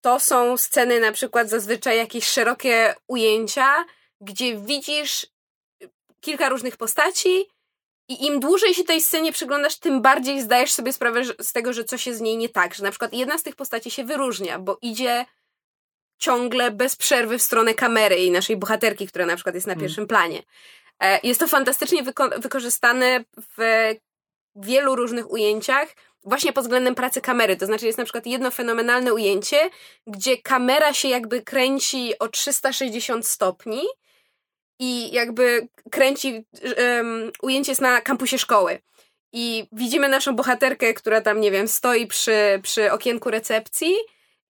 to 0.00 0.20
są 0.20 0.56
sceny 0.56 1.00
na 1.00 1.12
przykład 1.12 1.48
zazwyczaj 1.48 1.96
jakieś 1.96 2.24
szerokie 2.24 2.94
ujęcia, 3.06 3.84
gdzie 4.20 4.56
widzisz 4.56 5.26
kilka 6.20 6.48
różnych 6.48 6.76
postaci 6.76 7.46
i 8.08 8.26
im 8.26 8.40
dłużej 8.40 8.74
się 8.74 8.84
tej 8.84 9.00
scenie 9.00 9.32
przyglądasz, 9.32 9.78
tym 9.78 10.02
bardziej 10.02 10.42
zdajesz 10.42 10.72
sobie 10.72 10.92
sprawę 10.92 11.22
z 11.40 11.52
tego, 11.52 11.72
że 11.72 11.84
coś 11.84 12.06
jest 12.06 12.18
z 12.18 12.22
niej 12.22 12.36
nie 12.36 12.48
tak. 12.48 12.74
Że 12.74 12.82
na 12.82 12.90
przykład 12.90 13.12
jedna 13.12 13.38
z 13.38 13.42
tych 13.42 13.56
postaci 13.56 13.90
się 13.90 14.04
wyróżnia, 14.04 14.58
bo 14.58 14.78
idzie 14.82 15.24
ciągle 16.18 16.70
bez 16.70 16.96
przerwy 16.96 17.38
w 17.38 17.42
stronę 17.42 17.74
kamery 17.74 18.16
i 18.16 18.30
naszej 18.30 18.56
bohaterki, 18.56 19.06
która 19.06 19.26
na 19.26 19.34
przykład 19.34 19.54
jest 19.54 19.66
na 19.66 19.72
mm. 19.72 19.80
pierwszym 19.80 20.06
planie. 20.06 20.42
E, 21.00 21.20
jest 21.22 21.40
to 21.40 21.48
fantastycznie 21.48 22.02
wyko- 22.02 22.40
wykorzystane 22.40 23.24
w 23.36 23.90
wielu 24.56 24.96
różnych 24.96 25.30
ujęciach, 25.30 25.88
właśnie 26.24 26.52
pod 26.52 26.64
względem 26.64 26.94
pracy 26.94 27.20
kamery. 27.20 27.56
To 27.56 27.66
znaczy, 27.66 27.86
jest 27.86 27.98
na 27.98 28.04
przykład 28.04 28.26
jedno 28.26 28.50
fenomenalne 28.50 29.14
ujęcie, 29.14 29.70
gdzie 30.06 30.38
kamera 30.38 30.94
się 30.94 31.08
jakby 31.08 31.42
kręci 31.42 32.18
o 32.18 32.28
360 32.28 33.26
stopni 33.26 33.82
i 34.80 35.12
jakby 35.12 35.68
kręci. 35.90 36.44
Um, 36.78 37.32
ujęcie 37.42 37.72
jest 37.72 37.80
na 37.80 38.00
kampusie 38.00 38.38
szkoły. 38.38 38.78
I 39.32 39.68
widzimy 39.72 40.08
naszą 40.08 40.36
bohaterkę, 40.36 40.94
która 40.94 41.20
tam, 41.20 41.40
nie 41.40 41.50
wiem, 41.50 41.68
stoi 41.68 42.06
przy, 42.06 42.60
przy 42.62 42.92
okienku 42.92 43.30
recepcji 43.30 43.94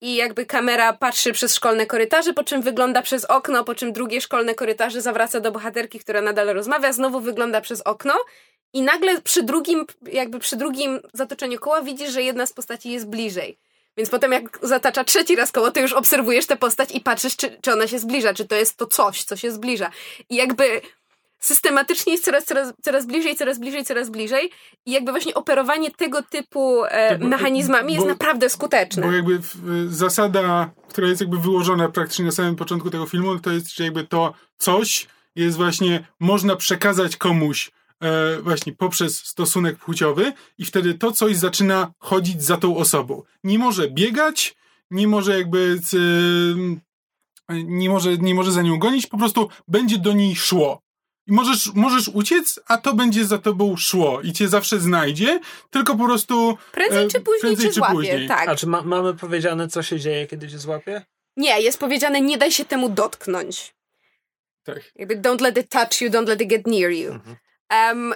i 0.00 0.14
jakby 0.14 0.46
kamera 0.46 0.92
patrzy 0.92 1.32
przez 1.32 1.54
szkolne 1.54 1.86
korytarze, 1.86 2.32
po 2.32 2.44
czym 2.44 2.62
wygląda 2.62 3.02
przez 3.02 3.24
okno, 3.24 3.64
po 3.64 3.74
czym 3.74 3.92
drugie 3.92 4.20
szkolne 4.20 4.54
korytarze 4.54 5.00
zawraca 5.02 5.40
do 5.40 5.52
bohaterki, 5.52 5.98
która 5.98 6.20
nadal 6.20 6.46
rozmawia, 6.46 6.92
znowu 6.92 7.20
wygląda 7.20 7.60
przez 7.60 7.80
okno 7.80 8.14
i 8.72 8.82
nagle 8.82 9.20
przy 9.22 9.42
drugim, 9.42 9.86
jakby 10.12 10.38
przy 10.38 10.56
drugim 10.56 11.00
zatoczeniu 11.12 11.58
koła 11.58 11.82
widzisz, 11.82 12.10
że 12.10 12.22
jedna 12.22 12.46
z 12.46 12.52
postaci 12.52 12.90
jest 12.90 13.08
bliżej. 13.08 13.58
Więc 13.96 14.10
potem 14.10 14.32
jak 14.32 14.58
zatacza 14.62 15.04
trzeci 15.04 15.36
raz 15.36 15.52
koło, 15.52 15.70
to 15.70 15.80
już 15.80 15.92
obserwujesz 15.92 16.46
tę 16.46 16.56
postać 16.56 16.94
i 16.94 17.00
patrzysz, 17.00 17.36
czy, 17.36 17.58
czy 17.62 17.72
ona 17.72 17.86
się 17.86 17.98
zbliża, 17.98 18.34
czy 18.34 18.44
to 18.48 18.54
jest 18.54 18.76
to 18.76 18.86
coś, 18.86 19.24
co 19.24 19.36
się 19.36 19.52
zbliża. 19.52 19.90
I 20.30 20.36
jakby 20.36 20.80
systematycznie 21.40 22.12
jest 22.12 22.24
coraz, 22.24 22.44
coraz, 22.44 22.72
coraz 22.82 23.06
bliżej, 23.06 23.36
coraz 23.36 23.58
bliżej, 23.58 23.84
coraz 23.84 24.10
bliżej 24.10 24.50
i 24.86 24.92
jakby 24.92 25.10
właśnie 25.10 25.34
operowanie 25.34 25.90
tego 25.90 26.22
typu 26.22 26.84
e, 26.84 27.18
bo, 27.18 27.28
mechanizmami 27.28 27.88
bo, 27.88 27.94
jest 27.94 28.06
naprawdę 28.06 28.50
skuteczne. 28.50 29.02
Bo 29.02 29.12
jakby 29.12 29.40
zasada, 29.88 30.70
która 30.88 31.08
jest 31.08 31.20
jakby 31.20 31.38
wyłożona 31.38 31.88
praktycznie 31.88 32.24
na 32.24 32.30
samym 32.30 32.56
początku 32.56 32.90
tego 32.90 33.06
filmu, 33.06 33.38
to 33.38 33.50
jest, 33.50 33.74
że 33.74 33.84
jakby 33.84 34.04
to 34.04 34.34
coś 34.58 35.06
jest 35.36 35.56
właśnie, 35.56 36.06
można 36.20 36.56
przekazać 36.56 37.16
komuś 37.16 37.70
e, 38.00 38.42
właśnie 38.42 38.72
poprzez 38.72 39.18
stosunek 39.26 39.76
płciowy 39.76 40.32
i 40.58 40.64
wtedy 40.64 40.94
to 40.94 41.12
coś 41.12 41.36
zaczyna 41.36 41.92
chodzić 41.98 42.42
za 42.42 42.56
tą 42.56 42.76
osobą. 42.76 43.22
Nie 43.44 43.58
może 43.58 43.90
biegać, 43.90 44.56
nie 44.90 45.08
może 45.08 45.38
jakby 45.38 45.80
nie 47.64 47.90
może, 47.90 48.18
nie 48.18 48.34
może 48.34 48.52
za 48.52 48.62
nią 48.62 48.78
gonić, 48.78 49.06
po 49.06 49.18
prostu 49.18 49.48
będzie 49.68 49.98
do 49.98 50.12
niej 50.12 50.36
szło. 50.36 50.82
I 51.26 51.32
możesz, 51.32 51.74
możesz 51.74 52.08
uciec, 52.08 52.60
a 52.66 52.76
to 52.78 52.94
będzie 52.94 53.24
za 53.24 53.38
tobą 53.38 53.76
szło 53.76 54.20
i 54.20 54.32
cię 54.32 54.48
zawsze 54.48 54.80
znajdzie, 54.80 55.40
tylko 55.70 55.96
po 55.96 56.04
prostu. 56.04 56.58
Prędzej 56.72 57.08
czy 57.08 57.20
później 57.20 57.40
prędzej 57.40 57.66
cię 57.66 57.72
czy 57.72 57.74
złapie, 57.74 57.94
później. 57.94 58.28
tak. 58.28 58.48
A 58.48 58.56
czy 58.56 58.66
ma, 58.66 58.82
mamy 58.82 59.14
powiedziane, 59.14 59.68
co 59.68 59.82
się 59.82 60.00
dzieje, 60.00 60.26
kiedy 60.26 60.48
cię 60.48 60.58
złapie? 60.58 61.02
Nie, 61.36 61.60
jest 61.60 61.78
powiedziane, 61.78 62.20
nie 62.20 62.38
daj 62.38 62.52
się 62.52 62.64
temu 62.64 62.88
dotknąć. 62.88 63.74
Tak. 64.64 64.92
Jakby 64.96 65.16
don't 65.16 65.40
let 65.40 65.58
it 65.58 65.68
touch 65.68 66.00
you, 66.00 66.10
don't 66.10 66.28
let 66.28 66.40
it 66.40 66.48
get 66.48 66.66
near 66.66 66.90
you. 66.90 67.12
Mhm. 67.12 67.36
Um, 67.70 68.14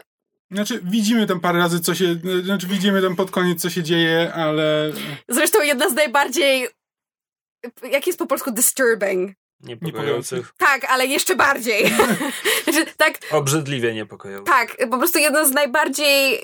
znaczy, 0.50 0.80
widzimy 0.82 1.26
tam 1.26 1.40
parę 1.40 1.58
razy, 1.58 1.80
co 1.80 1.94
się. 1.94 2.16
Znaczy, 2.44 2.66
widzimy 2.66 3.02
tam 3.02 3.16
pod 3.16 3.30
koniec, 3.30 3.62
co 3.62 3.70
się 3.70 3.82
dzieje, 3.82 4.32
ale. 4.34 4.92
Zresztą 5.28 5.62
jedna 5.62 5.88
z 5.88 5.94
najbardziej. 5.94 6.68
Jak 7.90 8.06
jest 8.06 8.18
po 8.18 8.26
polsku 8.26 8.50
disturbing? 8.50 9.36
Niepokojących. 9.60 10.52
Tak, 10.56 10.84
ale 10.84 11.06
jeszcze 11.06 11.36
bardziej. 11.36 11.88
znaczy, 12.64 12.86
tak. 12.96 13.18
Obrzydliwie 13.30 13.94
niepokojących. 13.94 14.54
Tak, 14.54 14.76
po 14.90 14.98
prostu 14.98 15.18
jedna 15.18 15.44
z 15.44 15.50
najbardziej 15.50 16.34
e, 16.34 16.40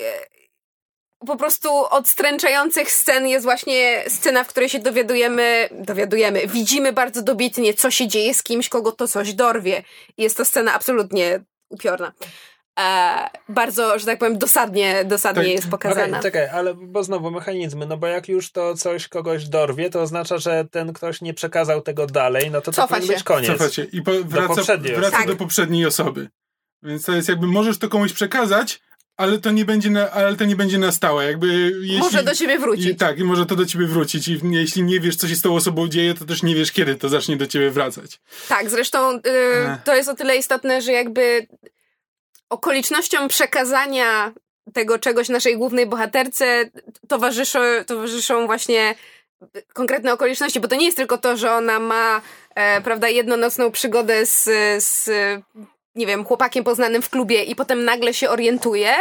po 1.27 1.37
prostu 1.37 1.69
odstręczających 1.91 2.93
scen 2.93 3.27
jest 3.27 3.45
właśnie 3.45 4.05
scena, 4.09 4.45
w 4.45 4.49
której 4.49 4.69
się 4.69 4.79
dowiadujemy, 4.79 5.69
dowiadujemy, 5.73 6.47
widzimy 6.47 6.93
bardzo 6.93 7.23
dobitnie, 7.23 7.75
co 7.75 7.91
się 7.91 8.09
dzieje 8.09 8.35
z 8.35 8.43
kimś, 8.43 8.69
kogo 8.69 8.93
to 8.93 9.09
coś 9.09 9.35
dorwie. 9.35 9.83
Jest 10.19 10.37
to 10.37 10.45
scena 10.45 10.75
absolutnie 10.75 11.41
upiorna 11.69 12.13
e, 12.79 13.31
bardzo, 13.49 13.99
że 13.99 14.07
tak 14.07 14.19
powiem, 14.19 14.39
dosadnie, 14.39 15.05
dosadnie 15.05 15.43
tak. 15.43 15.53
jest 15.53 15.69
pokazana. 15.69 16.07
Okay, 16.07 16.23
czekaj, 16.23 16.49
ale 16.49 16.75
bo 16.75 17.05
znowu 17.05 17.31
mechanizmy, 17.31 17.87
no 17.87 17.97
bo 17.97 18.07
jak 18.07 18.29
już 18.29 18.53
to 18.53 18.75
coś 18.75 19.09
kogoś 19.09 19.49
dorwie, 19.49 19.91
to 19.91 20.03
oznacza, 20.03 20.39
że 20.39 20.65
ten 20.71 20.93
ktoś 20.93 21.21
nie 21.21 21.35
przekazał 21.35 21.83
tego 21.83 22.07
dalej, 22.07 22.51
no 22.51 22.61
to 22.61 22.73
to 22.73 22.89
powinien 22.89 23.09
być 23.09 23.23
koniec. 23.23 23.51
Cofa 23.59 23.71
się 23.71 23.85
i 23.85 24.03
po, 24.03 24.13
wraca, 24.25 24.77
do, 24.77 24.95
wraca 24.95 25.17
tak. 25.17 25.27
do 25.27 25.37
poprzedniej 25.37 25.87
osoby. 25.87 26.29
Więc 26.83 27.05
to 27.05 27.13
jest 27.13 27.29
jakby, 27.29 27.47
możesz 27.47 27.79
to 27.79 27.89
komuś 27.89 28.13
przekazać, 28.13 28.81
ale 29.17 29.39
to 29.39 29.51
nie 29.51 29.65
będzie 29.65 29.91
na, 29.91 30.11
ale 30.11 30.37
to 30.37 30.45
nie 30.45 30.57
będzie 30.57 30.79
na 30.79 30.93
stałe. 30.93 31.25
Jakby, 31.25 31.73
jeśli, 31.81 31.99
może 31.99 32.23
do 32.23 32.35
ciebie 32.35 32.59
wrócić. 32.59 32.87
I, 32.87 32.97
tak, 32.97 33.19
i 33.19 33.25
może 33.25 33.47
to 33.47 33.57
do 33.57 33.67
ciebie 33.67 33.87
wrócić. 33.87 34.29
I 34.29 34.41
jeśli 34.51 34.83
nie 34.83 35.01
wiesz, 35.01 35.17
co 35.17 35.29
się 35.29 35.37
z 35.37 35.43
tą 35.43 35.55
osobą 35.55 35.89
dzieje, 35.89 36.15
to 36.15 36.25
też 36.25 36.43
nie 36.43 36.55
wiesz, 36.55 36.73
kiedy 36.73 36.97
to 36.97 37.09
zacznie 37.09 37.37
do 37.37 37.47
ciebie 37.47 37.71
wracać. 37.71 38.21
Tak, 38.49 38.71
zresztą 38.71 39.13
yy, 39.13 39.21
to 39.85 39.95
jest 39.95 40.09
o 40.09 40.15
tyle 40.15 40.37
istotne, 40.37 40.83
że 40.83 40.93
jakby 40.93 41.47
okolicznościom 42.51 43.29
przekazania 43.29 44.33
tego 44.73 44.99
czegoś 44.99 45.29
naszej 45.29 45.57
głównej 45.57 45.87
bohaterce 45.87 46.71
towarzyszą, 47.09 47.59
towarzyszą 47.87 48.47
właśnie 48.47 48.95
konkretne 49.73 50.13
okoliczności, 50.13 50.61
bo 50.61 50.69
to 50.69 50.77
nie 50.77 50.85
jest 50.85 50.97
tylko 50.97 51.19
to, 51.19 51.37
że 51.37 51.53
ona 51.53 51.79
ma, 51.79 52.21
e, 52.55 52.81
prawda, 52.81 53.09
jednonocną 53.09 53.71
przygodę 53.71 54.27
z, 54.27 54.45
z, 54.85 55.11
nie 55.95 56.07
wiem, 56.07 56.25
chłopakiem 56.25 56.65
poznanym 56.65 57.03
w 57.03 57.11
klubie 57.11 57.43
i 57.43 57.55
potem 57.55 57.85
nagle 57.85 58.15
się 58.15 58.31
orientuje. 58.31 58.95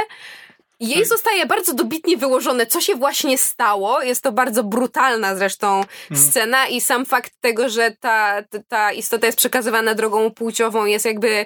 Jej 0.80 1.00
tak. 1.00 1.08
zostaje 1.08 1.46
bardzo 1.46 1.74
dobitnie 1.74 2.18
wyłożone, 2.18 2.66
co 2.66 2.82
się 2.82 2.96
właśnie 2.96 3.38
stało. 3.38 4.02
Jest 4.02 4.24
to 4.24 4.32
bardzo 4.32 4.64
brutalna 4.64 5.36
zresztą 5.36 5.68
hmm. 6.10 6.30
scena 6.30 6.68
i 6.68 6.82
sam 6.82 7.06
fakt 7.06 7.34
tego, 7.42 7.70
że 7.70 7.92
ta, 8.00 8.44
ta 8.68 8.92
istota 8.92 9.26
jest 9.26 9.38
przekazywana 9.38 9.96
drogą 9.96 10.32
płciową 10.32 10.86
jest 10.86 11.06
jakby 11.06 11.46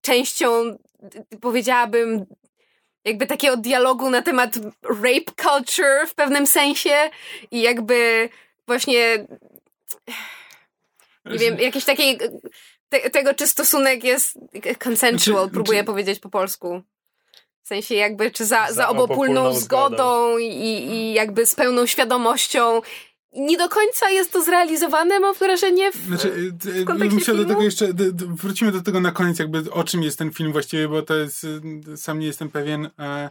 częścią 0.00 0.76
powiedziałabym, 1.40 2.26
jakby 3.04 3.26
takiego 3.26 3.56
dialogu 3.56 4.10
na 4.10 4.22
temat 4.22 4.54
rape 4.82 5.32
culture 5.42 6.08
w 6.08 6.14
pewnym 6.14 6.46
sensie 6.46 7.10
i 7.50 7.62
jakby 7.62 8.28
właśnie 8.66 9.26
nie 11.24 11.38
wiem, 11.38 11.58
jakiś 11.58 11.84
taki 11.84 12.18
te, 12.88 13.10
tego, 13.10 13.34
czy 13.34 13.46
stosunek 13.46 14.04
jest 14.04 14.38
consensual, 14.84 15.42
znaczy, 15.42 15.54
próbuję 15.54 15.78
znaczy... 15.78 15.86
powiedzieć 15.86 16.20
po 16.20 16.28
polsku. 16.28 16.82
W 17.62 17.68
sensie 17.68 17.94
jakby, 17.94 18.30
czy 18.30 18.44
za, 18.44 18.66
za, 18.66 18.72
za 18.72 18.88
obopólną, 18.88 19.40
obopólną 19.40 19.60
zgodą, 19.60 19.96
zgodą 19.96 20.38
i, 20.38 20.66
i 20.90 21.12
jakby 21.12 21.46
z 21.46 21.54
pełną 21.54 21.86
świadomością 21.86 22.80
nie 23.36 23.56
do 23.56 23.68
końca 23.68 24.10
jest 24.10 24.32
to 24.32 24.42
zrealizowane, 24.42 25.20
mam 25.20 25.34
wrażenie, 25.34 25.92
w, 25.92 25.96
znaczy, 25.96 26.52
w 26.64 26.84
kontekście 26.84 27.20
filmu. 27.20 27.42
do 27.42 27.48
tego 27.48 27.62
jeszcze, 27.62 27.88
wrócimy 28.14 28.72
do 28.72 28.82
tego 28.82 29.00
na 29.00 29.12
koniec, 29.12 29.38
jakby 29.38 29.70
o 29.70 29.84
czym 29.84 30.02
jest 30.02 30.18
ten 30.18 30.32
film 30.32 30.52
właściwie, 30.52 30.88
bo 30.88 31.02
to 31.02 31.14
jest, 31.14 31.46
sam 31.96 32.18
nie 32.18 32.26
jestem 32.26 32.48
pewien, 32.48 32.90
e, 32.98 33.30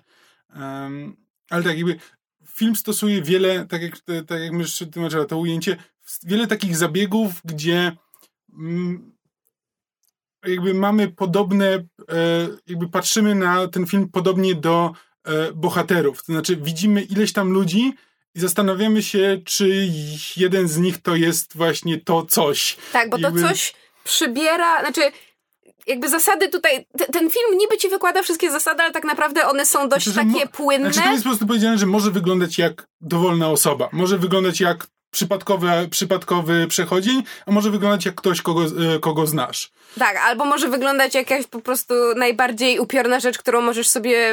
um, 0.55 1.15
ale 1.49 1.63
tak 1.63 1.77
jakby 1.77 1.99
film 2.47 2.75
stosuje 2.75 3.21
wiele, 3.21 3.65
tak 3.65 3.81
jak, 3.81 3.99
tak 4.27 4.41
jak 4.41 4.51
mysz 4.51 4.83
tłumaczyła 4.93 5.25
to 5.25 5.37
ujęcie, 5.37 5.77
wiele 6.23 6.47
takich 6.47 6.77
zabiegów, 6.77 7.31
gdzie 7.45 7.91
mm, 8.59 9.13
jakby 10.45 10.73
mamy 10.73 11.07
podobne, 11.07 11.65
e, 11.65 12.47
jakby 12.67 12.89
patrzymy 12.89 13.35
na 13.35 13.67
ten 13.67 13.85
film 13.85 14.09
podobnie 14.09 14.55
do 14.55 14.91
e, 15.23 15.53
bohaterów, 15.53 16.23
to 16.25 16.33
znaczy 16.33 16.55
widzimy 16.55 17.01
ileś 17.01 17.33
tam 17.33 17.49
ludzi, 17.49 17.93
i 18.35 18.39
zastanawiamy 18.39 19.03
się, 19.03 19.39
czy 19.45 19.87
jeden 20.37 20.67
z 20.67 20.77
nich 20.77 21.01
to 21.01 21.15
jest 21.15 21.57
właśnie 21.57 21.99
to 21.99 22.25
coś. 22.25 22.77
Tak, 22.93 23.09
bo 23.09 23.17
to 23.19 23.31
coś 23.31 23.73
przybiera, 24.03 24.79
znaczy 24.81 25.01
jakby 25.87 26.09
zasady 26.09 26.49
tutaj, 26.49 26.85
t- 26.97 27.05
ten 27.05 27.29
film 27.29 27.57
niby 27.57 27.77
ci 27.77 27.89
wykłada 27.89 28.23
wszystkie 28.23 28.51
zasady, 28.51 28.83
ale 28.83 28.91
tak 28.91 29.03
naprawdę 29.03 29.47
one 29.47 29.65
są 29.65 29.89
dość 29.89 30.09
Znaczy, 30.09 30.27
takie 30.29 30.45
mo- 30.45 30.51
płynne. 30.51 30.93
Znaczy 30.93 31.07
to 31.07 31.11
jest 31.11 31.23
po 31.23 31.29
prostu 31.29 31.47
powiedziane, 31.47 31.77
że 31.77 31.85
może 31.85 32.11
wyglądać 32.11 32.57
jak 32.57 32.87
dowolna 33.01 33.49
osoba. 33.49 33.89
Może 33.91 34.17
wyglądać 34.17 34.59
jak 34.61 34.87
przypadkowy, 35.11 35.87
przypadkowy 35.91 36.67
przechodzień, 36.67 37.23
a 37.45 37.51
może 37.51 37.71
wyglądać 37.71 38.05
jak 38.05 38.15
ktoś, 38.15 38.41
kogo, 38.41 38.63
e, 38.95 38.99
kogo 38.99 39.27
znasz. 39.27 39.71
Tak, 39.99 40.17
albo 40.17 40.45
może 40.45 40.69
wyglądać 40.69 41.15
jakaś 41.15 41.47
po 41.47 41.61
prostu 41.61 41.93
najbardziej 42.15 42.79
upiorna 42.79 43.19
rzecz, 43.19 43.37
którą 43.37 43.61
możesz 43.61 43.89
sobie 43.89 44.31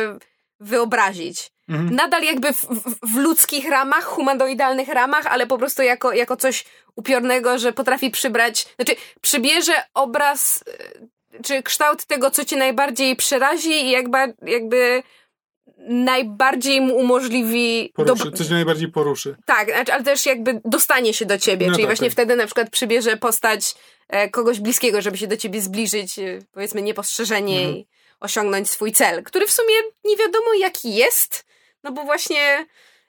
wyobrazić. 0.61 1.51
Mhm. 1.69 1.95
Nadal 1.95 2.23
jakby 2.23 2.53
w, 2.53 2.61
w, 2.63 3.13
w 3.15 3.17
ludzkich 3.17 3.69
ramach, 3.71 4.05
humanoidalnych 4.05 4.89
ramach, 4.89 5.27
ale 5.27 5.47
po 5.47 5.59
prostu 5.59 5.83
jako, 5.83 6.13
jako 6.13 6.37
coś 6.37 6.65
upiornego, 6.97 7.59
że 7.59 7.73
potrafi 7.73 8.11
przybrać, 8.11 8.67
znaczy 8.77 8.95
przybierze 9.21 9.73
obraz, 9.95 10.65
e, 11.39 11.43
czy 11.43 11.63
kształt 11.63 12.05
tego, 12.07 12.31
co 12.31 12.45
cię 12.45 12.57
najbardziej 12.57 13.17
przerazi 13.17 13.71
i 13.87 13.91
jakby, 13.91 14.19
jakby 14.43 15.03
najbardziej 15.89 16.81
mu 16.81 16.97
umożliwi 16.97 17.93
Poruszy, 17.95 18.25
dob- 18.25 18.37
coś 18.37 18.49
najbardziej 18.49 18.89
poruszy. 18.89 19.37
tak, 19.47 19.69
znaczy, 19.71 19.93
ale 19.93 20.05
też 20.05 20.27
jakby 20.27 20.61
dostanie 20.65 21.15
się 21.15 21.27
do 21.27 21.39
ciebie, 21.39 21.67
No 21.67 21.73
czyli 21.73 21.85
tak, 21.85 21.89
właśnie 21.89 22.07
tak. 22.09 22.13
wtedy 22.13 22.37
na 22.37 22.47
przykład 22.47 22.71
przybierze 22.71 23.17
postać 23.17 23.75
e, 24.09 24.29
kogoś 24.29 24.61
bliskiego, 24.61 25.03
żeby 25.03 25.19
się 25.19 25.27
do 25.27 25.37
ciebie 25.37 25.61
zbliżyć, 25.61 26.19
e, 26.19 26.39
powiedzmy 26.53 26.83
niepostrzeżenie 26.83 27.59
Mhm. 27.59 27.77
i 27.77 27.87
osiągnąć 28.21 28.71
swój 28.71 28.93
cel, 28.93 29.23
który 29.23 29.47
w 29.47 29.53
sumie 29.53 29.75
nie 30.05 30.17
wiadomo 30.17 30.55
jaki 30.59 30.95
jest, 30.95 31.45
no 31.85 31.93
bo 31.93 32.05
właśnie 32.05 32.67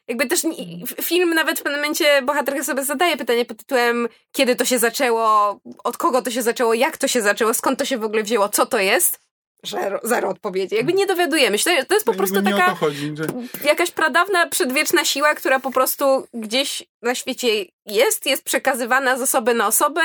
jakby 0.08 0.26
też 0.28 0.42
f- 0.46 1.06
film 1.06 1.34
nawet 1.34 1.60
w 1.60 1.64
pewnym 1.64 1.82
momencie 1.82 2.22
bohaterka 2.22 2.64
sobie 2.64 2.84
zadaje 2.86 3.18
pytanie 3.18 3.46
pod 3.46 3.58
tytułem 3.58 4.10
kiedy 4.32 4.56
to 4.56 4.66
się 4.66 4.80
zaczęło, 4.80 5.60
od 5.84 5.98
kogo 5.98 6.22
to 6.22 6.32
się 6.32 6.42
zaczęło, 6.42 6.74
jak 6.74 6.98
to 6.98 7.08
się 7.08 7.22
zaczęło, 7.22 7.54
skąd 7.54 7.80
to 7.80 7.86
się 7.86 7.98
w 7.98 8.04
ogóle 8.04 8.24
wzięło, 8.24 8.50
co 8.50 8.66
to 8.66 8.80
jest. 8.80 9.20
Zero, 9.64 10.00
zero 10.04 10.30
odpowiedzi. 10.30 10.76
Jakby 10.76 10.94
nie 10.94 11.06
dowiadujemy 11.06 11.58
się. 11.60 11.86
To 11.88 11.94
jest- 11.94 12.06
po 12.06 12.14
prostu 12.14 12.42
taka 12.42 12.76
chodzi. 12.76 13.14
Że... 13.18 13.24
jakaś 13.68 13.92
pradawna, 13.92 14.48
przedwieczna 14.48 15.06
siła, 15.06 15.36
która 15.36 15.60
po 15.60 15.72
prostu 15.72 16.28
gdzieś 16.34 16.84
na 17.02 17.16
świecie 17.16 17.48
jest, 17.86 18.26
jest 18.26 18.44
przekazywana 18.44 19.18
z 19.18 19.22
osoby 19.22 19.54
na 19.54 19.68
osobę. 19.68 20.02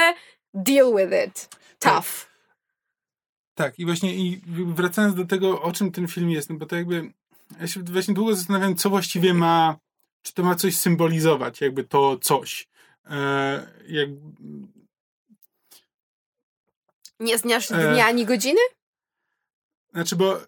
Deal 0.54 0.92
with 0.96 1.12
it. 1.28 1.48
Tough. 1.78 2.25
Tak, 3.56 3.78
i 3.78 3.84
właśnie 3.84 4.14
i 4.14 4.40
wracając 4.66 5.14
do 5.14 5.24
tego, 5.26 5.62
o 5.62 5.72
czym 5.72 5.92
ten 5.92 6.08
film 6.08 6.30
jest, 6.30 6.50
no 6.50 6.56
bo 6.56 6.66
to 6.66 6.76
jakby 6.76 7.12
ja 7.60 7.66
się 7.66 7.82
właśnie 7.82 8.14
długo 8.14 8.34
zastanawiam, 8.36 8.76
co 8.76 8.90
właściwie 8.90 9.34
ma, 9.34 9.76
czy 10.22 10.34
to 10.34 10.42
ma 10.42 10.54
coś 10.54 10.76
symbolizować, 10.76 11.60
jakby 11.60 11.84
to 11.84 12.18
coś. 12.22 12.68
E, 13.10 13.66
jak, 13.88 14.08
Nie 17.20 17.38
znasz 17.38 17.70
E. 17.70 17.92
dnia 17.92 18.06
ani 18.06 18.26
godziny? 18.26 18.60
znaczy, 19.92 20.16
bo 20.16 20.38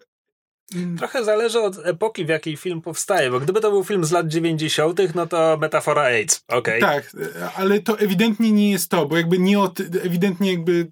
Trochę 0.97 1.23
zależy 1.23 1.59
od 1.59 1.77
epoki, 1.85 2.25
w 2.25 2.29
jakiej 2.29 2.57
film 2.57 2.81
powstaje, 2.81 3.31
bo 3.31 3.39
gdyby 3.39 3.61
to 3.61 3.71
był 3.71 3.83
film 3.83 4.05
z 4.05 4.11
lat 4.11 4.27
90., 4.27 5.15
no 5.15 5.27
to 5.27 5.57
metafora 5.61 6.01
AIDS, 6.01 6.43
okej. 6.47 6.81
Tak, 6.81 7.11
e, 7.35 7.51
ale 7.51 7.79
to 7.79 7.99
ewidentnie 7.99 8.51
nie 8.51 8.71
jest 8.71 8.89
to, 8.89 9.05
bo 9.05 9.17
jakby 9.17 9.39
nie 9.39 9.59
od, 9.59 9.79
ewidentnie 9.79 10.51
jakby 10.51 10.91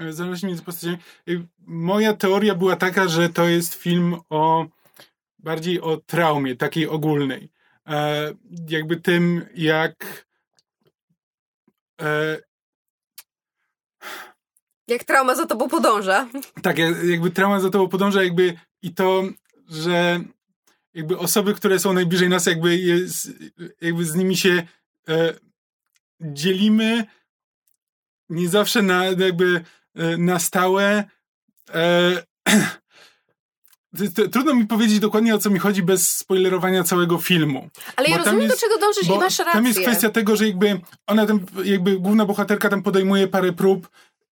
e, 0.00 0.12
zależy 0.12 0.46
między 0.46 0.62
postaciami. 0.62 0.98
E, 1.28 1.32
Moja 1.66 2.14
teoria 2.14 2.54
była 2.54 2.76
taka, 2.76 3.08
że 3.08 3.28
to 3.28 3.48
jest 3.48 3.74
film 3.74 4.16
o 4.30 4.66
bardziej 5.38 5.80
o 5.80 5.96
traumie, 5.96 6.56
takiej 6.56 6.88
ogólnej. 6.88 7.48
E, 7.86 8.32
jakby 8.68 8.96
tym, 9.00 9.46
jak 9.54 10.26
e, 12.00 12.38
Jak 14.88 15.04
trauma 15.04 15.34
za 15.34 15.46
tobą 15.46 15.68
podąża. 15.68 16.28
tak, 16.62 16.78
jak- 16.78 17.04
jakby 17.04 17.30
trauma 17.30 17.60
za 17.60 17.70
tobą 17.70 17.88
podąża 17.88 18.22
jakby 18.24 18.58
i 18.82 18.94
to, 18.94 19.22
że 19.68 20.20
jakby 20.94 21.18
osoby, 21.18 21.54
które 21.54 21.78
są 21.78 21.92
najbliżej 21.92 22.28
nas, 22.28 22.46
jakby, 22.46 22.78
jest, 22.78 23.28
jakby 23.80 24.04
z 24.04 24.14
nimi 24.14 24.36
się 24.36 24.62
e, 25.08 25.34
dzielimy 26.20 27.04
nie 28.28 28.48
zawsze 28.48 28.82
na 28.82 29.04
jakby 29.04 29.64
na 30.18 30.38
stałe. 30.38 31.04
E, 31.74 32.22
trudno 34.32 34.54
mi 34.54 34.66
powiedzieć 34.66 34.98
dokładnie 34.98 35.34
o 35.34 35.38
co 35.38 35.50
mi 35.50 35.58
chodzi 35.58 35.82
bez 35.82 36.08
spoilerowania 36.10 36.84
całego 36.84 37.18
filmu. 37.18 37.68
Ale 37.96 38.08
ja 38.08 38.18
Bo 38.18 38.24
tam 38.24 38.34
rozumiem, 38.34 38.50
jest- 38.50 38.62
do 38.62 38.68
czego 38.68 38.80
dążysz 38.80 39.08
i 39.08 39.10
masz 39.10 39.38
rację. 39.38 39.52
tam 39.52 39.66
jest 39.66 39.80
kwestia 39.80 40.10
tego, 40.10 40.36
że 40.36 40.46
jakby 40.46 40.80
ona 41.06 41.26
tam, 41.26 41.40
jakby 41.64 41.98
główna 41.98 42.26
bohaterka 42.26 42.68
tam 42.68 42.82
podejmuje 42.82 43.28
parę 43.28 43.52
prób, 43.52 43.88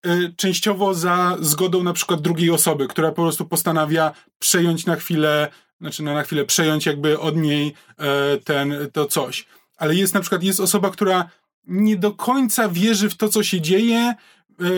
y, 0.06 0.34
częściowo 0.38 0.94
za 0.94 1.38
zgodą 1.40 1.84
na 1.84 1.94
przykład 1.94 2.22
drugiej 2.22 2.52
osoby, 2.52 2.88
która 2.88 3.10
po 3.10 3.22
prostu 3.22 3.46
postanawia 3.46 4.12
przejąć 4.40 4.86
na 4.86 4.96
chwilę, 4.96 5.48
znaczy 5.82 6.04
no 6.04 6.14
na 6.14 6.24
chwilę 6.24 6.46
przejąć 6.46 6.86
jakby 6.86 7.20
od 7.20 7.36
niej 7.38 7.74
e, 7.98 8.38
ten, 8.38 8.76
to 8.94 9.06
coś. 9.06 9.46
Ale 9.78 9.96
jest 9.96 10.14
na 10.14 10.20
przykład, 10.22 10.44
jest 10.44 10.60
osoba, 10.60 10.92
która 10.92 11.30
nie 11.68 11.98
do 11.98 12.12
końca 12.12 12.70
wierzy 12.70 13.10
w 13.10 13.16
to, 13.18 13.30
co 13.30 13.44
się 13.44 13.62
dzieje, 13.62 13.98
e, 14.00 14.16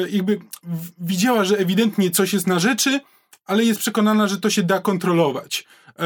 jakby 0.10 0.40
w- 0.64 0.92
widziała, 1.08 1.44
że 1.44 1.58
ewidentnie 1.58 2.12
coś 2.12 2.34
jest 2.34 2.48
na 2.48 2.60
rzeczy, 2.60 3.00
ale 3.46 3.64
jest 3.64 3.80
przekonana, 3.80 4.28
że 4.28 4.38
to 4.40 4.50
się 4.50 4.64
da 4.64 4.80
kontrolować. 4.80 5.66
E, 6.00 6.06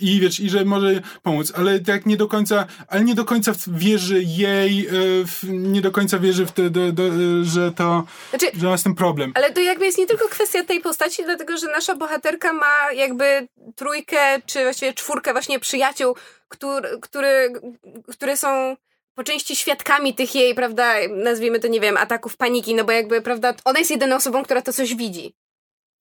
I 0.00 0.20
wiesz, 0.20 0.40
i 0.40 0.50
że 0.50 0.64
może 0.64 1.00
pomóc, 1.22 1.52
ale 1.56 1.80
tak 1.80 2.06
nie 2.06 2.16
do 2.16 2.28
końca, 2.28 2.66
ale 2.88 3.04
nie 3.04 3.14
do 3.14 3.24
końca 3.24 3.52
wierzy 3.66 4.22
jej, 4.22 4.86
e, 4.86 4.92
nie 5.44 5.80
do 5.80 5.90
końca 5.90 6.18
wierzy 6.18 6.46
w 6.46 6.52
te, 6.52 6.70
do, 6.70 6.92
do, 6.92 7.02
e, 7.06 7.10
że 7.44 7.72
to, 7.72 8.04
Znaczy, 8.30 8.46
że 8.60 8.66
ma 8.66 8.76
z 8.78 8.82
tym 8.82 8.94
problem. 8.94 9.32
Ale 9.34 9.52
to 9.52 9.60
jakby 9.60 9.84
jest 9.86 9.98
nie 9.98 10.06
tylko 10.06 10.28
kwestia 10.28 10.64
tej 10.64 10.80
postaci, 10.80 11.22
dlatego 11.24 11.56
że 11.56 11.66
nasza 11.66 11.94
bohaterka 11.96 12.52
ma 12.52 12.92
jakby 12.96 13.48
trójkę, 13.76 14.42
czy 14.46 14.62
właściwie 14.62 14.92
czwórkę 14.92 15.32
właśnie 15.32 15.60
przyjaciół, 15.60 16.14
które, 16.48 16.88
które, 17.00 17.48
które 18.08 18.36
są 18.36 18.76
po 19.20 19.24
części 19.24 19.56
świadkami 19.56 20.14
tych 20.14 20.34
jej, 20.34 20.54
prawda, 20.54 20.94
nazwijmy 21.10 21.60
to, 21.60 21.68
nie 21.68 21.80
wiem, 21.80 21.96
ataków 21.96 22.36
paniki, 22.36 22.74
no 22.74 22.84
bo 22.84 22.92
jakby, 22.92 23.22
prawda, 23.22 23.54
ona 23.64 23.78
jest 23.78 23.90
jedyną 23.90 24.16
osobą, 24.16 24.42
która 24.42 24.62
to 24.62 24.72
coś 24.72 24.94
widzi. 24.94 25.34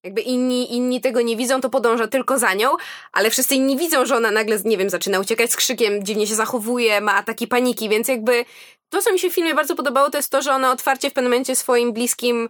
Jakby 0.03 0.21
inni, 0.21 0.75
inni 0.75 1.01
tego 1.01 1.21
nie 1.21 1.37
widzą, 1.37 1.61
to 1.61 1.69
podąża 1.69 2.07
tylko 2.07 2.37
za 2.39 2.53
nią, 2.53 2.69
ale 3.11 3.29
wszyscy 3.29 3.55
inni 3.55 3.77
widzą, 3.77 4.05
że 4.05 4.15
ona 4.15 4.31
nagle, 4.31 4.59
nie 4.65 4.77
wiem, 4.77 4.89
zaczyna 4.89 5.19
uciekać 5.19 5.51
z 5.51 5.55
krzykiem, 5.55 6.05
dziwnie 6.05 6.27
się 6.27 6.35
zachowuje, 6.35 7.01
ma 7.01 7.15
ataki 7.15 7.47
paniki, 7.47 7.89
więc 7.89 8.07
jakby 8.07 8.45
to, 8.89 9.01
co 9.01 9.13
mi 9.13 9.19
się 9.19 9.29
w 9.29 9.33
filmie 9.33 9.55
bardzo 9.55 9.75
podobało, 9.75 10.09
to 10.09 10.17
jest 10.17 10.31
to, 10.31 10.41
że 10.41 10.51
ona 10.51 10.71
otwarcie 10.71 11.09
w 11.09 11.13
pewnym 11.13 11.31
momencie 11.31 11.55
swoim 11.55 11.93
bliskim 11.93 12.49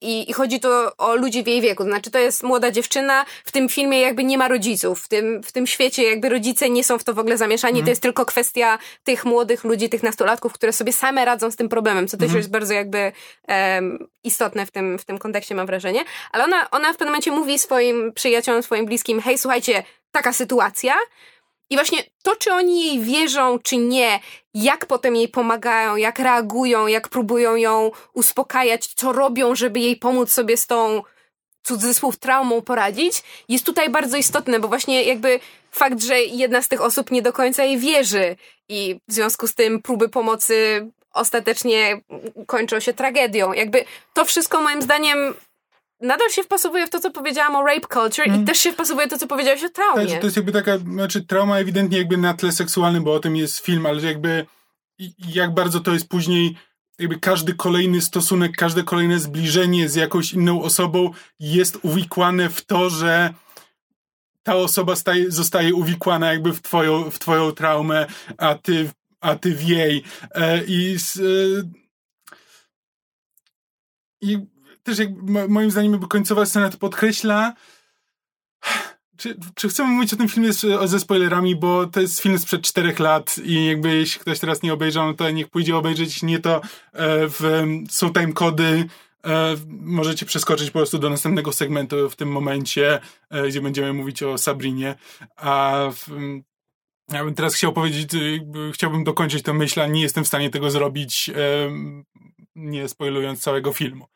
i, 0.00 0.30
I 0.30 0.32
chodzi 0.32 0.60
tu 0.60 0.68
o 0.98 1.16
ludzi 1.16 1.42
w 1.42 1.46
jej 1.46 1.60
wieku. 1.60 1.84
Znaczy, 1.84 2.10
to 2.10 2.18
jest 2.18 2.42
młoda 2.42 2.70
dziewczyna. 2.70 3.24
W 3.44 3.52
tym 3.52 3.68
filmie 3.68 4.00
jakby 4.00 4.24
nie 4.24 4.38
ma 4.38 4.48
rodziców. 4.48 5.02
W 5.02 5.08
tym, 5.08 5.42
w 5.42 5.52
tym 5.52 5.66
świecie 5.66 6.02
jakby 6.02 6.28
rodzice 6.28 6.70
nie 6.70 6.84
są 6.84 6.98
w 6.98 7.04
to 7.04 7.14
w 7.14 7.18
ogóle 7.18 7.38
zamieszani. 7.38 7.82
To 7.82 7.90
jest 7.90 8.02
tylko 8.02 8.26
kwestia 8.26 8.78
tych 9.04 9.24
młodych 9.24 9.64
ludzi, 9.64 9.88
tych 9.88 10.02
nastolatków, 10.02 10.52
które 10.52 10.72
sobie 10.72 10.92
same 10.92 11.24
radzą 11.24 11.50
z 11.50 11.56
tym 11.56 11.68
problemem, 11.68 12.08
co 12.08 12.16
też 12.16 12.32
jest 12.32 12.50
bardzo 12.50 12.74
jakby 12.74 13.12
istotne 14.24 14.66
w 14.66 14.70
tym, 14.70 14.98
w 14.98 15.04
tym 15.04 15.18
kontekście, 15.18 15.54
mam 15.54 15.66
wrażenie. 15.66 16.04
Ale 16.32 16.44
ona, 16.44 16.70
ona 16.70 16.92
w 16.92 16.96
pewnym 16.96 17.08
momencie 17.08 17.30
mówi 17.30 17.58
swoim 17.58 18.12
przyjaciołom, 18.12 18.62
swoim 18.62 18.86
bliskim, 18.86 19.20
hej, 19.20 19.38
słuchajcie, 19.38 19.82
taka 20.12 20.32
sytuacja. 20.32 20.94
I 21.70 21.74
właśnie 21.74 22.04
to, 22.22 22.36
czy 22.36 22.52
oni 22.52 22.86
jej 22.86 23.00
wierzą, 23.00 23.58
czy 23.58 23.76
nie, 23.76 24.20
jak 24.54 24.86
potem 24.86 25.16
jej 25.16 25.28
pomagają, 25.28 25.96
jak 25.96 26.18
reagują, 26.18 26.86
jak 26.86 27.08
próbują 27.08 27.56
ją 27.56 27.90
uspokajać, 28.12 28.86
co 28.86 29.12
robią, 29.12 29.54
żeby 29.54 29.80
jej 29.80 29.96
pomóc 29.96 30.32
sobie 30.32 30.56
z 30.56 30.66
tą 30.66 31.02
cudzysłów 31.62 32.16
traumą 32.16 32.62
poradzić, 32.62 33.22
jest 33.48 33.66
tutaj 33.66 33.90
bardzo 33.90 34.16
istotne, 34.16 34.60
bo 34.60 34.68
właśnie 34.68 35.02
jakby 35.02 35.40
fakt, 35.70 36.02
że 36.02 36.22
jedna 36.22 36.62
z 36.62 36.68
tych 36.68 36.80
osób 36.80 37.10
nie 37.10 37.22
do 37.22 37.32
końca 37.32 37.64
jej 37.64 37.78
wierzy 37.78 38.36
i 38.68 39.00
w 39.08 39.12
związku 39.12 39.46
z 39.46 39.54
tym 39.54 39.82
próby 39.82 40.08
pomocy 40.08 40.88
ostatecznie 41.12 42.00
kończą 42.46 42.80
się 42.80 42.92
tragedią. 42.92 43.52
Jakby 43.52 43.84
to 44.14 44.24
wszystko 44.24 44.60
moim 44.62 44.82
zdaniem 44.82 45.34
nadal 46.02 46.30
się 46.30 46.42
wpasowuje 46.42 46.86
w 46.86 46.90
to, 46.90 47.00
co 47.00 47.10
powiedziałam 47.10 47.56
o 47.56 47.62
rape 47.66 47.88
culture 47.94 48.26
i 48.40 48.44
też 48.44 48.58
się 48.58 48.72
wpasowuje 48.72 49.06
w 49.06 49.10
to, 49.10 49.18
co 49.18 49.26
powiedziałeś 49.26 49.60
o 49.64 49.68
Tak, 49.68 49.74
traumie. 49.74 50.18
to 50.18 50.26
jest 50.26 50.36
jakby 50.36 50.52
taka, 50.52 50.78
znaczy 50.78 51.26
trauma 51.26 51.58
ewidentnie 51.58 51.98
jakby 51.98 52.16
na 52.16 52.34
tle 52.34 52.52
seksualnym, 52.52 53.04
bo 53.04 53.14
o 53.14 53.20
tym 53.20 53.36
jest 53.36 53.58
film, 53.58 53.86
ale 53.86 54.02
jakby 54.02 54.46
jak 55.34 55.54
bardzo 55.54 55.80
to 55.80 55.92
jest 55.92 56.08
później 56.08 56.56
jakby 56.98 57.18
każdy 57.18 57.54
kolejny 57.54 58.00
stosunek, 58.00 58.56
każde 58.56 58.82
kolejne 58.82 59.18
zbliżenie 59.20 59.88
z 59.88 59.94
jakąś 59.94 60.32
inną 60.32 60.62
osobą 60.62 61.10
jest 61.40 61.78
uwikłane 61.82 62.48
w 62.50 62.64
to, 62.64 62.90
że 62.90 63.34
ta 64.42 64.56
osoba 64.56 64.96
staje, 64.96 65.30
zostaje 65.30 65.74
uwikłana 65.74 66.32
jakby 66.32 66.52
w 66.52 66.62
twoją, 66.62 67.10
w 67.10 67.18
twoją 67.18 67.52
traumę, 67.52 68.06
a 68.38 68.54
ty, 68.54 68.90
a 69.20 69.34
ty 69.36 69.54
w 69.54 69.62
jej. 69.62 70.04
E, 70.34 70.64
I, 70.64 70.94
s- 70.94 71.20
e, 71.20 71.62
I 74.20 74.38
też 74.82 74.98
jak, 74.98 75.08
mo- 75.22 75.48
moim 75.48 75.70
zdaniem 75.70 75.92
jakby 75.92 76.08
końcowa 76.08 76.46
scena 76.46 76.70
to 76.70 76.78
podkreśla 76.78 77.54
czy, 79.22 79.36
czy 79.54 79.68
chcemy 79.68 79.88
mówić 79.88 80.12
o 80.12 80.16
tym 80.16 80.28
filmie 80.28 80.52
z, 80.52 80.90
ze 80.90 81.00
spoilerami, 81.00 81.56
bo 81.56 81.86
to 81.86 82.00
jest 82.00 82.20
film 82.20 82.38
sprzed 82.38 82.62
czterech 82.62 82.98
lat 82.98 83.36
i 83.44 83.66
jakby 83.66 83.96
jeśli 83.96 84.20
ktoś 84.20 84.38
teraz 84.38 84.62
nie 84.62 84.72
obejrzał, 84.72 85.06
no 85.06 85.14
to 85.14 85.30
niech 85.30 85.48
pójdzie 85.48 85.76
obejrzeć. 85.76 86.22
Nie 86.22 86.38
to 86.38 86.56
e, 86.56 86.60
w, 87.28 87.64
są 87.90 88.12
timecody, 88.12 88.84
e, 89.24 89.56
możecie 89.68 90.26
przeskoczyć 90.26 90.70
po 90.70 90.78
prostu 90.78 90.98
do 90.98 91.10
następnego 91.10 91.52
segmentu 91.52 92.10
w 92.10 92.16
tym 92.16 92.32
momencie, 92.32 93.00
e, 93.30 93.48
gdzie 93.48 93.60
będziemy 93.60 93.92
mówić 93.92 94.22
o 94.22 94.38
Sabrinie. 94.38 94.94
A 95.36 95.84
w, 95.92 96.08
ja 97.12 97.24
bym 97.24 97.34
teraz 97.34 97.54
chciał 97.54 97.72
powiedzieć, 97.72 98.10
chciałbym 98.72 99.04
dokończyć 99.04 99.42
tę 99.42 99.52
myśl, 99.52 99.80
a 99.80 99.86
nie 99.86 100.02
jestem 100.02 100.24
w 100.24 100.28
stanie 100.28 100.50
tego 100.50 100.70
zrobić, 100.70 101.30
nie 102.54 102.88
spoilując 102.88 103.40
całego 103.40 103.72
filmu. 103.72 104.06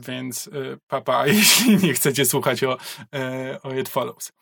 Więc 0.00 0.46
y, 0.46 0.78
papa, 0.88 1.26
jeśli 1.36 1.76
nie 1.76 1.92
chcecie 1.94 2.24
słuchać 2.24 2.64
o, 2.64 2.78
e, 3.14 3.58
o 3.62 3.74
It 3.74 3.88
Follows. 3.88 4.32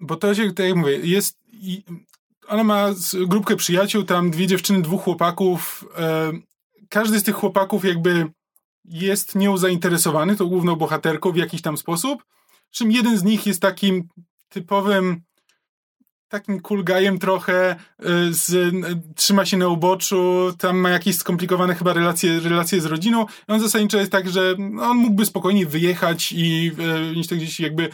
Bo 0.00 0.16
to 0.16 0.34
się, 0.34 0.52
tak 0.52 0.66
jak 0.66 0.76
mówię, 0.76 0.96
jest. 0.96 1.38
ona 2.48 2.64
ma 2.64 2.88
grupkę 3.26 3.56
przyjaciół, 3.56 4.02
tam 4.02 4.30
dwie 4.30 4.46
dziewczyny, 4.46 4.82
dwóch 4.82 5.02
chłopaków. 5.02 5.84
Każdy 6.88 7.20
z 7.20 7.22
tych 7.22 7.34
chłopaków 7.34 7.84
jakby 7.84 8.30
jest 8.84 9.34
nią 9.34 9.56
zainteresowany, 9.56 10.36
tą 10.36 10.46
główną 10.46 10.76
bohaterką 10.76 11.32
w 11.32 11.36
jakiś 11.36 11.62
tam 11.62 11.76
sposób. 11.76 12.24
Czym 12.70 12.92
jeden 12.92 13.18
z 13.18 13.24
nich 13.24 13.46
jest 13.46 13.62
takim 13.62 14.08
typowym 14.48 15.22
takim 16.28 16.60
guyem 16.60 17.18
trochę, 17.18 17.76
y, 18.00 18.34
z, 18.34 18.74
trzyma 19.16 19.44
się 19.46 19.56
na 19.56 19.68
uboczu, 19.68 20.52
tam 20.58 20.76
ma 20.78 20.90
jakieś 20.90 21.16
skomplikowane 21.16 21.74
chyba 21.74 21.92
relacje, 21.92 22.40
relacje 22.40 22.80
z 22.80 22.86
rodziną. 22.86 23.26
I 23.48 23.52
on 23.52 23.60
zasadniczo 23.60 23.98
jest 23.98 24.12
tak, 24.12 24.28
że 24.28 24.54
on 24.80 24.96
mógłby 24.96 25.26
spokojnie 25.26 25.66
wyjechać 25.66 26.32
i 26.32 26.72
niż 27.16 27.26
to 27.26 27.36
gdzieś 27.36 27.60
jakby 27.60 27.88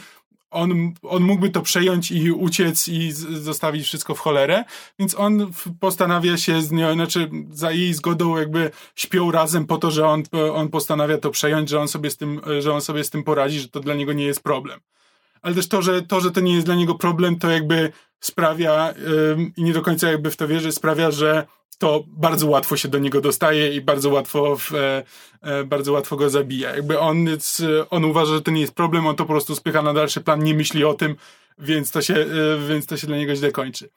on, 0.53 0.93
on 1.03 1.23
mógłby 1.23 1.49
to 1.49 1.61
przejąć 1.61 2.11
i 2.11 2.31
uciec 2.31 2.87
i 2.87 3.11
zostawić 3.11 3.85
wszystko 3.85 4.15
w 4.15 4.19
cholerę, 4.19 4.63
więc 4.99 5.15
on 5.15 5.51
postanawia 5.79 6.37
się 6.37 6.61
z 6.61 6.71
nią, 6.71 6.93
znaczy 6.93 7.29
za 7.51 7.71
jej 7.71 7.93
zgodą 7.93 8.37
jakby 8.37 8.71
śpią 8.95 9.31
razem 9.31 9.65
po 9.65 9.77
to, 9.77 9.91
że 9.91 10.07
on, 10.07 10.23
on 10.53 10.69
postanawia 10.69 11.17
to 11.17 11.31
przejąć, 11.31 11.69
że 11.69 11.79
on 11.79 11.87
sobie 11.87 12.09
z 12.09 12.17
tym, 12.17 12.41
że 12.59 12.73
on 12.73 12.81
sobie 12.81 13.03
z 13.03 13.09
tym 13.09 13.23
poradzi, 13.23 13.59
że 13.59 13.69
to 13.69 13.79
dla 13.79 13.93
niego 13.93 14.13
nie 14.13 14.25
jest 14.25 14.43
problem 14.43 14.79
ale 15.43 15.55
też 15.55 15.67
to, 15.67 15.81
że 15.81 16.01
to, 16.01 16.21
że 16.21 16.31
to 16.31 16.39
nie 16.39 16.53
jest 16.53 16.65
dla 16.65 16.75
niego 16.75 16.95
problem, 16.95 17.39
to 17.39 17.49
jakby 17.49 17.91
sprawia 18.19 18.93
i 19.57 19.63
nie 19.63 19.73
do 19.73 19.81
końca 19.81 20.11
jakby 20.11 20.31
w 20.31 20.35
to 20.35 20.47
wierzy, 20.47 20.71
sprawia, 20.71 21.11
że 21.11 21.47
to 21.83 22.03
bardzo 22.07 22.47
łatwo 22.47 22.77
się 22.77 22.87
do 22.87 22.99
niego 22.99 23.21
dostaje 23.21 23.75
i 23.75 23.81
bardzo 23.81 24.09
łatwo, 24.09 24.55
w, 24.57 24.73
e, 24.73 25.03
e, 25.41 25.63
bardzo 25.63 25.91
łatwo 25.91 26.15
go 26.15 26.29
zabija. 26.29 26.75
Jakby 26.75 26.99
on, 26.99 27.25
on 27.89 28.05
uważa, 28.05 28.33
że 28.33 28.41
to 28.41 28.51
nie 28.51 28.61
jest 28.61 28.75
problem, 28.75 29.07
on 29.07 29.15
to 29.15 29.23
po 29.23 29.33
prostu 29.33 29.55
spycha 29.55 29.81
na 29.81 29.93
dalszy 29.93 30.21
plan, 30.21 30.43
nie 30.43 30.53
myśli 30.53 30.83
o 30.83 30.93
tym, 30.93 31.15
więc 31.57 31.91
to 31.91 32.01
się, 32.01 32.15
e, 32.15 32.27
więc 32.67 32.85
to 32.85 32.97
się 32.97 33.07
dla 33.07 33.17
niego 33.17 33.35
źle 33.35 33.51
kończy. 33.51 33.89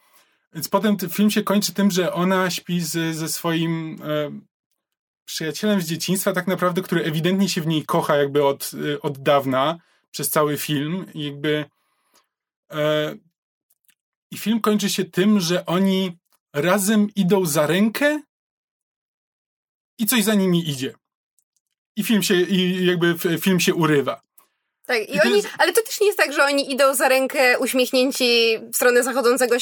Więc 0.55 0.69
potem 0.69 0.97
film 0.99 1.31
się 1.31 1.43
kończy 1.43 1.75
tym, 1.75 1.91
że 1.91 2.13
ona 2.13 2.51
śpi 2.51 2.81
z, 2.81 3.17
ze 3.17 3.29
swoim 3.29 3.99
e, 4.05 4.41
przyjacielem 5.25 5.81
z 5.81 5.87
dzieciństwa, 5.87 6.33
tak 6.33 6.47
naprawdę, 6.47 6.83
który 6.83 7.05
ewidentnie 7.05 7.49
się 7.49 7.61
w 7.61 7.67
niej 7.67 7.85
kocha 7.85 8.17
jakby 8.17 8.45
od, 8.45 8.71
od 9.03 9.19
dawna, 9.19 9.79
przez 10.11 10.31
cały 10.31 10.59
film. 10.59 11.07
I 11.15 11.25
jakby 11.25 11.65
e, 12.73 13.15
i 14.31 14.39
film 14.39 14.61
kończy 14.61 14.91
się 14.91 15.05
tym, 15.05 15.41
że 15.41 15.67
oni 15.67 16.19
razem 16.55 17.09
idą 17.15 17.47
za 17.47 17.67
rękę 17.67 18.21
i 19.99 20.07
coś 20.07 20.25
za 20.25 20.35
nimi 20.35 20.71
idzie. 20.71 20.95
I 21.97 22.05
film 22.05 22.23
się, 22.23 22.35
i 22.35 22.87
jakby 22.87 23.15
film 23.41 23.61
się 23.61 23.75
urywa. 23.75 24.27
Tak, 24.87 25.09
i, 25.09 25.17
I 25.17 25.21
oni, 25.21 25.37
jest... 25.37 25.49
ale 25.59 25.73
to 25.73 25.83
też 25.83 26.01
nie 26.01 26.07
jest 26.07 26.19
tak, 26.19 26.33
że 26.33 26.45
oni 26.45 26.73
idą 26.73 26.95
za 26.95 27.09
rękę 27.09 27.59
uśmiechnięci 27.59 28.59
w 28.73 28.77
stronę 28.77 29.03
zachodzącego 29.03 29.57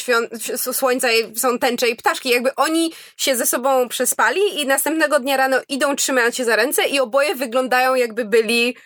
słońca 0.73 1.13
i 1.13 1.37
są 1.37 1.59
tęcze 1.59 1.89
i 1.89 1.97
ptaszki. 1.97 2.29
Jakby 2.29 2.55
oni 2.55 2.93
się 3.17 3.37
ze 3.37 3.47
sobą 3.47 3.89
przespali 3.89 4.61
i 4.61 4.67
następnego 4.67 5.21
dnia 5.21 5.37
rano 5.37 5.57
idą 5.69 5.97
trzymając 5.97 6.37
się 6.37 6.45
za 6.45 6.57
ręce 6.57 6.87
i 6.87 7.01
oboje 7.01 7.35
wyglądają 7.35 7.95
jakby 7.95 8.25
byli 8.25 8.77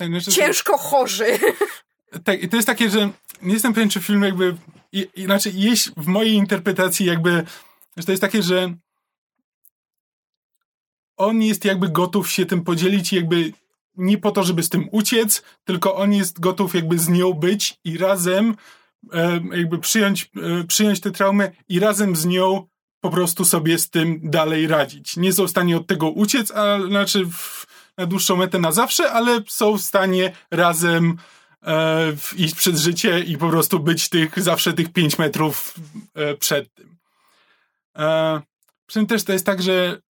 tak, 0.00 0.10
no, 0.10 0.20
ciężko 0.20 0.78
chorzy. 0.78 1.26
Tak, 2.24 2.42
i 2.42 2.48
to 2.48 2.56
jest 2.56 2.66
takie, 2.66 2.90
że 2.90 3.10
nie 3.42 3.52
jestem 3.52 3.74
pewien, 3.74 3.90
czy 3.90 4.00
film 4.00 4.22
jakby 4.22 4.56
i, 4.92 5.08
inaczej, 5.16 5.60
jeść 5.60 5.90
w 5.96 6.06
mojej 6.06 6.32
interpretacji 6.32 7.06
jakby, 7.06 7.44
że 7.96 8.04
to 8.04 8.12
jest 8.12 8.22
takie, 8.22 8.42
że 8.42 8.74
on 11.16 11.42
jest 11.42 11.64
jakby 11.64 11.88
gotów 11.88 12.30
się 12.30 12.46
tym 12.46 12.64
podzielić 12.64 13.12
jakby 13.12 13.52
nie 13.96 14.18
po 14.18 14.30
to, 14.30 14.44
żeby 14.44 14.62
z 14.62 14.68
tym 14.68 14.88
uciec, 14.92 15.42
tylko 15.64 15.96
on 15.96 16.12
jest 16.12 16.40
gotów 16.40 16.74
jakby 16.74 16.98
z 16.98 17.08
nią 17.08 17.32
być 17.32 17.78
i 17.84 17.98
razem 17.98 18.56
e, 19.12 19.40
jakby 19.52 19.78
przyjąć, 19.78 20.30
e, 20.60 20.64
przyjąć 20.64 21.00
tę 21.00 21.10
traumę 21.10 21.50
i 21.68 21.80
razem 21.80 22.16
z 22.16 22.26
nią 22.26 22.66
po 23.00 23.10
prostu 23.10 23.44
sobie 23.44 23.78
z 23.78 23.90
tym 23.90 24.20
dalej 24.22 24.66
radzić. 24.66 25.16
Nie 25.16 25.32
są 25.32 25.46
w 25.46 25.50
stanie 25.50 25.76
od 25.76 25.86
tego 25.86 26.10
uciec, 26.10 26.50
a 26.50 26.80
znaczy 26.88 27.26
w, 27.26 27.66
na 28.00 28.06
dłuższą 28.06 28.36
metę 28.36 28.58
na 28.58 28.72
zawsze, 28.72 29.12
ale 29.12 29.42
są 29.48 29.78
w 29.78 29.82
stanie 29.82 30.32
razem 30.50 31.16
e, 31.62 32.12
iść 32.36 32.54
przed 32.54 32.76
życie 32.76 33.20
i 33.20 33.38
po 33.38 33.48
prostu 33.48 33.80
być 33.80 34.08
tych, 34.08 34.42
zawsze 34.42 34.72
tych 34.72 34.92
5 34.92 35.18
metrów 35.18 35.74
e, 36.14 36.34
przed 36.34 36.74
tym. 36.74 36.96
E, 37.98 38.40
przy 38.86 38.98
tym 38.98 39.06
też 39.06 39.24
to 39.24 39.32
jest 39.32 39.46
tak, 39.46 39.62
że 39.62 40.00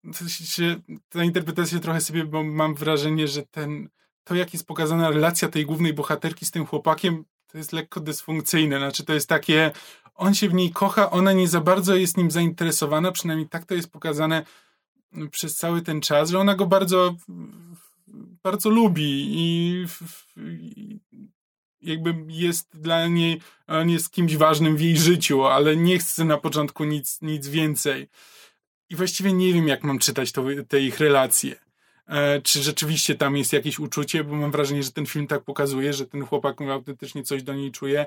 ta 1.09 1.23
interpretacja 1.23 1.79
trochę 1.79 2.01
sobie, 2.01 2.25
bo 2.25 2.43
mam 2.43 2.75
wrażenie, 2.75 3.27
że 3.27 3.43
ten, 3.43 3.89
to 4.23 4.35
jak 4.35 4.53
jest 4.53 4.67
pokazana 4.67 5.09
relacja 5.09 5.49
tej 5.49 5.65
głównej 5.65 5.93
bohaterki 5.93 6.45
z 6.45 6.51
tym 6.51 6.65
chłopakiem, 6.65 7.25
to 7.47 7.57
jest 7.57 7.73
lekko 7.73 7.99
dysfunkcyjne. 7.99 8.77
Znaczy 8.77 9.05
to 9.05 9.13
jest 9.13 9.29
takie, 9.29 9.71
on 10.15 10.33
się 10.33 10.49
w 10.49 10.53
niej 10.53 10.71
kocha, 10.71 11.11
ona 11.11 11.33
nie 11.33 11.47
za 11.47 11.61
bardzo 11.61 11.95
jest 11.95 12.17
nim 12.17 12.31
zainteresowana, 12.31 13.11
przynajmniej 13.11 13.49
tak 13.49 13.65
to 13.65 13.73
jest 13.73 13.91
pokazane 13.91 14.45
przez 15.31 15.55
cały 15.55 15.81
ten 15.81 16.01
czas, 16.01 16.29
że 16.29 16.39
ona 16.39 16.55
go 16.55 16.65
bardzo 16.65 17.15
bardzo 18.43 18.69
lubi 18.69 19.27
i, 19.29 19.85
i 20.37 20.99
jakby 21.81 22.15
jest 22.27 22.79
dla 22.79 23.07
niej, 23.07 23.41
on 23.67 23.89
jest 23.89 24.11
kimś 24.11 24.37
ważnym 24.37 24.77
w 24.77 24.81
jej 24.81 24.97
życiu, 24.97 25.45
ale 25.45 25.75
nie 25.75 25.99
chce 25.99 26.25
na 26.25 26.37
początku 26.37 26.83
nic, 26.83 27.21
nic 27.21 27.47
więcej. 27.47 28.09
I 28.89 28.95
właściwie 28.95 29.33
nie 29.33 29.53
wiem, 29.53 29.67
jak 29.67 29.83
mam 29.83 29.99
czytać 29.99 30.31
to, 30.31 30.43
te 30.67 30.81
ich 30.81 30.99
relacje. 30.99 31.55
E, 32.07 32.41
czy 32.41 32.63
rzeczywiście 32.63 33.15
tam 33.15 33.37
jest 33.37 33.53
jakieś 33.53 33.79
uczucie, 33.79 34.23
bo 34.23 34.35
mam 34.35 34.51
wrażenie, 34.51 34.83
że 34.83 34.91
ten 34.91 35.05
film 35.05 35.27
tak 35.27 35.43
pokazuje, 35.43 35.93
że 35.93 36.05
ten 36.05 36.25
chłopak 36.25 36.61
autentycznie 36.61 37.23
coś 37.23 37.43
do 37.43 37.53
niej 37.53 37.71
czuje, 37.71 38.05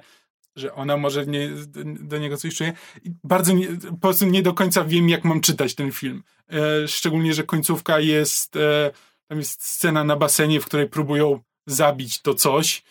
że 0.57 0.74
ona 0.74 0.96
może 0.96 1.26
nie, 1.26 1.50
do 1.84 2.18
niego 2.18 2.36
coś 2.36 2.55
czuje. 2.55 2.72
I 3.05 3.11
bardzo 3.24 3.52
nie, 3.52 3.68
po 3.90 3.96
prostu 3.96 4.26
nie 4.26 4.42
do 4.42 4.55
końca 4.55 4.84
wiem, 4.84 5.09
jak 5.09 5.24
mam 5.24 5.40
czytać 5.40 5.74
ten 5.74 5.92
film. 5.92 6.22
E, 6.52 6.88
szczególnie, 6.88 7.34
że 7.34 7.42
końcówka 7.42 8.00
jest, 8.00 8.57
e, 8.57 8.90
tam 9.28 9.38
jest 9.38 9.64
scena 9.64 10.04
na 10.04 10.16
basenie, 10.16 10.60
w 10.60 10.66
której 10.66 10.88
próbują 10.88 11.40
zabić 11.66 12.22
to 12.22 12.34
coś 12.34 12.82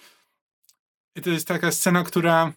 i 1.16 1.22
to 1.22 1.30
jest 1.30 1.48
taka 1.48 1.72
scena, 1.72 2.04
która 2.04 2.54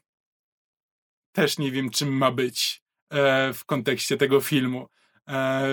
też 1.33 1.59
nie 1.59 1.73
wiem, 1.73 1.91
czym 1.91 2.09
ma 2.17 2.31
być 2.31 2.83
e, 3.11 3.53
w 3.55 3.65
kontekście 3.65 4.17
tego 4.17 4.41
filmu. 4.41 4.89
E, 5.29 5.69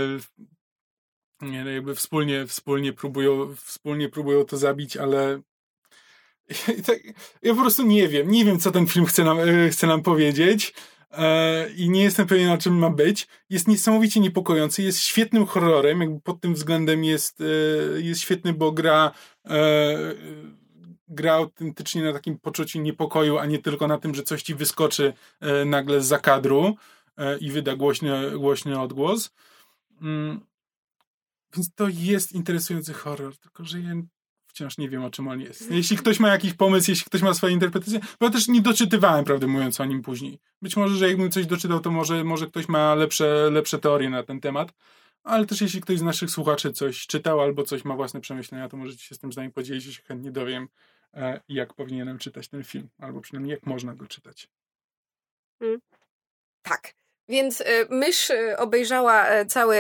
nie, 1.42 1.64
no 1.64 1.70
jakby 1.70 1.96
wspólnie, 1.96 2.48
wspólnie, 2.48 2.94
próbują, 2.94 3.56
wspólnie 3.56 4.10
próbują 4.10 4.46
to 4.46 4.58
zabić, 4.58 4.98
ale 4.98 5.42
tak, 6.88 7.00
ja 7.42 7.56
po 7.56 7.62
prostu 7.62 7.84
nie 7.84 8.08
wiem. 8.08 8.32
Nie 8.32 8.46
wiem, 8.46 8.60
co 8.60 8.72
ten 8.72 8.88
film 8.88 9.06
chce 9.06 9.24
nam, 9.24 9.40
e, 9.40 9.70
chce 9.70 9.88
nam 9.88 10.02
powiedzieć. 10.02 10.74
E, 11.14 11.70
I 11.70 11.90
nie 11.90 12.04
jestem 12.04 12.28
pewien, 12.28 12.50
o 12.50 12.58
czym 12.58 12.78
ma 12.78 12.90
być. 12.90 13.28
Jest 13.50 13.68
niesamowicie 13.68 14.20
niepokojący. 14.20 14.84
Jest 14.84 15.00
świetnym 15.00 15.46
horrorem. 15.46 16.02
Jakby 16.02 16.22
pod 16.22 16.42
tym 16.42 16.54
względem 16.54 17.04
jest, 17.04 17.42
e, 17.42 18.02
jest 18.02 18.22
świetny, 18.22 18.54
bo 18.54 18.72
gra 18.72 19.12
gra 21.14 21.34
autentycznie 21.34 22.04
na 22.04 22.14
takim 22.14 22.40
poczuciu 22.40 22.82
niepokoju, 22.82 23.38
a 23.38 23.46
nie 23.46 23.60
tylko 23.60 23.88
na 23.88 23.98
tym, 23.98 24.16
że 24.16 24.24
coś 24.24 24.44
ci 24.44 24.56
wyskoczy 24.56 25.14
e, 25.40 25.66
nagle 25.66 26.02
z 26.02 26.06
zakadru 26.06 26.76
e, 27.18 27.38
i 27.38 27.52
wyda 27.52 27.76
głośny, 27.76 28.40
głośny 28.40 28.80
odgłos. 28.80 29.34
Mm. 30.02 30.40
Więc 31.56 31.74
to 31.76 31.88
jest 31.90 32.32
interesujący 32.32 32.94
horror, 32.94 33.38
tylko 33.38 33.66
że 33.66 33.80
ja 33.80 33.94
wciąż 34.54 34.78
nie 34.78 34.90
wiem, 34.90 35.04
o 35.04 35.10
czym 35.10 35.28
on 35.28 35.42
jest. 35.42 35.72
Jeśli 35.72 35.98
ktoś 35.98 36.20
ma 36.20 36.30
jakiś 36.30 36.54
pomysł, 36.54 36.92
jeśli 36.92 37.06
ktoś 37.06 37.22
ma 37.22 37.34
swoje 37.34 37.54
interpretacje, 37.54 38.00
bo 38.20 38.26
ja 38.26 38.32
też 38.32 38.48
nie 38.48 38.62
doczytywałem, 38.62 39.26
prawdę 39.26 39.48
mówiąc, 39.48 39.82
o 39.82 39.86
nim 39.86 40.02
później. 40.02 40.40
Być 40.62 40.78
może, 40.78 40.96
że 40.96 41.08
jakbym 41.08 41.32
coś 41.32 41.46
doczytał, 41.46 41.80
to 41.80 41.92
może, 41.92 42.24
może 42.24 42.48
ktoś 42.48 42.68
ma 42.68 42.96
lepsze, 42.96 43.50
lepsze 43.52 43.80
teorie 43.80 44.10
na 44.10 44.24
ten 44.24 44.40
temat, 44.40 44.74
ale 45.24 45.46
też 45.46 45.62
jeśli 45.62 45.82
ktoś 45.82 46.00
z 46.00 46.02
naszych 46.02 46.30
słuchaczy 46.30 46.74
coś 46.74 47.08
czytał 47.08 47.42
albo 47.42 47.64
coś 47.64 47.86
ma 47.86 47.96
własne 47.96 48.22
przemyślenia, 48.22 48.70
to 48.70 48.78
możecie 48.78 49.04
się 49.04 49.16
z 49.16 49.20
tym 49.20 49.34
z 49.34 49.38
nami 49.38 49.52
podzielić, 49.52 49.84
się 49.84 50.02
chętnie 50.04 50.32
dowiem, 50.32 50.68
E, 51.14 51.40
jak 51.50 51.74
powinienem 51.74 52.18
czytać 52.18 52.48
ten 52.48 52.64
film, 52.64 52.90
albo 52.98 53.22
przynajmniej 53.22 53.52
jak 53.52 53.66
można 53.66 53.96
go 53.96 54.08
czytać. 54.08 54.50
Hmm. 55.60 55.80
Tak. 56.62 56.94
Więc 57.30 57.62
y, 57.62 57.88
Mysz 57.90 58.30
y, 58.30 58.58
obejrzała 58.58 59.46
cały 59.46 59.78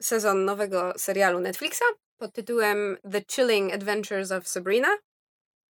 sezon 0.00 0.44
nowego 0.44 0.92
serialu 0.96 1.40
Netflixa 1.40 1.84
pod 2.20 2.32
tytułem 2.32 2.98
The 3.12 3.22
Chilling 3.30 3.74
Adventures 3.74 4.32
of 4.32 4.48
Sabrina. 4.48 4.88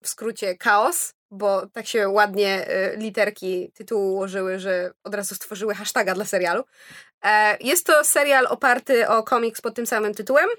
w 0.03 0.07
skrócie 0.07 0.55
chaos, 0.61 1.13
bo 1.31 1.67
tak 1.67 1.87
się 1.87 2.09
ładnie 2.09 2.67
e, 2.67 2.97
literki 2.97 3.71
tytułu 3.75 4.13
ułożyły, 4.13 4.59
że 4.59 4.91
od 5.03 5.15
razu 5.15 5.35
stworzyły 5.35 5.75
hashtaga 5.75 6.13
dla 6.13 6.25
serialu. 6.25 6.63
E, 7.23 7.57
jest 7.59 7.85
to 7.85 8.03
serial 8.03 8.47
oparty 8.47 9.07
o 9.07 9.23
komiks 9.23 9.61
pod 9.61 9.75
tym 9.75 9.85
samym 9.87 10.13
tytułem, 10.13 10.49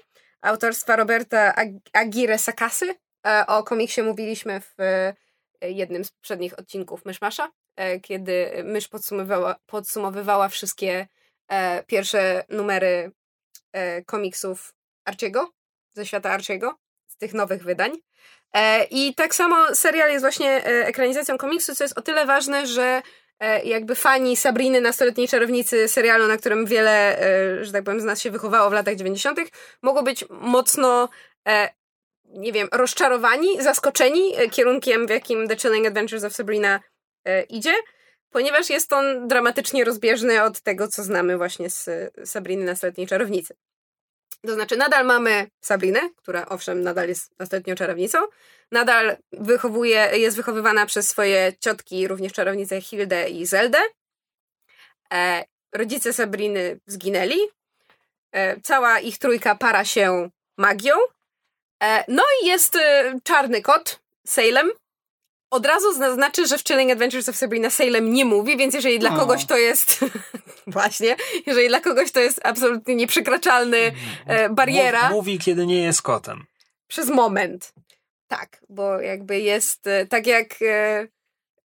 autorstwa 0.41 0.95
Roberta 0.95 1.53
Ag- 1.57 1.89
Aguirre 1.93 2.37
Sakasy. 2.37 2.95
E, 3.27 3.45
o 3.47 3.63
komiksie 3.63 4.01
mówiliśmy 4.03 4.61
w 4.61 4.73
e, 4.79 5.15
jednym 5.61 6.05
z 6.05 6.11
poprzednich 6.11 6.59
odcinków 6.59 7.05
Myszmasza, 7.05 7.51
kiedy 8.01 8.63
Mysz 8.63 8.87
podsumowywała, 8.87 9.55
podsumowywała 9.65 10.49
wszystkie 10.49 11.07
pierwsze 11.87 12.43
numery 12.49 13.11
komiksów 14.05 14.73
Arciego, 15.05 15.51
ze 15.93 16.05
świata 16.05 16.31
Arciego, 16.31 16.75
z 17.07 17.17
tych 17.17 17.33
nowych 17.33 17.63
wydań. 17.63 17.91
E, 18.53 18.83
I 18.83 19.15
tak 19.15 19.35
samo 19.35 19.75
serial 19.75 20.11
jest 20.11 20.23
właśnie 20.23 20.49
e, 20.49 20.87
ekranizacją 20.87 21.37
komiksu, 21.37 21.75
co 21.75 21.83
jest 21.83 21.97
o 21.97 22.01
tyle 22.01 22.25
ważne, 22.25 22.67
że 22.67 23.01
e, 23.39 23.63
jakby 23.63 23.95
fani 23.95 24.37
Sabriny, 24.37 24.81
nastoletniej 24.81 25.27
czarownicy 25.27 25.87
serialu, 25.87 26.27
na 26.27 26.37
którym 26.37 26.65
wiele, 26.65 27.17
że 27.61 27.71
tak 27.71 27.83
powiem, 27.83 28.01
z 28.01 28.03
nas 28.03 28.21
się 28.21 28.31
wychowało 28.31 28.69
w 28.69 28.73
latach 28.73 28.95
90., 28.95 29.39
mogą 29.81 30.01
być 30.03 30.25
mocno, 30.29 31.09
nie 32.25 32.53
wiem, 32.53 32.67
rozczarowani, 32.71 33.61
zaskoczeni 33.63 34.33
kierunkiem, 34.51 35.07
w 35.07 35.09
jakim 35.09 35.47
The 35.47 35.55
Chilling 35.55 35.87
Adventures 35.87 36.23
of 36.23 36.33
Sabrina 36.33 36.79
idzie, 37.49 37.73
ponieważ 38.29 38.69
jest 38.69 38.93
on 38.93 39.27
dramatycznie 39.27 39.83
rozbieżny 39.83 40.43
od 40.43 40.61
tego, 40.61 40.87
co 40.87 41.03
znamy 41.03 41.37
właśnie 41.37 41.69
z 41.69 41.89
Sabriny, 42.25 42.65
nastoletniej 42.65 43.07
czarownicy. 43.07 43.55
To 44.45 44.53
znaczy, 44.53 44.77
nadal 44.77 45.05
mamy 45.05 45.47
Sabrinę, 45.61 46.09
która 46.15 46.45
owszem, 46.45 46.81
nadal 46.83 47.07
jest 47.07 47.39
nastoletnią 47.39 47.75
czarownicą, 47.75 48.17
nadal 48.71 49.17
wychowuje, 49.31 50.09
jest 50.13 50.37
wychowywana 50.37 50.85
przez 50.85 51.09
swoje 51.09 51.53
ciotki, 51.59 52.07
również 52.07 52.33
czarownice 52.33 52.81
Hildę 52.81 53.29
i 53.29 53.45
Zeldę. 53.45 53.79
E, 55.13 55.43
rodzice 55.73 56.13
Sabriny 56.13 56.79
zginęli. 56.87 57.39
E, 58.31 58.61
cała 58.61 58.99
ich 58.99 59.17
trójka 59.17 59.55
para 59.55 59.85
się 59.85 60.29
magią. 60.57 60.93
E, 61.83 62.03
no 62.07 62.23
i 62.41 62.47
jest 62.47 62.75
e, 62.75 63.13
czarny 63.23 63.61
kot, 63.61 63.99
Salem. 64.27 64.71
Od 65.51 65.65
razu 65.65 65.93
zaznaczy, 65.93 66.47
że 66.47 66.57
w 66.57 66.63
Chilling 66.63 66.91
Adventures 66.91 67.29
of 67.29 67.35
Sabrina 67.35 67.69
Salem 67.69 68.13
nie 68.13 68.25
mówi, 68.25 68.57
więc 68.57 68.73
jeżeli 68.73 68.99
dla 68.99 69.13
O. 69.13 69.19
kogoś 69.19 69.45
to 69.45 69.57
jest 69.57 69.99
właśnie, 70.67 71.15
jeżeli 71.45 71.67
dla 71.67 71.79
kogoś 71.79 72.11
to 72.11 72.19
jest 72.19 72.39
absolutnie 72.43 72.95
nieprzekraczalny 72.95 73.91
e, 74.27 74.49
bariera 74.49 75.01
Mów, 75.01 75.11
mówi, 75.11 75.39
kiedy 75.39 75.65
nie 75.65 75.83
jest 75.83 76.01
kotem. 76.01 76.45
przez 76.87 77.09
moment. 77.09 77.73
Tak, 78.27 78.61
bo 78.69 79.01
jakby 79.01 79.39
jest 79.39 79.87
e, 79.87 80.05
tak 80.05 80.27
jak 80.27 80.61
e, 80.61 81.07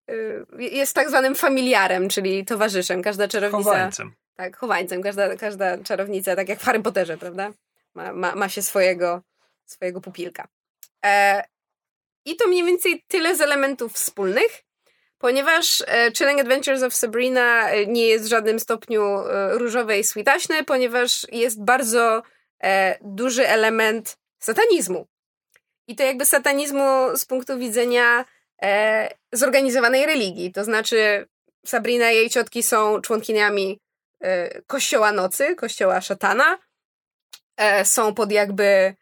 e, 0.08 0.14
jest 0.58 0.94
tak 0.94 1.08
zwanym 1.08 1.34
familiarem, 1.34 2.08
czyli 2.08 2.44
towarzyszem. 2.44 3.02
Każda 3.02 3.28
czarownica. 3.28 3.70
Chowańcem. 3.70 4.12
Tak, 4.36 4.56
chowańcem. 4.56 5.02
Każda, 5.02 5.36
każda 5.36 5.78
czarownica, 5.78 6.36
tak 6.36 6.48
jak 6.48 6.60
w 6.60 6.64
Harry 6.64 6.82
Potterze, 6.82 7.18
prawda? 7.18 7.50
Ma, 7.94 8.12
ma, 8.12 8.34
ma 8.34 8.48
się 8.48 8.62
swojego, 8.62 9.22
swojego 9.66 10.00
pupilka. 10.00 10.48
I 12.26 12.36
to 12.36 12.48
mniej 12.48 12.64
więcej 12.64 13.04
tyle 13.08 13.36
z 13.36 13.40
elementów 13.40 13.92
wspólnych, 13.92 14.64
ponieważ 15.18 15.84
e, 15.86 16.12
Chilling 16.12 16.40
Adventures 16.40 16.82
of 16.82 16.94
Sabrina 16.94 17.70
e, 17.70 17.86
nie 17.86 18.06
jest 18.06 18.24
w 18.24 18.28
żadnym 18.28 18.60
stopniu 18.60 19.02
e, 19.02 19.58
różowe 19.58 19.98
i 19.98 20.04
switaśne, 20.04 20.64
ponieważ 20.64 21.26
jest 21.32 21.64
bardzo 21.64 22.22
duży 23.00 23.48
element 23.48 24.16
satanizmu. 24.38 25.06
I 25.88 25.96
to 25.96 26.02
jakby 26.02 26.24
satanizmu 26.24 27.16
z 27.16 27.24
punktu 27.24 27.58
widzenia 27.58 28.24
zorganizowanej 29.32 30.06
religii. 30.06 30.52
To 30.52 30.64
znaczy 30.64 31.28
Sabrina 31.66 32.12
i 32.12 32.16
jej 32.16 32.30
ciotki 32.30 32.62
są 32.62 33.00
członkiniami 33.00 33.80
kościoła 34.66 35.12
nocy, 35.12 35.54
kościoła 35.54 36.00
szatana. 36.00 36.58
Są 37.84 38.14
pod 38.14 38.32
jakby 38.32 38.94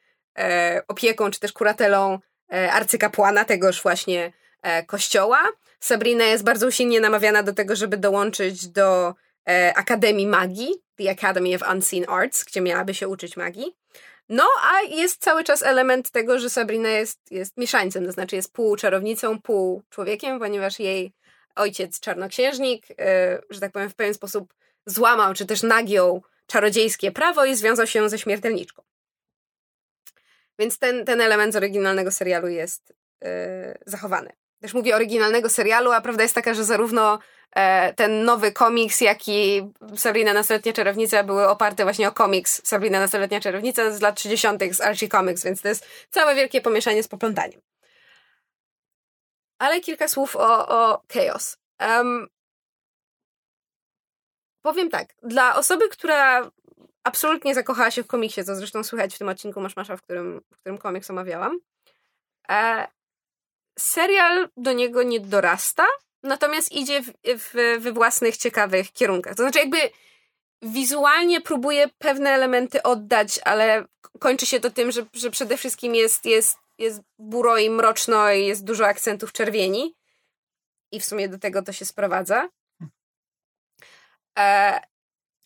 opieką 0.88 1.30
czy 1.30 1.40
też 1.40 1.52
kuratelą 1.52 2.18
arcykapłana 2.48 3.44
tegoż 3.44 3.82
właśnie 3.82 4.32
e, 4.62 4.82
kościoła. 4.82 5.38
Sabrina 5.80 6.24
jest 6.24 6.44
bardzo 6.44 6.66
usilnie 6.66 7.00
namawiana 7.00 7.42
do 7.42 7.52
tego, 7.52 7.76
żeby 7.76 7.96
dołączyć 7.96 8.68
do 8.68 9.14
e, 9.48 9.72
Akademii 9.76 10.26
Magii, 10.26 10.74
The 10.96 11.10
Academy 11.10 11.54
of 11.54 11.62
Unseen 11.72 12.04
Arts, 12.08 12.44
gdzie 12.44 12.60
miałaby 12.60 12.94
się 12.94 13.08
uczyć 13.08 13.36
magii. 13.36 13.76
No, 14.28 14.44
a 14.62 14.82
jest 14.82 15.22
cały 15.22 15.44
czas 15.44 15.62
element 15.62 16.10
tego, 16.10 16.38
że 16.38 16.50
Sabrina 16.50 16.88
jest, 16.88 17.20
jest 17.30 17.56
mieszańcem, 17.56 18.06
to 18.06 18.12
znaczy 18.12 18.36
jest 18.36 18.52
pół 18.52 18.76
czarownicą, 18.76 19.40
pół 19.42 19.82
człowiekiem, 19.90 20.38
ponieważ 20.38 20.78
jej 20.78 21.12
ojciec 21.54 22.00
czarnoksiężnik, 22.00 22.86
e, 22.98 23.40
że 23.50 23.60
tak 23.60 23.72
powiem, 23.72 23.90
w 23.90 23.94
pewien 23.94 24.14
sposób 24.14 24.54
złamał, 24.86 25.34
czy 25.34 25.46
też 25.46 25.62
nagiął 25.62 26.22
czarodziejskie 26.46 27.12
prawo 27.12 27.44
i 27.44 27.54
związał 27.54 27.86
się 27.86 28.08
ze 28.08 28.18
śmiertelniczką. 28.18 28.82
Więc 30.58 30.78
ten, 30.78 31.04
ten 31.04 31.20
element 31.20 31.52
z 31.52 31.56
oryginalnego 31.56 32.10
serialu 32.10 32.48
jest 32.48 32.94
e, 33.24 33.78
zachowany. 33.86 34.32
Też 34.60 34.74
mówię 34.74 34.96
oryginalnego 34.96 35.48
serialu, 35.48 35.92
a 35.92 36.00
prawda 36.00 36.22
jest 36.22 36.34
taka, 36.34 36.54
że 36.54 36.64
zarówno 36.64 37.18
e, 37.56 37.94
ten 37.94 38.24
nowy 38.24 38.52
komiks, 38.52 39.00
jak 39.00 39.28
i 39.28 39.72
Sabrina 39.96 40.32
Nastoletnia 40.32 40.72
Czarownica 40.72 41.24
były 41.24 41.48
oparte 41.48 41.82
właśnie 41.82 42.08
o 42.08 42.12
komiks 42.12 42.60
Sabrina 42.64 43.00
Nastoletnia 43.00 43.40
Czarownica 43.40 43.90
z 43.90 44.00
lat 44.00 44.16
30. 44.16 44.48
z 44.70 44.80
Archie 44.80 45.08
Comics, 45.08 45.44
więc 45.44 45.62
to 45.62 45.68
jest 45.68 45.86
całe 46.10 46.34
wielkie 46.34 46.60
pomieszanie 46.60 47.02
z 47.02 47.08
poplątaniem. 47.08 47.60
Ale 49.58 49.80
kilka 49.80 50.08
słów 50.08 50.36
o, 50.36 50.68
o 50.68 51.02
Chaos. 51.12 51.56
Um, 51.80 52.26
powiem 54.62 54.90
tak, 54.90 55.14
dla 55.22 55.56
osoby, 55.56 55.88
która 55.88 56.50
absolutnie 57.04 57.54
zakochała 57.54 57.90
się 57.90 58.02
w 58.02 58.06
komiksie, 58.06 58.44
co 58.44 58.56
zresztą 58.56 58.84
słychać 58.84 59.14
w 59.14 59.18
tym 59.18 59.28
odcinku 59.28 59.60
Maszmasza, 59.60 59.96
w 59.96 60.02
którym, 60.02 60.40
w 60.52 60.58
którym 60.58 60.78
komiks 60.78 61.10
omawiałam, 61.10 61.58
e, 62.50 62.88
serial 63.78 64.48
do 64.56 64.72
niego 64.72 65.02
nie 65.02 65.20
dorasta, 65.20 65.86
natomiast 66.22 66.72
idzie 66.72 67.02
w, 67.02 67.12
w, 67.24 67.92
własnych 67.92 68.36
ciekawych 68.36 68.92
kierunkach. 68.92 69.34
To 69.34 69.42
znaczy 69.42 69.58
jakby 69.58 69.78
wizualnie 70.62 71.40
próbuje 71.40 71.88
pewne 71.98 72.30
elementy 72.30 72.82
oddać, 72.82 73.40
ale 73.44 73.84
kończy 74.18 74.46
się 74.46 74.60
to 74.60 74.70
tym, 74.70 74.92
że, 74.92 75.06
że 75.12 75.30
przede 75.30 75.56
wszystkim 75.56 75.94
jest, 75.94 76.24
jest, 76.24 76.58
jest 76.78 77.00
buro 77.18 77.58
i 77.58 77.70
mroczno 77.70 78.32
i 78.32 78.46
jest 78.46 78.64
dużo 78.64 78.86
akcentów 78.86 79.32
czerwieni 79.32 79.94
i 80.92 81.00
w 81.00 81.04
sumie 81.04 81.28
do 81.28 81.38
tego 81.38 81.62
to 81.62 81.72
się 81.72 81.84
sprowadza. 81.84 82.48
E, 84.38 84.80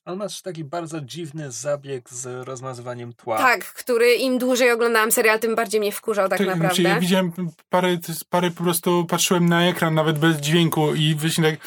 On 0.09 0.18
ma 0.18 0.28
też 0.28 0.42
taki 0.42 0.64
bardzo 0.64 1.00
dziwny 1.00 1.52
zabieg 1.52 2.11
z 2.11 2.46
rozmazywaniem 2.48 3.12
tła. 3.12 3.38
tak, 3.38 3.64
który 3.64 4.14
im 4.14 4.38
dłużej 4.38 4.72
oglądałam 4.72 5.12
serial, 5.12 5.38
tym 5.40 5.54
bardziej 5.54 5.80
mnie 5.80 5.92
wkurzał 5.92 6.28
tak 6.28 6.38
To- 6.38 6.44
naprawdę. 6.44 6.66
Znaczy, 6.66 6.82
ja 6.82 7.00
widziałem 7.00 7.32
parę, 7.68 7.98
parę 8.30 8.50
po 8.50 8.64
prostu 8.64 9.06
patrzyłem 9.06 9.48
na 9.48 9.68
ekran, 9.68 9.94
nawet 9.94 10.18
bez 10.18 10.36
dźwięku 10.36 10.94
i 10.94 11.14
właśnie 11.14 11.44
tak 11.44 11.61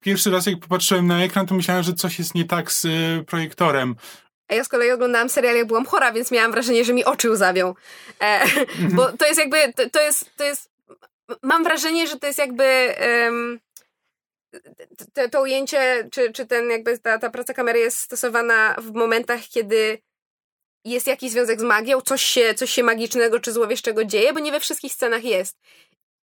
pierwszy 0.00 0.30
raz 0.30 0.46
jak 0.46 0.58
popatrzyłem 0.60 1.06
na 1.06 1.24
ekran, 1.24 1.46
to 1.46 1.54
myślałem, 1.54 1.82
że 1.82 1.92
coś 1.92 2.18
jest 2.18 2.34
nie 2.34 2.44
tak 2.44 2.72
z 2.72 2.84
y, 2.84 3.24
projektorem. 3.26 3.96
A 4.48 4.54
ja 4.54 4.64
z 4.64 4.68
kolei 4.68 4.90
oglądałam 4.90 5.28
serial, 5.28 5.56
jak 5.56 5.66
byłam 5.66 5.86
chora, 5.86 6.12
więc 6.12 6.30
miałam 6.30 6.52
wrażenie, 6.52 6.84
że 6.84 6.92
mi 6.92 7.04
oczy 7.04 7.30
łzawią. 7.30 7.74
E, 8.20 8.40
bo 8.96 9.12
to 9.12 9.26
jest 9.26 9.38
jakby, 9.38 9.72
to, 9.72 9.90
to 9.90 10.00
jest, 10.00 10.36
to 10.36 10.44
jest, 10.44 10.70
mam 11.42 11.64
wrażenie, 11.64 12.06
że 12.06 12.16
to 12.18 12.26
jest 12.26 12.38
jakby 12.38 12.64
em, 12.64 13.60
to, 15.14 15.28
to 15.28 15.42
ujęcie, 15.42 16.08
czy, 16.12 16.32
czy 16.32 16.46
ten 16.46 16.70
jakby 16.70 16.98
ta, 16.98 17.18
ta 17.18 17.30
praca 17.30 17.54
kamery 17.54 17.78
jest 17.78 17.98
stosowana 17.98 18.76
w 18.78 18.92
momentach, 18.92 19.40
kiedy 19.40 19.98
jest 20.84 21.06
jakiś 21.06 21.30
związek 21.30 21.60
z 21.60 21.62
magią, 21.62 22.00
coś 22.00 22.22
się, 22.22 22.54
coś 22.54 22.70
się 22.70 22.82
magicznego 22.82 23.40
czy 23.40 23.52
złowieszczego 23.52 24.04
dzieje, 24.04 24.32
bo 24.32 24.40
nie 24.40 24.52
we 24.52 24.60
wszystkich 24.60 24.92
scenach 24.92 25.24
jest. 25.24 25.58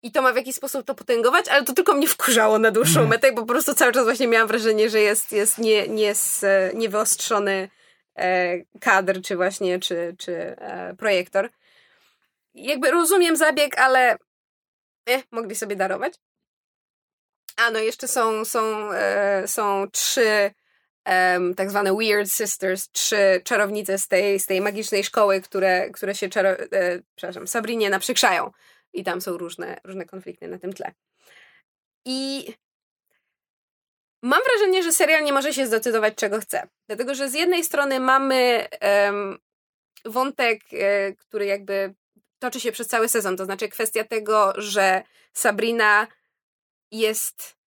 I 0.03 0.11
to 0.11 0.21
ma 0.21 0.34
w 0.34 0.36
jakiś 0.36 0.55
sposób 0.55 0.86
to 0.86 0.95
potęgować, 0.95 1.47
ale 1.47 1.63
to 1.63 1.73
tylko 1.73 1.93
mnie 1.93 2.07
wkurzało 2.07 2.59
na 2.59 2.71
dłuższą 2.71 2.99
Mhm. 2.99 3.09
metę, 3.09 3.32
bo 3.32 3.41
po 3.41 3.47
prostu 3.47 3.73
cały 3.73 3.91
czas 3.91 4.03
właśnie 4.03 4.28
miałam 4.28 4.47
wrażenie, 4.47 4.89
że 4.89 4.99
jest, 4.99 5.32
jest 5.32 5.57
nie, 5.57 5.88
nie, 5.88 6.13
niewyostrzony 6.73 7.69
e, 8.17 8.57
kadr, 8.82 9.21
czy 9.21 9.36
właśnie, 9.36 9.80
czy, 9.80 10.15
czy 10.19 10.34
e, 10.34 10.95
projektor. 10.97 11.49
Jakby 12.53 12.91
rozumiem 12.91 13.36
zabieg, 13.36 13.80
ale 13.80 14.17
eh, 15.05 15.23
mogli 15.32 15.55
sobie 15.55 15.75
darować. 15.75 16.13
A 17.58 17.72
no, 17.72 17.80
jeszcze 17.80 18.08
są, 18.08 18.45
są, 18.45 18.91
e, 18.91 19.47
są 19.47 19.88
trzy 19.91 20.51
tak 21.55 21.70
zwane 21.70 21.95
Weird 21.95 22.32
Sisters, 22.32 22.89
trzy 22.91 23.41
czarownice 23.43 23.97
z 23.97 24.08
tej, 24.08 24.39
z 24.39 24.45
tej 24.45 24.62
magicznej 24.62 25.03
szkoły, 25.03 25.41
które, 25.41 25.89
które 25.89 26.16
się 26.16 26.30
czaro, 26.30 26.49
e, 26.49 26.99
przepraszam, 27.16 27.47
Sabrinie 27.47 27.89
naprzykrzają. 27.89 28.51
I 28.93 29.03
tam 29.03 29.22
są 29.22 29.38
różne, 29.38 29.78
różne 29.84 30.05
konflikty 30.05 30.47
na 30.47 30.60
tym 30.60 30.74
tle. 30.74 30.91
I 32.05 32.47
mam 34.24 34.41
wrażenie, 34.43 34.84
że 34.84 34.91
serial 34.91 35.24
nie 35.24 35.34
może 35.34 35.53
się 35.53 35.68
zdecydować, 35.68 36.16
czego 36.16 36.39
chce. 36.39 36.68
Dlatego, 36.88 37.16
że 37.16 37.30
z 37.30 37.34
jednej 37.34 37.64
strony 37.64 37.99
mamy 37.99 38.68
em, 38.72 39.38
wątek, 40.05 40.62
e, 40.74 41.14
który 41.14 41.45
jakby 41.45 41.93
toczy 42.39 42.60
się 42.60 42.72
przez 42.72 42.88
cały 42.88 43.10
sezon. 43.10 43.38
To 43.38 43.45
znaczy 43.45 43.70
kwestia 43.70 44.03
tego, 44.03 44.53
że 44.58 45.03
Sabrina 45.34 46.08
jest 46.92 47.58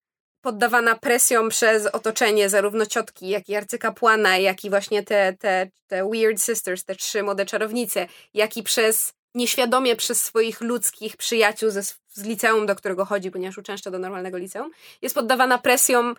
poddawana 0.41 0.95
presją 0.95 1.49
przez 1.49 1.87
otoczenie, 1.87 2.49
zarówno 2.49 2.87
ciotki, 2.87 3.29
jak 3.29 3.49
i 3.49 3.57
arcykapłana, 3.57 4.37
jak 4.37 4.65
i 4.65 4.71
właśnie 4.71 5.03
te, 5.03 5.37
te, 5.39 5.71
te 5.87 6.11
Weird 6.11 6.43
Sisters, 6.43 6.85
te 6.85 6.97
trzy 6.97 7.23
młode 7.23 7.47
czarownice, 7.47 8.07
jak 8.35 8.57
i 8.57 8.63
przez 8.63 9.13
nieświadomie 9.35 9.97
przez 9.97 10.23
swoich 10.25 10.61
ludzkich 10.61 11.17
przyjaciół 11.17 11.71
ze, 11.71 11.83
z 11.83 12.25
liceum, 12.25 12.67
do 12.67 12.77
którego 12.77 13.05
chodzi, 13.05 13.31
ponieważ 13.31 13.59
uczęszcza 13.59 13.91
do 13.91 13.99
normalnego 13.99 14.39
liceum, 14.39 14.71
jest 15.03 15.15
poddawana 15.15 15.59
presją 15.59 16.15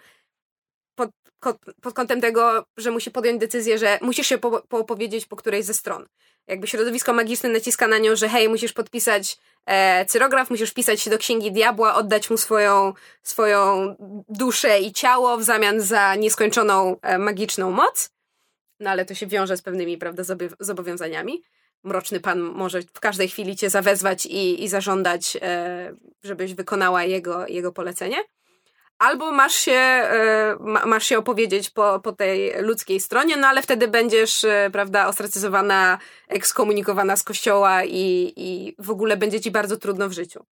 pod, 0.96 1.58
pod 1.82 1.94
kątem 1.94 2.22
tego, 2.22 2.66
że 2.78 2.92
musi 2.92 3.12
podjąć 3.12 3.40
decyzję, 3.40 3.78
że 3.78 4.00
musisz 4.02 4.28
się 4.28 4.38
po, 4.38 4.62
poopowiedzieć 4.62 5.26
po 5.26 5.36
którejś 5.36 5.66
ze 5.66 5.74
stron. 5.74 6.06
Jakby 6.48 6.68
środowisko 6.68 7.14
magiczne 7.14 7.50
naciska 7.50 7.88
na 7.88 7.98
nią, 7.98 8.16
że 8.16 8.30
hej, 8.30 8.50
musisz 8.50 8.74
podpisać 8.74 9.38
e, 9.66 10.06
cyrograf, 10.06 10.50
musisz 10.50 10.70
wpisać 10.70 11.02
się 11.02 11.10
do 11.10 11.18
Księgi 11.18 11.52
Diabła, 11.52 11.96
oddać 11.96 12.30
mu 12.30 12.38
swoją, 12.38 12.94
swoją 13.24 13.96
duszę 14.30 14.80
i 14.80 14.94
ciało 14.94 15.38
w 15.38 15.44
zamian 15.44 15.82
za 15.82 16.16
nieskończoną 16.16 16.98
e, 17.02 17.18
magiczną 17.18 17.72
moc. 17.72 18.10
No 18.80 18.90
ale 18.90 19.06
to 19.06 19.14
się 19.14 19.28
wiąże 19.28 19.58
z 19.58 19.62
pewnymi, 19.62 19.98
prawda, 19.98 20.24
zobowiązaniami. 20.60 21.44
Mroczny 21.84 22.20
Pan 22.20 22.40
może 22.40 22.82
w 22.82 23.00
każdej 23.00 23.30
chwili 23.30 23.56
cię 23.56 23.70
zawezwać 23.70 24.26
i, 24.26 24.64
i 24.64 24.68
zażądać, 24.68 25.38
e, 25.42 25.94
żebyś 26.24 26.54
wykonała 26.54 27.04
jego, 27.04 27.48
jego 27.48 27.72
polecenie 27.72 28.18
albo 29.02 29.32
masz 29.32 29.54
się, 29.54 29.72
e, 29.72 30.56
masz 30.86 31.06
się 31.06 31.18
opowiedzieć 31.18 31.70
po, 31.70 32.00
po 32.00 32.12
tej 32.12 32.54
ludzkiej 32.62 33.00
stronie, 33.00 33.38
no 33.38 33.48
ale 33.48 33.62
wtedy 33.62 33.88
będziesz, 33.88 34.44
e, 34.44 34.70
prawda, 34.74 35.08
ostracyzowana, 35.08 35.98
ekskomunikowana 36.28 37.16
z 37.16 37.24
kościoła 37.24 37.84
i, 37.84 38.34
i 38.36 38.76
w 38.80 38.90
ogóle 38.90 39.18
będzie 39.18 39.42
ci 39.42 39.52
bardzo 39.52 39.78
trudno 39.78 40.10
w 40.10 40.12
życiu. 40.12 40.46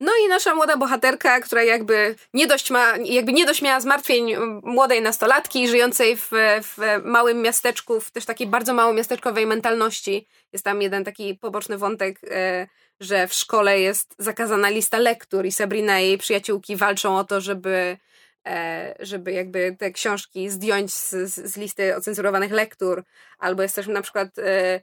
No 0.00 0.12
i 0.24 0.28
nasza 0.28 0.54
młoda 0.54 0.76
bohaterka, 0.76 1.40
która 1.40 1.62
jakby 1.62 2.14
nie 2.34 2.46
dość 2.46 2.70
ma, 2.70 2.96
jakby 3.04 3.32
nie 3.32 3.46
dość 3.46 3.62
miała 3.62 3.80
zmartwień 3.80 4.36
młodej 4.62 5.02
nastolatki, 5.02 5.68
żyjącej 5.68 6.16
w, 6.16 6.30
w 6.62 6.78
małym 7.04 7.42
miasteczku, 7.42 8.00
w 8.00 8.10
też 8.10 8.24
takiej 8.24 8.46
bardzo 8.46 8.74
mało 8.74 8.92
miasteczkowej 8.92 9.46
mentalności. 9.46 10.28
Jest 10.52 10.64
tam 10.64 10.82
jeden 10.82 11.04
taki 11.04 11.34
poboczny 11.34 11.78
wątek, 11.78 12.20
e, 12.30 12.66
że 13.00 13.28
w 13.28 13.34
szkole 13.34 13.80
jest 13.80 14.14
zakazana 14.18 14.68
lista 14.68 14.98
lektur 14.98 15.46
i 15.46 15.52
Sabrina 15.52 16.00
i 16.00 16.06
jej 16.06 16.18
przyjaciółki 16.18 16.76
walczą 16.76 17.18
o 17.18 17.24
to, 17.24 17.40
żeby 17.40 17.96
e, 18.46 18.94
żeby 19.00 19.32
jakby 19.32 19.76
te 19.78 19.90
książki 19.90 20.50
zdjąć 20.50 20.92
z, 20.92 21.10
z 21.30 21.56
listy 21.56 21.96
ocenzurowanych 21.96 22.52
lektur. 22.52 23.04
Albo 23.38 23.62
jest 23.62 23.74
też 23.74 23.86
na 23.86 24.02
przykład 24.02 24.38
e, 24.38 24.80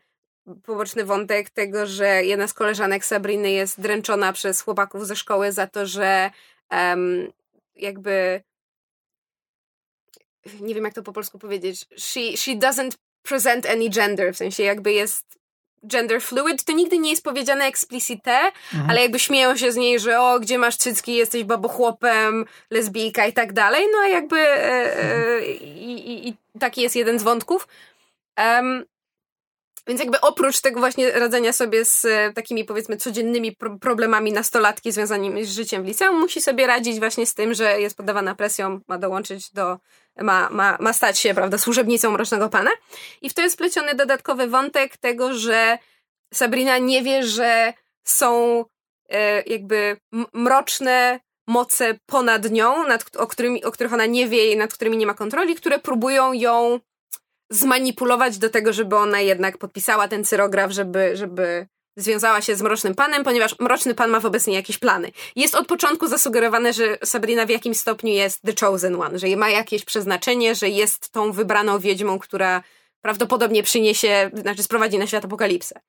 poboczny 0.64 1.06
wątek 1.06 1.50
tego, 1.50 1.86
że 1.86 2.24
jedna 2.24 2.48
z 2.48 2.54
koleżanek 2.54 3.06
Sabriny 3.06 3.52
jest 3.52 3.82
dręczona 3.82 4.34
przez 4.34 4.62
chłopaków 4.62 5.08
ze 5.08 5.16
szkoły 5.16 5.52
za 5.52 5.68
to, 5.68 5.86
że 5.86 6.32
um, 6.72 7.32
jakby 7.76 8.42
nie 10.62 10.76
wiem 10.76 10.84
jak 10.84 10.94
to 10.94 11.04
po 11.04 11.14
polsku 11.14 11.40
powiedzieć, 11.40 11.86
she, 11.98 12.38
she 12.38 12.52
doesn't 12.52 12.92
present 13.24 13.66
any 13.66 13.90
gender, 13.90 14.34
w 14.34 14.38
sensie 14.38 14.64
jakby 14.64 14.94
jest 14.94 15.26
gender 15.84 16.22
fluid, 16.22 16.64
to 16.64 16.74
nigdy 16.74 16.98
nie 16.98 17.10
jest 17.10 17.24
powiedziane 17.24 17.66
explicite, 17.66 18.40
mhm. 18.74 18.90
ale 18.90 19.02
jakby 19.02 19.20
śmieją 19.20 19.58
się 19.58 19.72
z 19.72 19.76
niej, 19.76 20.00
że 20.00 20.22
o, 20.22 20.40
gdzie 20.40 20.58
masz 20.58 20.78
cycki, 20.78 21.16
jesteś 21.16 21.44
babochłopem, 21.44 22.46
lesbijka 22.70 23.26
i 23.26 23.34
tak 23.34 23.54
dalej, 23.54 23.86
no 23.92 23.98
a 24.00 24.08
jakby 24.08 24.40
e, 24.40 25.04
e, 25.04 25.46
i, 25.56 26.28
i, 26.28 26.36
taki 26.60 26.82
jest 26.82 26.96
jeden 26.96 27.20
z 27.20 27.24
wątków. 27.24 27.68
Um, 28.38 28.86
więc 29.88 30.00
jakby 30.00 30.22
oprócz 30.22 30.62
tego 30.62 30.80
właśnie 30.80 31.12
radzenia 31.12 31.54
sobie 31.54 31.86
z 31.86 32.06
e, 32.06 32.34
takimi 32.34 32.66
powiedzmy 32.66 32.98
codziennymi 32.98 33.56
pro 33.56 33.80
problemami 33.80 34.34
nastolatki 34.34 34.92
związanymi 34.92 35.46
z 35.46 35.52
życiem 35.52 35.84
w 35.84 35.88
liceum, 35.88 36.20
musi 36.20 36.42
sobie 36.42 36.68
radzić 36.68 37.00
właśnie 37.00 37.26
z 37.26 37.34
tym, 37.34 37.54
że 37.54 37.82
jest 37.82 37.98
poddawana 37.98 38.36
presją, 38.36 38.80
ma 38.88 38.98
dołączyć 38.98 39.52
do, 39.52 39.78
ma, 40.22 40.50
ma, 40.50 40.78
ma 40.80 40.94
stać 40.94 41.20
się, 41.20 41.34
prawda, 41.34 41.58
służebnicą 41.58 42.12
Mrocznego 42.12 42.50
Pana. 42.50 42.72
I 43.22 43.30
w 43.30 43.34
to 43.34 43.42
jest 43.42 43.56
wpleciony 43.56 43.96
dodatkowy 43.96 44.48
wątek 44.48 44.98
tego, 44.98 45.34
że 45.34 45.78
Sabrina 46.34 46.78
nie 46.78 47.04
wie, 47.04 47.24
że 47.24 47.74
są 48.04 48.64
e, 49.10 49.42
jakby 49.42 49.98
mroczne 50.34 51.20
moce 51.48 52.00
ponad 52.06 52.52
nią, 52.52 52.88
nad, 52.88 53.16
o, 53.18 53.28
którymi, 53.28 53.64
o 53.64 53.72
których 53.72 53.94
ona 53.94 54.06
nie 54.06 54.28
wie 54.28 54.52
i 54.52 54.58
nad 54.58 54.74
którymi 54.74 54.98
nie 54.98 55.08
ma 55.08 55.14
kontroli, 55.14 55.56
które 55.56 55.80
próbują 55.80 56.34
ją 56.34 56.80
zmanipulować 57.50 58.38
do 58.38 58.50
tego, 58.50 58.74
żeby 58.74 58.96
ona 58.96 59.22
jednak 59.22 59.58
podpisała 59.58 60.08
ten 60.08 60.26
cyrograf, 60.26 60.72
żeby, 60.72 61.18
żeby 61.18 61.68
związała 61.98 62.42
się 62.42 62.56
z 62.56 62.62
Mrocznym 62.62 62.96
Panem, 62.96 63.24
ponieważ 63.24 63.60
Mroczny 63.60 63.96
Pan 63.96 64.10
ma 64.10 64.20
wobec 64.20 64.48
niej 64.48 64.56
jakieś 64.56 64.78
plany. 64.78 65.12
Jest 65.36 65.56
od 65.56 65.68
początku 65.68 66.08
zasugerowane, 66.08 66.74
że 66.74 66.98
Sabrina 67.04 67.46
w 67.46 67.50
jakimś 67.50 67.78
stopniu 67.78 68.14
jest 68.14 68.42
The 68.42 68.66
Chosen 68.66 69.02
One, 69.02 69.20
że 69.20 69.36
ma 69.36 69.50
jakieś 69.50 69.86
przeznaczenie, 69.86 70.56
że 70.56 70.70
jest 70.70 71.12
tą 71.12 71.32
wybraną 71.32 71.80
wiedźmą, 71.80 72.20
która 72.20 72.64
prawdopodobnie 73.02 73.64
przyniesie, 73.64 74.32
znaczy 74.34 74.64
sprowadzi 74.64 74.98
na 74.98 75.08
świat 75.08 75.26
apokalipsę. 75.26 75.80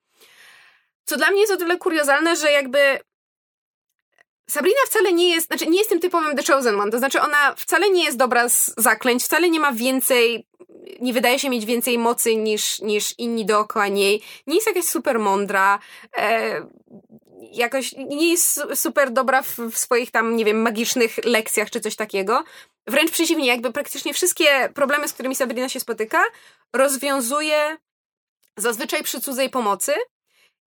Co 1.04 1.16
dla 1.16 1.30
mnie 1.30 1.40
jest 1.40 1.52
o 1.52 1.56
tyle 1.56 1.76
kuriozalne, 1.78 2.36
że 2.36 2.52
jakby 2.52 2.98
Sabrina 4.50 4.80
wcale 4.86 5.12
nie 5.12 5.34
jest, 5.34 5.46
znaczy 5.46 5.66
nie 5.66 5.78
jest 5.78 5.90
tym 5.90 6.00
typowym 6.00 6.36
The 6.36 6.52
Chosen 6.52 6.80
One, 6.80 6.90
to 6.90 6.98
znaczy 6.98 7.20
ona 7.20 7.54
wcale 7.54 7.90
nie 7.90 8.04
jest 8.04 8.16
dobra 8.16 8.48
z 8.48 8.74
zaklęć, 8.76 9.24
wcale 9.24 9.50
nie 9.50 9.61
ma 9.61 9.72
więcej 9.72 10.46
nie 11.01 11.12
wydaje 11.12 11.39
się 11.39 11.51
mieć 11.51 11.64
więcej 11.64 11.99
mocy 11.99 12.36
niż, 12.36 12.80
niż 12.80 13.14
inni 13.18 13.47
dookoła 13.47 13.89
niej. 13.89 14.22
Nie 14.47 14.55
jest 14.55 14.66
jakaś 14.66 14.84
super 14.84 15.18
mądra. 15.18 15.78
E, 16.16 16.66
jakoś 17.53 17.93
nie 17.93 18.30
jest 18.30 18.61
super 18.74 19.11
dobra 19.11 19.43
w, 19.43 19.59
w, 19.59 19.78
swoich 19.78 20.11
tam, 20.11 20.36
nie 20.36 20.45
wiem, 20.45 20.62
magicznych 20.62 21.24
lekcjach 21.24 21.70
czy 21.70 21.80
coś 21.80 21.97
takiego. 21.97 22.45
Wręcz 22.86 23.11
przeciwnie, 23.11 23.47
jakby 23.47 23.72
praktycznie 23.72 24.14
wszystkie 24.14 24.68
problemy, 24.74 25.09
z 25.09 25.12
którymi 25.12 25.34
Sabrina 25.34 25.68
się 25.68 25.80
spotyka, 25.80 26.22
rozwiązuje 26.72 27.76
zazwyczaj 28.57 29.03
przy 29.03 29.20
cudzej 29.20 29.51
pomocy. 29.51 29.93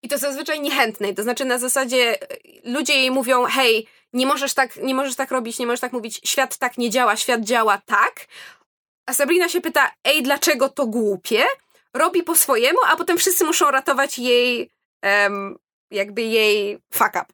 I 0.03 0.09
to 0.09 0.17
zazwyczaj 0.17 0.61
niechętnej. 0.61 1.15
To 1.15 1.23
znaczy 1.23 1.45
na 1.45 1.57
zasadzie 1.57 2.21
e, 2.21 2.37
ludzie 2.63 2.93
jej 2.93 3.11
mówią, 3.11 3.45
hej, 3.45 3.87
nie 4.13 4.25
możesz 4.25 4.53
tak, 4.53 4.75
nie 4.75 4.95
możesz 4.95 5.15
tak 5.15 5.31
robić, 5.31 5.59
nie 5.59 5.65
możesz 5.65 5.79
tak 5.79 5.93
mówić, 5.93 6.21
świat 6.25 6.57
tak 6.57 6.77
nie 6.77 6.89
działa, 6.89 7.15
świat 7.15 7.41
działa 7.41 7.81
tak. 7.85 8.27
A 9.11 9.13
Sabrina 9.13 9.49
się 9.49 9.61
pyta, 9.61 9.91
ej, 10.03 10.23
dlaczego 10.23 10.69
to 10.69 10.87
głupie? 10.87 11.43
Robi 11.93 12.23
po 12.23 12.35
swojemu, 12.35 12.79
a 12.87 12.95
potem 12.95 13.17
wszyscy 13.17 13.45
muszą 13.45 13.71
ratować 13.71 14.19
jej, 14.19 14.71
um, 15.03 15.57
jakby 15.91 16.21
jej 16.21 16.79
fuck 16.93 17.09
up. 17.09 17.25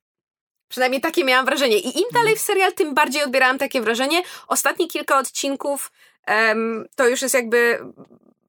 Przynajmniej 0.68 1.02
takie 1.02 1.24
miałam 1.24 1.46
wrażenie. 1.46 1.78
I 1.78 1.98
im 1.98 2.06
dalej 2.14 2.36
w 2.36 2.40
serial, 2.40 2.74
tym 2.74 2.94
bardziej 2.94 3.24
odbierałam 3.24 3.58
takie 3.58 3.82
wrażenie. 3.82 4.22
Ostatnie 4.48 4.88
kilka 4.88 5.18
odcinków 5.20 5.92
um, 6.28 6.86
to 6.96 7.08
już 7.08 7.22
jest 7.22 7.34
jakby 7.34 7.80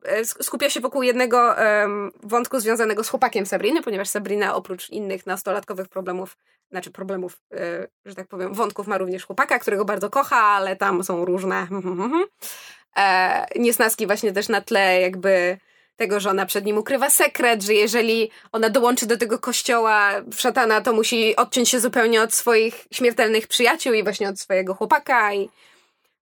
e, 0.04 0.24
skupia 0.24 0.70
się 0.70 0.80
wokół 0.80 1.02
jednego 1.02 1.54
um, 1.58 2.12
wątku 2.22 2.60
związanego 2.60 3.04
z 3.04 3.08
chłopakiem 3.08 3.46
Sabriny, 3.46 3.82
ponieważ 3.82 4.08
Sabrina 4.08 4.54
oprócz 4.54 4.90
innych 4.90 5.26
nastolatkowych 5.26 5.88
problemów, 5.88 6.36
znaczy 6.70 6.90
problemów, 6.90 7.40
y, 7.52 7.88
że 8.04 8.14
tak 8.14 8.28
powiem, 8.28 8.54
wątków 8.54 8.86
ma 8.86 8.98
również 8.98 9.24
chłopaka, 9.24 9.58
którego 9.58 9.84
bardzo 9.84 10.10
kocha, 10.10 10.42
ale 10.42 10.76
tam 10.76 11.04
są 11.04 11.24
różne 11.24 11.66
e, 12.96 13.46
niesnaski 13.56 14.06
właśnie 14.06 14.32
też 14.32 14.48
na 14.48 14.60
tle 14.60 15.00
jakby 15.00 15.58
tego, 15.96 16.20
że 16.20 16.30
ona 16.30 16.46
przed 16.46 16.64
nim 16.64 16.78
ukrywa 16.78 17.10
sekret, 17.10 17.62
że 17.62 17.74
jeżeli 17.74 18.30
ona 18.52 18.70
dołączy 18.70 19.06
do 19.06 19.16
tego 19.16 19.38
kościoła 19.38 20.10
szatana, 20.36 20.80
to 20.80 20.92
musi 20.92 21.36
odciąć 21.36 21.68
się 21.68 21.80
zupełnie 21.80 22.22
od 22.22 22.34
swoich 22.34 22.86
śmiertelnych 22.92 23.46
przyjaciół 23.46 23.92
i 23.92 24.02
właśnie 24.02 24.28
od 24.28 24.40
swojego 24.40 24.74
chłopaka 24.74 25.34
i 25.34 25.50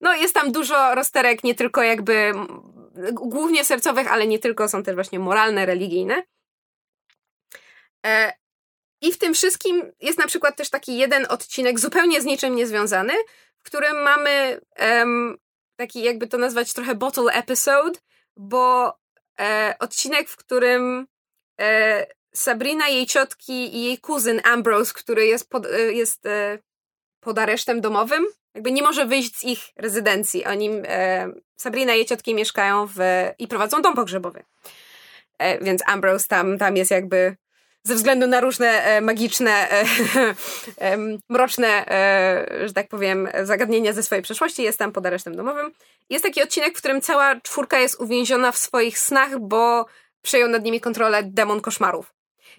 no 0.00 0.14
jest 0.14 0.34
tam 0.34 0.52
dużo 0.52 0.94
rozterek, 0.94 1.44
nie 1.44 1.54
tylko 1.54 1.82
jakby 1.82 2.32
głównie 3.12 3.64
sercowych, 3.64 4.12
ale 4.12 4.26
nie 4.26 4.38
tylko, 4.38 4.68
są 4.68 4.82
też 4.82 4.94
właśnie 4.94 5.18
moralne, 5.18 5.66
religijne. 5.66 6.22
E, 8.06 8.32
I 9.00 9.12
w 9.12 9.18
tym 9.18 9.34
wszystkim 9.34 9.92
jest 10.00 10.18
na 10.18 10.26
przykład 10.26 10.56
też 10.56 10.70
taki 10.70 10.98
jeden 10.98 11.26
odcinek 11.28 11.78
zupełnie 11.78 12.20
z 12.20 12.24
niczym 12.24 12.54
niezwiązany, 12.54 13.12
w 13.58 13.62
którym 13.62 14.02
mamy 14.02 14.60
um, 14.78 15.38
taki 15.76 16.02
jakby 16.02 16.26
to 16.26 16.38
nazwać 16.38 16.72
trochę 16.72 16.94
bottle 16.94 17.32
episode, 17.32 17.98
bo 18.36 18.92
e, 19.40 19.74
odcinek, 19.78 20.28
w 20.28 20.36
którym 20.36 21.06
e, 21.60 22.06
Sabrina, 22.34 22.88
jej 22.88 23.06
ciotki 23.06 23.76
i 23.76 23.84
jej 23.84 23.98
kuzyn 23.98 24.40
Ambrose, 24.44 24.92
który 24.94 25.26
jest 25.26 25.50
pod, 25.50 25.66
e, 25.66 25.92
jest 25.92 26.26
e, 26.26 26.58
pod 27.20 27.38
aresztem 27.38 27.80
domowym, 27.80 28.26
jakby 28.54 28.72
nie 28.72 28.82
może 28.82 29.06
wyjść 29.06 29.36
z 29.36 29.44
ich 29.44 29.60
rezydencji. 29.76 30.44
Oni, 30.44 30.70
e, 30.84 31.32
Sabrina 31.56 31.94
i 31.94 31.96
jej 31.96 32.06
ciotki 32.06 32.34
mieszkają 32.34 32.86
w, 32.86 32.98
i 33.38 33.48
prowadzą 33.48 33.82
dom 33.82 33.94
pogrzebowy. 33.94 34.44
E, 35.38 35.64
więc 35.64 35.82
Ambrose 35.86 36.28
tam, 36.28 36.58
tam 36.58 36.76
jest 36.76 36.90
jakby 36.90 37.36
ze 37.86 37.94
względu 37.94 38.26
na 38.26 38.40
różne 38.40 38.84
e, 38.84 39.00
magiczne, 39.00 39.70
e, 39.70 39.84
e, 40.78 40.96
mroczne, 41.28 41.84
że 42.64 42.72
tak 42.72 42.88
powiem, 42.88 43.28
zagadnienia 43.42 43.92
ze 43.92 44.02
swojej 44.02 44.22
przeszłości. 44.22 44.62
Jest 44.62 44.78
tam 44.78 44.92
pod 44.92 45.06
aresztem 45.06 45.36
domowym. 45.36 45.72
Jest 46.10 46.24
taki 46.24 46.42
odcinek, 46.42 46.74
w 46.74 46.78
którym 46.78 47.00
cała 47.00 47.40
czwórka 47.40 47.78
jest 47.78 48.00
uwięziona 48.00 48.52
w 48.52 48.58
swoich 48.58 48.98
snach, 48.98 49.38
bo 49.38 49.86
przejął 50.22 50.48
nad 50.48 50.64
nimi 50.64 50.80
kontrolę 50.80 51.22
demon 51.22 51.60
koszmarów. 51.60 52.12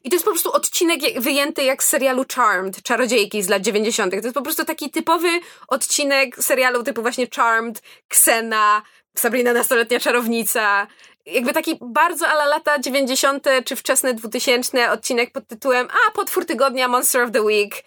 I 0.03 0.09
to 0.09 0.15
jest 0.15 0.25
po 0.25 0.31
prostu 0.31 0.51
odcinek 0.51 0.99
wyjęty 1.19 1.63
jak 1.63 1.83
z 1.83 1.87
serialu 1.87 2.25
Charmed, 2.35 2.83
Czarodziejki 2.83 3.43
z 3.43 3.49
lat 3.49 3.61
90. 3.61 4.11
To 4.11 4.15
jest 4.15 4.33
po 4.33 4.41
prostu 4.41 4.65
taki 4.65 4.89
typowy 4.89 5.27
odcinek 5.67 6.43
serialu 6.43 6.83
typu 6.83 7.01
właśnie 7.01 7.27
Charmed, 7.35 7.81
Xena, 8.11 8.81
Sabrina 9.17 9.53
Nastoletnia 9.53 9.99
Czarownica. 9.99 10.87
Jakby 11.31 11.53
taki 11.53 11.77
bardzo 11.81 12.27
ala 12.27 12.45
lata 12.45 12.79
90. 12.79 13.47
czy 13.65 13.75
wczesne 13.75 14.13
2000 14.13 14.91
odcinek 14.91 15.31
pod 15.31 15.47
tytułem 15.47 15.87
A, 15.91 16.11
potwór 16.11 16.45
tygodnia, 16.45 16.87
Monster 16.87 17.21
of 17.21 17.31
the 17.31 17.41
Week 17.41 17.83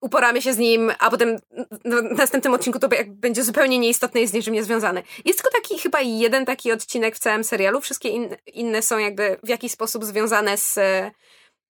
uporamy 0.00 0.42
się 0.42 0.52
z 0.52 0.58
nim, 0.58 0.92
a 0.98 1.10
potem 1.10 1.38
w 1.84 2.18
następnym 2.18 2.54
odcinku 2.54 2.78
to 2.78 2.88
będzie 3.06 3.44
zupełnie 3.44 3.78
nieistotne 3.78 4.20
i 4.20 4.26
z 4.26 4.32
niczym 4.32 4.54
niezwiązane. 4.54 5.02
Jest 5.24 5.42
tylko 5.42 5.58
taki 5.58 5.78
chyba 5.78 6.00
jeden 6.00 6.44
taki 6.44 6.72
odcinek 6.72 7.16
w 7.16 7.18
całym 7.18 7.44
serialu. 7.44 7.80
Wszystkie 7.80 8.08
in, 8.08 8.36
inne 8.46 8.82
są 8.82 8.98
jakby 8.98 9.36
w 9.42 9.48
jakiś 9.48 9.72
sposób 9.72 10.04
związane 10.04 10.56
z 10.56 10.78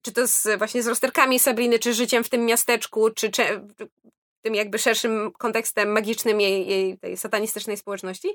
czy 0.03 0.13
to 0.13 0.27
z, 0.27 0.59
właśnie 0.59 0.83
z 0.83 0.87
rozterkami 0.87 1.39
Sabriny, 1.39 1.79
czy 1.79 1.95
życiem 1.95 2.25
w 2.25 2.29
tym 2.29 2.47
miasteczku, 2.47 3.11
czy, 3.11 3.31
czy 3.31 3.43
tym 4.43 4.55
jakby 4.55 4.79
szerszym 4.79 5.33
kontekstem 5.39 5.93
magicznym 5.93 6.41
jej, 6.41 6.69
jej 6.69 6.99
tej 6.99 7.17
satanistycznej 7.17 7.77
społeczności. 7.77 8.29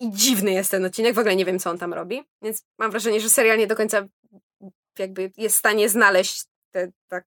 I 0.00 0.10
dziwny 0.10 0.52
jest 0.52 0.70
ten 0.70 0.84
odcinek, 0.84 1.14
w 1.14 1.18
ogóle 1.18 1.36
nie 1.36 1.44
wiem, 1.44 1.58
co 1.58 1.70
on 1.70 1.78
tam 1.78 1.94
robi. 1.94 2.22
Więc 2.42 2.62
mam 2.78 2.90
wrażenie, 2.90 3.20
że 3.20 3.30
serial 3.30 3.58
nie 3.58 3.66
do 3.66 3.76
końca 3.76 4.06
jakby 4.98 5.32
jest 5.36 5.56
w 5.56 5.58
stanie 5.58 5.88
znaleźć 5.88 6.44
te, 6.70 6.92
tak 7.08 7.24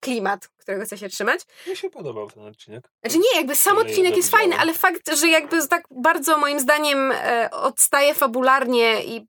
klimat, 0.00 0.48
którego 0.48 0.84
chce 0.84 0.98
się 0.98 1.08
trzymać. 1.08 1.40
Mi 1.66 1.76
się 1.76 1.90
podobał 1.90 2.30
ten 2.30 2.42
odcinek. 2.42 2.88
Znaczy 3.00 3.18
nie, 3.18 3.36
jakby 3.36 3.54
sam 3.54 3.78
odcinek 3.78 4.16
jest 4.16 4.30
fajny, 4.30 4.56
ale 4.56 4.74
fakt, 4.74 5.14
że 5.14 5.28
jakby 5.28 5.68
tak 5.68 5.84
bardzo 5.90 6.38
moim 6.38 6.60
zdaniem 6.60 7.12
e, 7.12 7.50
odstaje 7.50 8.14
fabularnie 8.14 9.04
i 9.04 9.26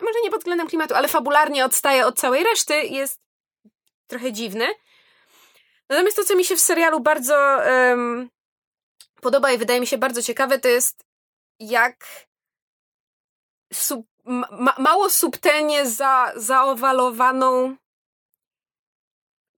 może 0.00 0.20
nie 0.24 0.30
pod 0.30 0.40
względem 0.40 0.68
klimatu, 0.68 0.94
ale 0.94 1.08
fabularnie 1.08 1.64
odstaje 1.64 2.06
od 2.06 2.18
całej 2.18 2.44
reszty 2.44 2.74
jest 2.84 3.20
trochę 4.06 4.32
dziwny. 4.32 4.66
Natomiast 5.88 6.16
to, 6.16 6.24
co 6.24 6.36
mi 6.36 6.44
się 6.44 6.56
w 6.56 6.60
serialu 6.60 7.00
bardzo 7.00 7.34
um, 7.66 8.30
podoba 9.24 9.52
i 9.52 9.58
wydaje 9.58 9.80
mi 9.80 9.86
się 9.86 9.98
bardzo 9.98 10.22
ciekawe, 10.22 10.58
to 10.58 10.68
jest 10.68 11.04
jak 11.60 12.06
sub, 13.72 14.06
ma, 14.24 14.74
mało 14.78 15.10
subtelnie 15.10 15.86
za, 15.86 16.32
zaowalowaną 16.36 17.76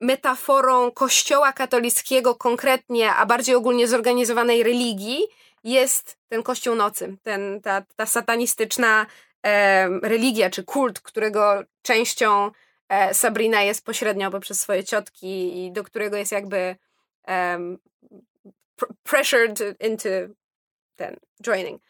metaforą 0.00 0.90
kościoła 0.90 1.52
katolickiego 1.52 2.34
konkretnie, 2.34 3.14
a 3.14 3.26
bardziej 3.26 3.54
ogólnie 3.54 3.88
zorganizowanej 3.88 4.62
religii, 4.62 5.20
jest 5.64 6.18
ten 6.28 6.42
kościół 6.42 6.74
nocy, 6.74 7.16
ten, 7.22 7.60
ta, 7.60 7.82
ta 7.96 8.06
satanistyczna 8.06 9.06
e, 9.46 9.88
religia 9.88 10.50
czy 10.50 10.64
kult, 10.64 11.00
którego 11.00 11.62
częścią 11.82 12.50
e, 12.88 13.14
Sabrina 13.14 13.62
jest 13.62 13.84
pośrednio 13.84 14.30
poprzez 14.30 14.60
swoje 14.60 14.84
ciotki 14.84 15.64
i 15.64 15.72
do 15.72 15.84
którego 15.84 16.16
jest 16.16 16.32
jakby 16.32 16.76
um, 18.82 18.96
pressured 19.02 19.60
into 19.80 20.08
ten 20.96 21.16
joining. 21.42 21.82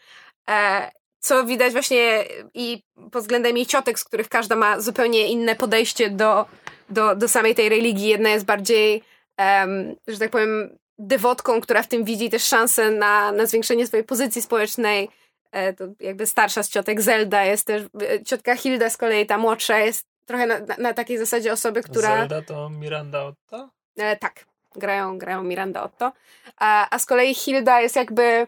E, 0.50 0.90
co 1.20 1.44
widać 1.44 1.72
właśnie 1.72 2.24
i 2.54 2.82
pod 3.12 3.22
względem 3.22 3.56
jej 3.56 3.66
ciotek, 3.66 3.98
z 3.98 4.04
których 4.04 4.28
każda 4.28 4.56
ma 4.56 4.80
zupełnie 4.80 5.28
inne 5.28 5.56
podejście 5.56 6.10
do 6.10 6.46
do, 6.90 7.16
do 7.16 7.28
samej 7.28 7.54
tej 7.54 7.68
religii. 7.68 8.08
Jedna 8.08 8.28
jest 8.28 8.44
bardziej, 8.44 9.02
um, 9.38 9.96
że 10.08 10.18
tak 10.18 10.30
powiem, 10.30 10.78
dewotką, 10.98 11.60
która 11.60 11.82
w 11.82 11.88
tym 11.88 12.04
widzi 12.04 12.30
też 12.30 12.44
szansę 12.44 12.90
na, 12.90 13.32
na 13.32 13.46
zwiększenie 13.46 13.86
swojej 13.86 14.04
pozycji 14.04 14.42
społecznej. 14.42 15.08
E, 15.52 15.72
to 15.72 15.84
jakby 16.00 16.26
starsza 16.26 16.62
z 16.62 16.68
ciotek 16.68 17.00
Zelda 17.00 17.44
jest 17.44 17.66
też, 17.66 17.82
e, 17.82 18.24
ciotka 18.24 18.56
Hilda 18.56 18.90
z 18.90 18.96
kolei, 18.96 19.26
ta 19.26 19.38
młodsza 19.38 19.78
jest 19.78 20.06
trochę 20.24 20.46
na, 20.46 20.58
na, 20.58 20.76
na 20.76 20.94
takiej 20.94 21.18
zasadzie 21.18 21.52
osoby, 21.52 21.82
która... 21.82 22.16
Zelda 22.18 22.42
to 22.42 22.70
Miranda 22.70 23.24
Otto? 23.24 23.70
E, 23.96 24.16
tak, 24.16 24.44
grają, 24.76 25.18
grają 25.18 25.42
Miranda 25.42 25.82
Otto. 25.82 26.12
A, 26.56 26.86
a 26.90 26.98
z 26.98 27.06
kolei 27.06 27.34
Hilda 27.34 27.80
jest 27.80 27.96
jakby 27.96 28.46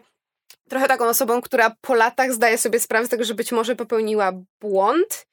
trochę 0.69 0.87
taką 0.87 1.05
osobą, 1.05 1.41
która 1.41 1.75
po 1.81 1.95
latach 1.95 2.33
zdaje 2.33 2.57
sobie 2.57 2.79
sprawę 2.79 3.05
z 3.05 3.09
tego, 3.09 3.23
że 3.23 3.33
być 3.33 3.51
może 3.51 3.75
popełniła 3.75 4.31
błąd 4.61 5.29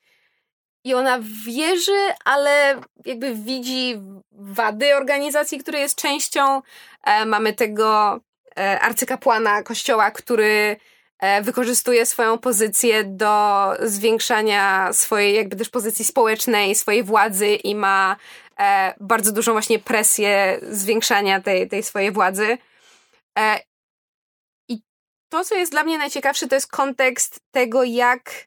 i 0.86 0.94
ona 0.94 1.18
wierzy, 1.46 2.14
ale 2.24 2.80
jakby 3.04 3.34
widzi 3.34 4.00
wady 4.32 4.96
organizacji, 4.96 5.58
której 5.58 5.82
jest 5.82 5.98
częścią. 5.98 6.62
E, 7.04 7.24
mamy 7.26 7.52
tego 7.52 8.20
e, 8.58 8.80
arcykapłana 8.80 9.62
kościoła, 9.62 10.10
który 10.10 10.76
e, 11.18 11.42
wykorzystuje 11.42 12.06
swoją 12.06 12.38
pozycję 12.38 13.04
do 13.04 13.72
zwiększania 13.82 14.92
swojej 14.92 15.34
jakby 15.34 15.56
też 15.56 15.68
pozycji 15.68 16.04
społecznej, 16.04 16.74
swojej 16.74 17.02
władzy 17.02 17.54
i 17.54 17.74
ma 17.74 18.16
e, 18.60 18.94
bardzo 19.00 19.32
dużą 19.32 19.52
właśnie 19.52 19.78
presję 19.78 20.60
zwiększania 20.70 21.40
tej, 21.40 21.68
tej 21.68 21.82
swojej 21.82 22.12
władzy. 22.12 22.58
E, 23.38 23.60
I 24.68 24.82
to, 25.28 25.44
co 25.44 25.54
jest 25.54 25.72
dla 25.72 25.84
mnie 25.84 25.98
najciekawsze, 25.98 26.48
to 26.48 26.54
jest 26.54 26.70
kontekst 26.70 27.40
tego, 27.50 27.84
jak 27.84 28.46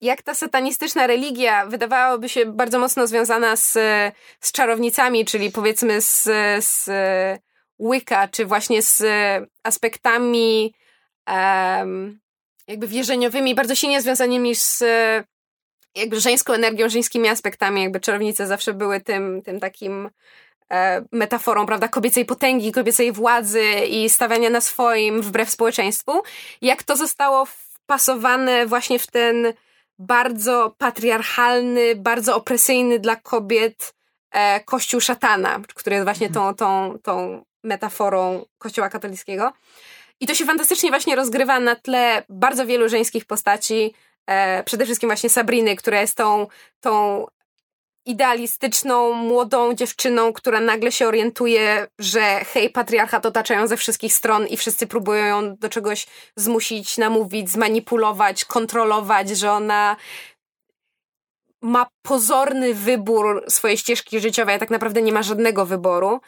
jak 0.00 0.22
ta 0.22 0.34
satanistyczna 0.34 1.06
religia 1.06 1.66
wydawałaby 1.66 2.28
się 2.28 2.46
bardzo 2.46 2.78
mocno 2.78 3.06
związana 3.06 3.56
z, 3.56 3.72
z 4.40 4.52
czarownicami, 4.52 5.24
czyli 5.24 5.52
powiedzmy 5.52 6.00
z, 6.00 6.22
z 6.64 6.90
Wicca, 7.80 8.28
czy 8.28 8.46
właśnie 8.46 8.82
z 8.82 9.02
aspektami 9.62 10.74
um, 11.26 12.20
jakby 12.68 12.88
wierzeniowymi, 12.88 13.54
bardzo 13.54 13.74
silnie 13.74 14.02
związanymi 14.02 14.54
z 14.54 14.84
jakby 15.98 16.20
żeńską 16.20 16.52
energią, 16.52 16.88
żeńskimi 16.88 17.28
aspektami, 17.28 17.82
jakby 17.82 18.00
czarownice 18.00 18.46
zawsze 18.46 18.74
były 18.74 19.00
tym, 19.00 19.42
tym 19.42 19.60
takim 19.60 20.10
e, 20.70 21.04
metaforą, 21.12 21.66
prawda, 21.66 21.88
kobiecej 21.88 22.24
potęgi, 22.24 22.72
kobiecej 22.72 23.12
władzy 23.12 23.64
i 23.90 24.10
stawiania 24.10 24.50
na 24.50 24.60
swoim 24.60 25.22
wbrew 25.22 25.50
społeczeństwu. 25.50 26.22
Jak 26.62 26.82
to 26.82 26.96
zostało 26.96 27.46
wpasowane 27.46 28.66
właśnie 28.66 28.98
w 28.98 29.06
ten 29.06 29.52
bardzo 29.98 30.74
patriarchalny, 30.78 31.96
bardzo 31.96 32.36
opresyjny 32.36 32.98
dla 32.98 33.16
kobiet 33.16 33.94
e, 34.30 34.60
kościół 34.60 35.00
szatana, 35.00 35.60
który 35.74 35.96
jest 35.96 36.06
właśnie 36.06 36.30
tą, 36.30 36.54
tą, 36.54 36.98
tą 37.02 37.44
metaforą 37.64 38.44
kościoła 38.58 38.88
katolickiego. 38.88 39.52
I 40.20 40.26
to 40.26 40.34
się 40.34 40.44
fantastycznie 40.44 40.90
właśnie 40.90 41.16
rozgrywa 41.16 41.60
na 41.60 41.76
tle 41.76 42.22
bardzo 42.28 42.66
wielu 42.66 42.88
żeńskich 42.88 43.24
postaci, 43.24 43.94
e, 44.28 44.62
przede 44.64 44.84
wszystkim 44.84 45.08
właśnie 45.08 45.30
Sabriny, 45.30 45.76
która 45.76 46.00
jest 46.00 46.16
tą, 46.16 46.46
tą 46.80 47.26
idealistyczną, 48.06 49.12
młodą 49.12 49.74
dziewczyną, 49.74 50.32
która 50.32 50.60
nagle 50.60 50.92
się 50.92 51.08
orientuje, 51.08 51.86
że 51.98 52.44
hej, 52.44 52.70
patriarchat 52.70 53.26
otaczają 53.26 53.66
ze 53.66 53.76
wszystkich 53.76 54.14
stron 54.14 54.46
i 54.46 54.56
wszyscy 54.56 54.86
próbują 54.86 55.24
ją 55.24 55.56
do 55.56 55.68
czegoś 55.68 56.06
zmusić, 56.36 56.98
namówić, 56.98 57.50
zmanipulować, 57.50 58.44
kontrolować, 58.44 59.28
że 59.28 59.52
ona 59.52 59.96
ma 61.62 61.86
pozorny 62.02 62.74
wybór 62.74 63.44
swojej 63.48 63.78
ścieżki 63.78 64.20
życiowej, 64.20 64.54
a 64.54 64.58
tak 64.58 64.70
naprawdę 64.70 65.02
nie 65.02 65.12
ma 65.12 65.22
żadnego 65.22 65.66
wyboru. 65.66 66.20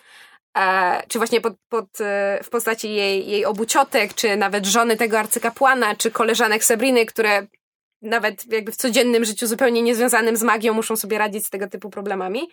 E, 0.59 1.03
czy 1.09 1.18
właśnie 1.18 1.40
pod, 1.40 1.55
pod, 1.68 2.01
e, 2.01 2.40
w 2.42 2.51
postaci 2.51 2.94
jej, 2.94 3.26
jej 3.28 3.44
obu 3.44 3.66
ciotek, 3.66 4.14
czy 4.14 4.36
nawet 4.36 4.66
żony 4.66 4.96
tego 4.96 5.18
arcykapłana, 5.18 5.96
czy 5.96 6.11
koleżanek 6.11 6.64
Sabriny, 6.64 7.07
które 7.07 7.46
nawet 8.03 8.53
jakby 8.53 8.72
w 8.72 8.76
codziennym 8.76 9.24
życiu 9.24 9.46
zupełnie 9.46 9.82
niezwiązanym 9.82 10.36
z 10.36 10.42
magią 10.42 10.74
muszą 10.74 10.96
sobie 10.96 11.18
radzić 11.18 11.46
z 11.46 11.51
tego 11.51 11.68
typu 11.68 11.90
problemami. 11.90 12.51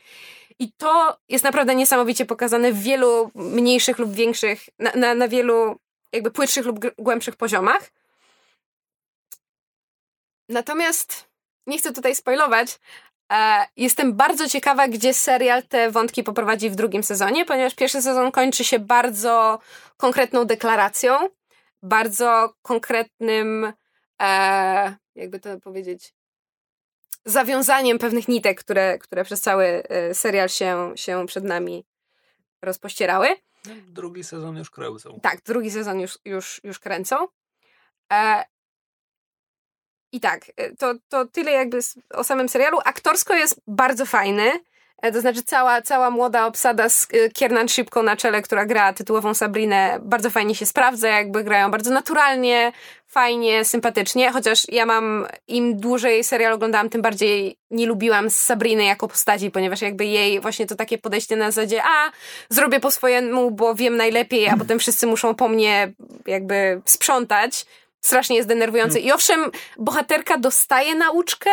I 0.59 0.71
to 0.71 1.17
jest 1.29 1.43
naprawdę 1.43 1.75
niesamowicie 1.75 2.25
pokazane 2.25 2.71
w 2.71 2.81
wielu 2.81 3.31
mniejszych 3.35 3.97
lub 3.97 4.13
większych, 4.13 4.69
na, 4.79 4.91
na, 4.95 5.15
na 5.15 5.27
wielu 5.27 5.79
jakby 6.11 6.31
płytszych 6.31 6.65
lub 6.65 6.79
głębszych 6.97 7.35
poziomach. 7.35 7.91
Natomiast 10.49 11.27
nie 11.67 11.77
chcę 11.77 11.93
tutaj 11.93 12.15
spoilować. 12.15 12.79
E, 13.33 13.65
jestem 13.77 14.13
bardzo 14.13 14.49
ciekawa, 14.49 14.87
gdzie 14.87 15.13
serial 15.13 15.63
te 15.63 15.91
wątki 15.91 16.23
poprowadzi 16.23 16.69
w 16.69 16.75
drugim 16.75 17.03
sezonie, 17.03 17.45
ponieważ 17.45 17.75
pierwszy 17.75 18.01
sezon 18.01 18.31
kończy 18.31 18.63
się 18.63 18.79
bardzo 18.79 19.59
konkretną 19.97 20.45
deklaracją, 20.45 21.29
bardzo 21.83 22.53
konkretnym 22.61 23.73
e, 24.21 24.95
jakby 25.17 25.39
to 25.39 25.59
powiedzieć, 25.59 26.13
zawiązaniem 27.25 27.99
pewnych 27.99 28.27
nitek, 28.27 28.59
które, 28.59 28.99
które 28.99 29.23
przez 29.23 29.41
cały 29.41 29.65
e, 29.65 30.13
serial 30.13 30.49
się, 30.49 30.93
się 30.95 31.25
przed 31.27 31.43
nami 31.43 31.85
rozpościerały. 32.61 33.27
Drugi 33.87 34.23
sezon 34.23 34.57
już 34.57 34.69
kręcą. 34.69 35.19
Tak, 35.21 35.41
drugi 35.41 35.71
sezon 35.71 35.99
już, 35.99 36.19
już, 36.25 36.61
już 36.63 36.79
kręcą. 36.79 37.27
E, 38.13 38.45
I 40.11 40.19
tak, 40.19 40.51
e, 40.57 40.75
to, 40.75 40.93
to 41.09 41.25
tyle 41.25 41.51
jakby 41.51 41.79
o 42.09 42.23
samym 42.23 42.49
serialu. 42.49 42.79
Aktorsko 42.85 43.33
jest 43.33 43.61
bardzo 43.67 44.05
fajny. 44.05 44.51
E, 45.01 45.11
to 45.11 45.21
znaczy 45.21 45.43
cała, 45.43 45.81
cała 45.81 46.09
młoda 46.09 46.45
obsada 46.45 46.89
z 46.89 47.07
e, 47.13 47.29
Kiernan 47.29 47.67
Szybką 47.67 48.03
na 48.03 48.15
czele, 48.15 48.41
która 48.41 48.65
gra 48.65 48.93
tytułową 48.93 49.33
Sabrinę, 49.33 49.99
bardzo 50.01 50.29
fajnie 50.29 50.55
się 50.55 50.65
sprawdza, 50.65 51.07
jakby 51.07 51.43
grają 51.43 51.71
bardzo 51.71 51.91
naturalnie, 51.91 52.71
fajnie, 53.07 53.65
sympatycznie, 53.65 54.31
chociaż 54.31 54.63
ja 54.69 54.85
mam, 54.85 55.27
im 55.47 55.79
dłużej 55.79 56.23
serial 56.23 56.53
oglądałam, 56.53 56.89
tym 56.89 57.01
bardziej 57.01 57.57
nie 57.71 57.85
lubiłam 57.85 58.29
Sabriny 58.29 58.83
jako 58.83 59.07
postaci, 59.07 59.51
ponieważ 59.51 59.81
jakby 59.81 60.05
jej 60.05 60.39
właśnie 60.39 60.65
to 60.65 60.75
takie 60.75 60.97
podejście 60.97 61.35
na 61.35 61.51
zasadzie, 61.51 61.83
a 61.83 62.11
zrobię 62.49 62.79
po 62.79 62.91
swojemu, 62.91 63.51
bo 63.51 63.75
wiem 63.75 63.97
najlepiej, 63.97 64.49
a 64.49 64.57
potem 64.57 64.79
wszyscy 64.79 65.07
muszą 65.07 65.35
po 65.35 65.47
mnie 65.47 65.93
jakby 66.25 66.81
sprzątać, 66.85 67.65
strasznie 68.01 68.35
jest 68.35 68.49
denerwujące. 68.49 68.99
I 68.99 69.11
owszem, 69.11 69.51
bohaterka 69.77 70.37
dostaje 70.37 70.95
nauczkę, 70.95 71.49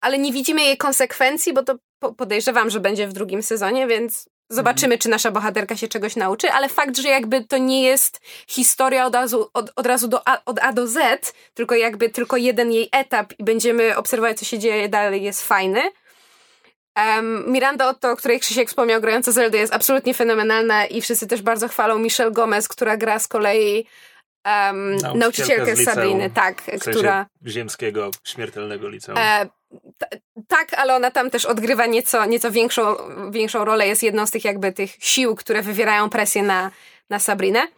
ale 0.00 0.18
nie 0.18 0.32
widzimy 0.32 0.62
jej 0.62 0.76
konsekwencji, 0.76 1.52
bo 1.52 1.62
to 1.62 1.74
podejrzewam, 2.16 2.70
że 2.70 2.80
będzie 2.80 3.08
w 3.08 3.12
drugim 3.12 3.42
sezonie, 3.42 3.86
więc 3.86 4.28
zobaczymy, 4.50 4.94
mhm. 4.94 4.98
czy 4.98 5.08
nasza 5.08 5.30
bohaterka 5.30 5.76
się 5.76 5.88
czegoś 5.88 6.16
nauczy, 6.16 6.50
ale 6.50 6.68
fakt, 6.68 6.96
że 6.96 7.08
jakby 7.08 7.44
to 7.44 7.58
nie 7.58 7.82
jest 7.82 8.20
historia 8.48 9.06
od 9.06 9.14
razu, 9.14 9.50
od, 9.54 9.72
od 9.76 9.86
razu 9.86 10.08
do 10.08 10.28
A, 10.28 10.44
od 10.44 10.58
A 10.62 10.72
do 10.72 10.86
Z, 10.86 11.32
tylko 11.54 11.74
jakby 11.74 12.10
tylko 12.10 12.36
jeden 12.36 12.72
jej 12.72 12.88
etap 12.92 13.32
i 13.38 13.44
będziemy 13.44 13.96
obserwować, 13.96 14.38
co 14.38 14.44
się 14.44 14.58
dzieje 14.58 14.88
dalej, 14.88 15.22
jest 15.22 15.42
fajny. 15.42 15.82
Um, 16.96 17.44
Miranda 17.52 17.88
Otto, 17.88 18.10
o 18.10 18.16
której 18.16 18.40
Krzysiek 18.40 18.68
wspomniał, 18.68 19.00
grająca 19.00 19.32
Zelda, 19.32 19.58
jest 19.58 19.74
absolutnie 19.74 20.14
fenomenalna 20.14 20.86
i 20.86 21.00
wszyscy 21.00 21.26
też 21.26 21.42
bardzo 21.42 21.68
chwalą 21.68 21.98
Michelle 21.98 22.30
Gomez, 22.30 22.68
która 22.68 22.96
gra 22.96 23.18
z 23.18 23.28
kolei 23.28 23.86
um, 24.46 24.96
nauczycielkę 24.96 25.76
z 25.76 25.84
Sabiny, 25.84 26.30
tak, 26.30 26.62
w 26.62 26.64
sensie 26.64 26.90
która... 26.90 27.26
ziemskiego, 27.46 28.10
śmiertelnego 28.24 28.88
liceum. 28.88 29.18
E, 29.18 29.46
tak, 30.48 30.74
ale 30.74 30.94
ona 30.96 31.10
tam 31.10 31.30
też 31.30 31.46
odgrywa 31.46 31.86
nieco, 31.86 32.24
nieco 32.24 32.50
większą, 32.50 32.96
większą 33.30 33.64
rolę, 33.64 33.86
jest 33.86 34.02
jedną 34.02 34.26
z 34.26 34.30
tych 34.30 34.44
jakby 34.44 34.72
tych 34.72 34.90
sił, 34.98 35.34
które 35.36 35.62
wywierają 35.62 36.10
presję 36.10 36.42
na, 36.42 36.70
na 37.10 37.18
Sabrinę. 37.18 37.68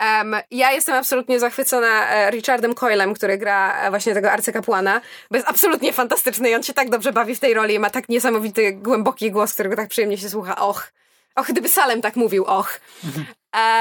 Um, 0.00 0.36
ja 0.50 0.72
jestem 0.72 0.94
absolutnie 0.94 1.40
zachwycona 1.40 2.10
e, 2.10 2.30
Richardem 2.30 2.74
Coylem, 2.74 3.14
który 3.14 3.38
gra 3.38 3.86
e, 3.86 3.90
właśnie 3.90 4.14
tego 4.14 4.32
arcykapłana, 4.32 5.00
bo 5.30 5.36
jest 5.36 5.48
absolutnie 5.48 5.92
fantastyczny 5.92 6.50
i 6.50 6.54
on 6.54 6.62
się 6.62 6.74
tak 6.74 6.90
dobrze 6.90 7.12
bawi 7.12 7.34
w 7.34 7.40
tej 7.40 7.54
roli, 7.54 7.78
ma 7.78 7.90
tak 7.90 8.08
niesamowity, 8.08 8.72
głęboki 8.72 9.30
głos, 9.30 9.54
którego 9.54 9.76
tak 9.76 9.88
przyjemnie 9.88 10.18
się 10.18 10.28
słucha. 10.28 10.56
Och, 10.56 10.92
och, 11.34 11.46
gdyby 11.46 11.68
Salem 11.68 12.02
tak 12.02 12.16
mówił, 12.16 12.44
och. 12.44 12.80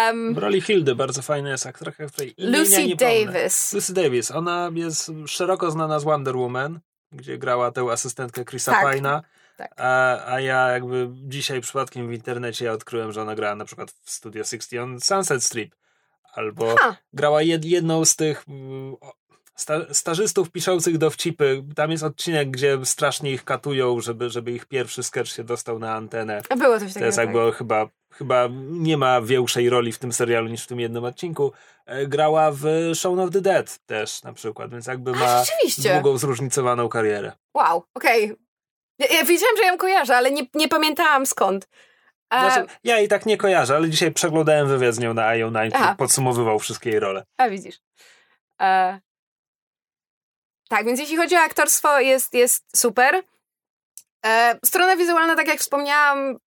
Um, 0.07 0.33
w 0.33 0.37
roli 0.37 0.61
Hildy 0.61 0.95
bardzo 0.95 1.21
fajna 1.21 1.49
jest 1.49 1.65
aktorka, 1.65 2.07
której 2.07 2.33
Lucy 2.37 2.95
Davis. 2.95 3.73
Lucy 3.73 3.93
Davis. 3.93 4.31
Ona 4.31 4.71
jest 4.73 5.11
szeroko 5.27 5.71
znana 5.71 5.99
z 5.99 6.03
Wonder 6.03 6.35
Woman, 6.37 6.79
gdzie 7.13 7.37
grała 7.37 7.71
tę 7.71 7.81
asystentkę 7.81 8.45
Chrisa 8.45 8.71
tak. 8.71 8.95
Pine'a. 8.97 9.21
Tak. 9.57 9.73
A, 9.77 10.25
a 10.33 10.39
ja 10.39 10.69
jakby 10.69 11.09
dzisiaj 11.13 11.61
przypadkiem 11.61 12.07
w 12.07 12.13
internecie 12.13 12.65
ja 12.65 12.71
odkryłem, 12.71 13.11
że 13.11 13.21
ona 13.21 13.35
grała 13.35 13.55
na 13.55 13.65
przykład 13.65 13.91
w 13.91 14.11
Studio 14.11 14.43
60 14.43 14.93
on 14.93 15.01
Sunset 15.01 15.43
Strip. 15.43 15.75
Albo 16.33 16.75
grała 17.13 17.41
jed, 17.41 17.65
jedną 17.65 18.05
z 18.05 18.15
tych 18.15 18.43
mm, 18.47 18.95
sta, 19.55 19.93
stażystów 19.93 20.51
piszących 20.51 20.97
dowcipy. 20.97 21.63
Tam 21.75 21.91
jest 21.91 22.03
odcinek, 22.03 22.51
gdzie 22.51 22.79
strasznie 22.83 23.31
ich 23.31 23.43
katują, 23.43 24.01
żeby, 24.01 24.29
żeby 24.29 24.51
ich 24.51 24.65
pierwszy 24.65 25.03
sketch 25.03 25.31
się 25.31 25.43
dostał 25.43 25.79
na 25.79 25.93
antenę. 25.93 26.41
A 26.49 26.55
było 26.55 26.79
coś 26.79 26.87
takiego. 26.87 26.99
To 26.99 27.05
jest 27.05 27.17
jakby 27.17 27.45
tak. 27.45 27.55
chyba, 27.55 27.87
chyba 28.13 28.49
nie 28.69 28.97
ma 28.97 29.21
większej 29.21 29.69
roli 29.69 29.91
w 29.91 29.99
tym 29.99 30.13
serialu 30.13 30.47
niż 30.47 30.63
w 30.63 30.67
tym 30.67 30.79
jednym 30.79 31.03
odcinku. 31.03 31.51
E, 31.85 32.07
grała 32.07 32.51
w 32.51 32.65
Shaun 32.93 33.19
of 33.19 33.31
the 33.31 33.41
Dead 33.41 33.79
też 33.85 34.23
na 34.23 34.33
przykład, 34.33 34.71
więc 34.71 34.87
jakby 34.87 35.11
ma 35.11 35.43
długą, 35.77 36.17
zróżnicowaną 36.17 36.89
karierę. 36.89 37.31
Wow, 37.53 37.83
okej. 37.93 38.23
Okay. 38.23 38.37
Ja, 38.99 39.07
ja 39.07 39.25
wiedziałam, 39.25 39.57
że 39.57 39.63
ją 39.63 39.77
kojarzę, 39.77 40.17
ale 40.17 40.31
nie, 40.31 40.43
nie 40.53 40.67
pamiętałam 40.67 41.25
skąd. 41.25 41.67
Znaczy, 42.39 42.65
ja 42.83 42.99
i 42.99 43.07
tak 43.07 43.25
nie 43.25 43.37
kojarzę, 43.37 43.75
ale 43.75 43.89
dzisiaj 43.89 44.11
przeglądałem 44.11 44.67
wywiad 44.67 44.95
z 44.95 44.99
nią 44.99 45.13
na 45.13 45.21
IO9, 45.21 45.71
który 45.71 45.95
podsumowywał 45.95 46.59
wszystkie 46.59 46.89
jej 46.89 46.99
role. 46.99 47.25
A 47.37 47.49
widzisz. 47.49 47.79
E... 48.61 48.99
Tak, 50.69 50.85
więc 50.85 50.99
jeśli 50.99 51.17
chodzi 51.17 51.35
o 51.35 51.39
aktorstwo, 51.39 51.99
jest, 51.99 52.33
jest 52.33 52.77
super. 52.77 53.23
E... 54.25 54.59
Strona 54.65 54.95
wizualna, 54.95 55.35
tak 55.35 55.47
jak 55.47 55.59
wspomniałam, 55.59 56.37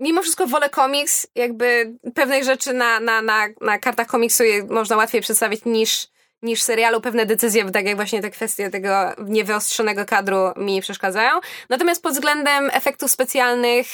mimo 0.00 0.22
wszystko 0.22 0.46
wolę 0.46 0.70
komiks, 0.70 1.26
jakby 1.34 1.94
pewnej 2.14 2.44
rzeczy 2.44 2.72
na, 2.72 3.00
na, 3.00 3.22
na, 3.22 3.48
na 3.60 3.78
kartach 3.78 4.06
komiksu 4.06 4.44
można 4.68 4.96
łatwiej 4.96 5.20
przedstawić 5.20 5.64
niż, 5.64 6.08
niż 6.42 6.62
serialu. 6.62 7.00
Pewne 7.00 7.26
decyzje, 7.26 7.70
tak 7.70 7.86
jak 7.86 7.96
właśnie 7.96 8.22
te 8.22 8.30
kwestie 8.30 8.70
tego 8.70 9.14
niewyostrzonego 9.18 10.04
kadru 10.04 10.52
mi 10.56 10.80
przeszkadzają. 10.80 11.40
Natomiast 11.68 12.02
pod 12.02 12.12
względem 12.12 12.70
efektów 12.72 13.10
specjalnych, 13.10 13.86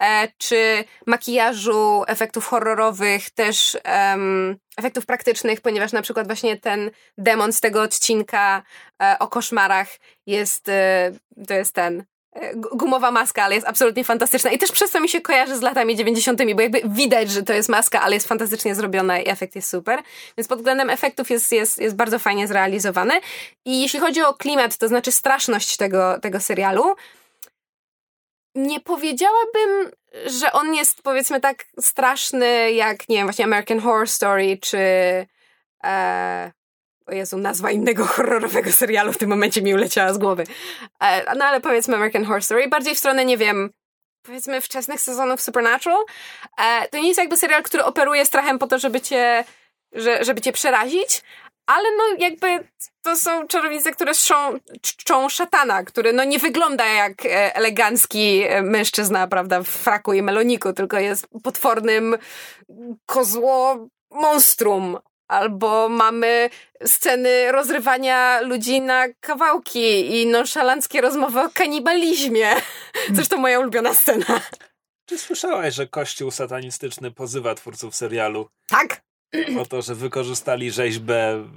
e, 0.00 0.28
czy 0.38 0.84
makijażu, 1.06 2.04
efektów 2.06 2.46
horrorowych, 2.46 3.30
też 3.30 3.78
um, 3.84 4.56
efektów 4.76 5.06
praktycznych, 5.06 5.60
ponieważ 5.60 5.92
na 5.92 6.02
przykład 6.02 6.26
właśnie 6.26 6.56
ten 6.56 6.90
demon 7.18 7.52
z 7.52 7.60
tego 7.60 7.82
odcinka 7.82 8.62
e, 9.02 9.16
o 9.18 9.28
koszmarach 9.28 9.88
jest, 10.26 10.68
e, 10.68 11.12
to 11.48 11.54
jest 11.54 11.74
ten 11.74 12.04
gumowa 12.54 13.10
maska, 13.10 13.42
ale 13.42 13.54
jest 13.54 13.66
absolutnie 13.66 14.04
fantastyczna 14.04 14.50
i 14.50 14.58
też 14.58 14.72
przez 14.72 14.90
to 14.90 15.00
mi 15.00 15.08
się 15.08 15.20
kojarzy 15.20 15.56
z 15.56 15.62
latami 15.62 15.96
90., 15.96 16.54
bo 16.54 16.62
jakby 16.62 16.80
widać, 16.84 17.30
że 17.30 17.42
to 17.42 17.52
jest 17.52 17.68
maska, 17.68 18.00
ale 18.00 18.14
jest 18.14 18.28
fantastycznie 18.28 18.74
zrobiona 18.74 19.20
i 19.20 19.28
efekt 19.28 19.54
jest 19.54 19.68
super. 19.68 20.02
Więc 20.38 20.48
pod 20.48 20.58
względem 20.58 20.90
efektów 20.90 21.30
jest, 21.30 21.52
jest, 21.52 21.78
jest 21.78 21.96
bardzo 21.96 22.18
fajnie 22.18 22.48
zrealizowany. 22.48 23.20
I 23.64 23.82
jeśli 23.82 24.00
chodzi 24.00 24.22
o 24.22 24.34
klimat, 24.34 24.76
to 24.76 24.88
znaczy 24.88 25.12
straszność 25.12 25.76
tego, 25.76 26.18
tego 26.18 26.40
serialu, 26.40 26.94
nie 28.54 28.80
powiedziałabym, 28.80 29.90
że 30.26 30.52
on 30.52 30.74
jest 30.74 31.02
powiedzmy 31.02 31.40
tak 31.40 31.64
straszny 31.80 32.72
jak, 32.72 33.08
nie 33.08 33.16
wiem, 33.16 33.26
właśnie 33.26 33.44
American 33.44 33.80
Horror 33.80 34.08
Story 34.08 34.58
czy 34.62 34.78
e, 35.84 36.52
o 37.12 37.14
Jezu, 37.14 37.38
nazwa 37.38 37.70
innego 37.70 38.04
horrorowego 38.04 38.72
serialu 38.72 39.12
w 39.12 39.18
tym 39.18 39.30
momencie 39.30 39.62
mi 39.62 39.74
uleciała 39.74 40.12
z 40.12 40.18
głowy. 40.18 40.44
E, 41.00 41.34
no 41.34 41.44
ale 41.44 41.60
powiedzmy 41.60 41.96
American 41.96 42.24
Horror 42.24 42.44
Story, 42.44 42.68
bardziej 42.68 42.94
w 42.94 42.98
stronę, 42.98 43.24
nie 43.24 43.36
wiem, 43.36 43.70
powiedzmy 44.22 44.60
wczesnych 44.60 45.00
sezonów 45.00 45.42
Supernatural. 45.42 46.00
E, 46.58 46.88
to 46.88 46.98
nie 46.98 47.08
jest 47.08 47.18
jakby 47.18 47.36
serial, 47.36 47.62
który 47.62 47.84
operuje 47.84 48.26
strachem 48.26 48.58
po 48.58 48.66
to, 48.66 48.78
żeby 48.78 49.00
cię, 49.00 49.44
że, 49.92 50.24
żeby 50.24 50.40
cię 50.40 50.52
przerazić, 50.52 51.22
ale 51.66 51.88
no 51.96 52.02
jakby 52.18 52.68
to 53.02 53.16
są 53.16 53.46
czarownice, 53.46 53.92
które 53.92 54.14
czczą, 54.14 54.58
czczą 54.82 55.28
szatana, 55.28 55.82
który 55.82 56.12
no 56.12 56.24
nie 56.24 56.38
wygląda 56.38 56.86
jak 56.86 57.26
e, 57.26 57.56
elegancki 57.56 58.44
mężczyzna, 58.62 59.26
prawda, 59.26 59.62
w 59.62 59.66
fraku 59.66 60.12
i 60.12 60.22
meloniku, 60.22 60.72
tylko 60.72 60.98
jest 60.98 61.26
potwornym 61.42 62.16
kozło 63.06 63.86
monstrum 64.10 64.98
albo 65.32 65.88
mamy 65.88 66.50
sceny 66.84 67.52
rozrywania 67.52 68.40
ludzi 68.40 68.80
na 68.80 69.08
kawałki 69.20 70.20
i 70.20 70.26
nonszalanckie 70.26 71.00
rozmowy 71.00 71.40
o 71.40 71.50
kanibalizmie. 71.50 72.48
Zresztą 73.12 73.36
moja 73.36 73.60
ulubiona 73.60 73.94
scena. 73.94 74.40
Czy 75.06 75.18
słyszałaś, 75.18 75.74
że 75.74 75.86
kościół 75.86 76.30
satanistyczny 76.30 77.10
pozywa 77.10 77.54
twórców 77.54 77.96
serialu? 77.96 78.48
Tak. 78.68 79.02
O 79.60 79.66
to, 79.66 79.82
że 79.82 79.94
wykorzystali 79.94 80.70
rzeźbę, 80.70 81.48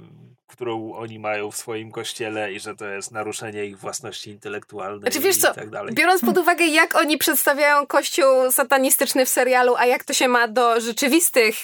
którą 0.46 0.94
oni 0.94 1.18
mają 1.18 1.50
w 1.50 1.56
swoim 1.56 1.92
kościele 1.92 2.52
i 2.52 2.60
że 2.60 2.76
to 2.76 2.86
jest 2.86 3.12
naruszenie 3.12 3.66
ich 3.66 3.78
własności 3.78 4.30
intelektualnej 4.30 5.00
znaczy, 5.00 5.20
wiesz 5.20 5.36
co, 5.36 5.54
tak. 5.54 5.68
Biorąc 5.92 6.20
pod 6.20 6.38
uwagę, 6.38 6.66
jak 6.66 6.94
oni 6.94 7.18
przedstawiają 7.18 7.86
kościół 7.86 8.52
satanistyczny 8.52 9.26
w 9.26 9.28
serialu, 9.28 9.74
a 9.76 9.86
jak 9.86 10.04
to 10.04 10.12
się 10.12 10.28
ma 10.28 10.48
do 10.48 10.80
rzeczywistych 10.80 11.56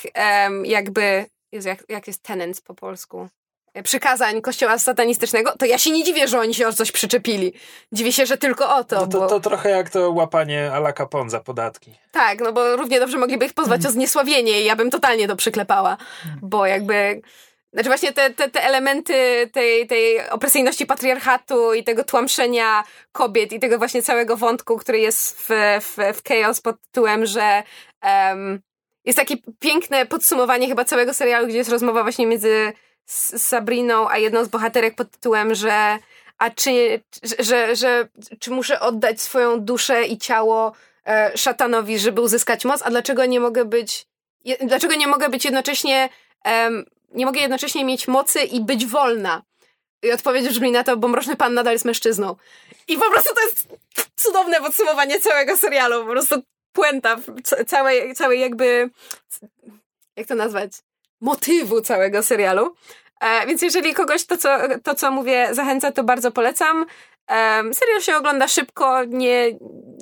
jakby 0.65 1.27
Jezu, 1.53 1.69
jak, 1.69 1.85
jak 1.89 2.07
jest 2.07 2.23
tenens 2.23 2.61
po 2.61 2.75
polsku? 2.75 3.29
Przykazań 3.85 4.43
kościoła 4.43 4.79
satanistycznego, 4.79 5.57
to 5.59 5.67
ja 5.67 5.79
się 5.79 5.91
nie 5.91 6.05
dziwię, 6.05 6.29
że 6.29 6.41
oni 6.41 6.55
się 6.55 6.69
o 6.69 6.73
coś 6.73 6.93
przyczepili. 6.93 7.53
Dziwię 7.93 8.13
się, 8.13 8.27
że 8.27 8.37
tylko 8.37 8.77
o 8.77 8.85
to. 8.85 8.97
No 8.97 9.07
to, 9.07 9.21
bo... 9.21 9.27
to 9.27 9.41
trochę 9.41 9.71
jak 9.71 9.91
to 9.91 10.11
łapanie 10.11 10.73
ala 10.73 10.93
Capone 10.93 11.31
za 11.31 11.41
podatki. 11.41 11.95
Tak, 12.11 12.41
no 12.41 12.53
bo 12.53 12.77
równie 12.77 13.01
dobrze 13.01 13.19
mogliby 13.19 13.47
ich 13.47 13.55
pozwać 13.55 13.81
mm. 13.81 13.91
o 13.91 13.93
zniesławienie 13.93 14.63
i 14.63 14.65
ja 14.65 14.77
bym 14.77 14.91
totalnie 14.91 15.29
to 15.29 15.37
przyklepała, 15.37 15.97
mm. 16.27 16.39
bo 16.43 16.67
jakby... 16.67 17.23
Znaczy 17.73 17.89
właśnie 17.89 18.13
te, 18.13 18.31
te, 18.31 18.51
te 18.51 18.65
elementy 18.65 19.51
tej, 19.53 19.87
tej 19.87 20.31
opresyjności 20.31 20.87
patriarchatu 20.87 21.75
i 21.75 21.85
tego 21.85 22.05
tłamszenia 22.05 22.85
kobiet 23.13 23.53
i 23.53 23.61
tego 23.61 23.79
właśnie 23.79 24.03
całego 24.03 24.37
wątku, 24.37 24.77
który 24.77 24.99
jest 24.99 25.39
w, 25.39 25.49
w, 25.81 26.19
w 26.19 26.29
Chaos 26.29 26.61
pod 26.61 26.81
tytułem, 26.81 27.27
że 27.27 27.63
um, 28.03 28.61
jest 29.05 29.19
takie 29.19 29.37
piękne 29.61 30.07
podsumowanie 30.07 30.69
chyba 30.69 30.85
całego 30.85 31.15
serialu, 31.15 31.47
gdzie 31.47 31.59
jest 31.59 31.71
rozmowa 31.71 32.03
właśnie 32.03 32.27
między 32.27 32.73
Sabriną 33.07 34.09
a 34.11 34.19
jedną 34.19 34.45
z 34.45 34.49
bohaterek 34.49 34.95
pod 34.95 35.11
tytułem, 35.11 35.55
że 35.55 35.99
a 36.39 36.51
czy, 36.51 37.01
że, 37.39 37.77
że, 37.77 38.09
czy 38.39 38.51
muszę 38.51 38.81
oddać 38.81 39.21
swoją 39.21 39.61
duszę 39.61 40.05
i 40.05 40.19
ciało 40.19 40.73
e, 41.07 41.33
szatanowi, 41.37 41.99
żeby 41.99 42.21
uzyskać 42.21 42.65
moc, 42.65 42.83
a 42.83 42.91
dlaczego 42.91 43.27
nie 43.27 43.41
mogę 43.41 43.65
być 43.65 44.07
je, 44.45 44.57
dlaczego 44.61 44.95
nie 44.95 45.07
mogę 45.07 45.29
być 45.29 45.45
jednocześnie 45.45 46.09
nie 47.15 47.27
mogę 47.27 47.41
jednocześnie 47.41 47.85
mieć 47.85 48.09
mocy 48.09 48.43
i 48.43 48.61
być 48.61 48.87
wolna. 48.87 49.43
I 50.03 50.13
odpowiedź 50.13 50.49
brzmi 50.49 50.73
na 50.73 50.85
to, 50.85 50.97
bo 50.97 51.09
Mroczny 51.09 51.37
Pan 51.37 51.55
nadal 51.55 51.73
jest 51.73 51.85
mężczyzną. 51.85 52.37
I 52.89 52.97
po 52.97 53.11
prostu 53.11 53.35
to 53.35 53.41
jest 53.41 53.69
cudowne 54.17 54.61
podsumowanie 54.61 55.21
całego 55.21 55.57
serialu. 55.57 56.05
Po 56.05 56.11
prostu 56.11 56.43
puenta 56.73 57.17
całej, 57.67 58.15
całej 58.15 58.41
jakby, 58.41 58.91
jak 60.17 60.27
to 60.27 60.35
nazwać, 60.35 60.73
motywu 61.21 61.81
całego 61.81 62.23
serialu. 62.23 62.75
E, 63.21 63.47
więc 63.47 63.63
jeżeli 63.63 63.95
kogoś 63.95 64.25
to 64.25 64.37
co, 64.37 64.59
to, 64.83 64.95
co 64.95 65.11
mówię, 65.11 65.49
zachęca, 65.53 65.93
to 65.93 66.05
bardzo 66.05 66.31
polecam. 66.31 66.87
E, 67.31 67.75
serial 67.75 68.01
się 68.01 68.17
ogląda 68.17 68.49
szybko, 68.49 69.05
nie, 69.05 69.53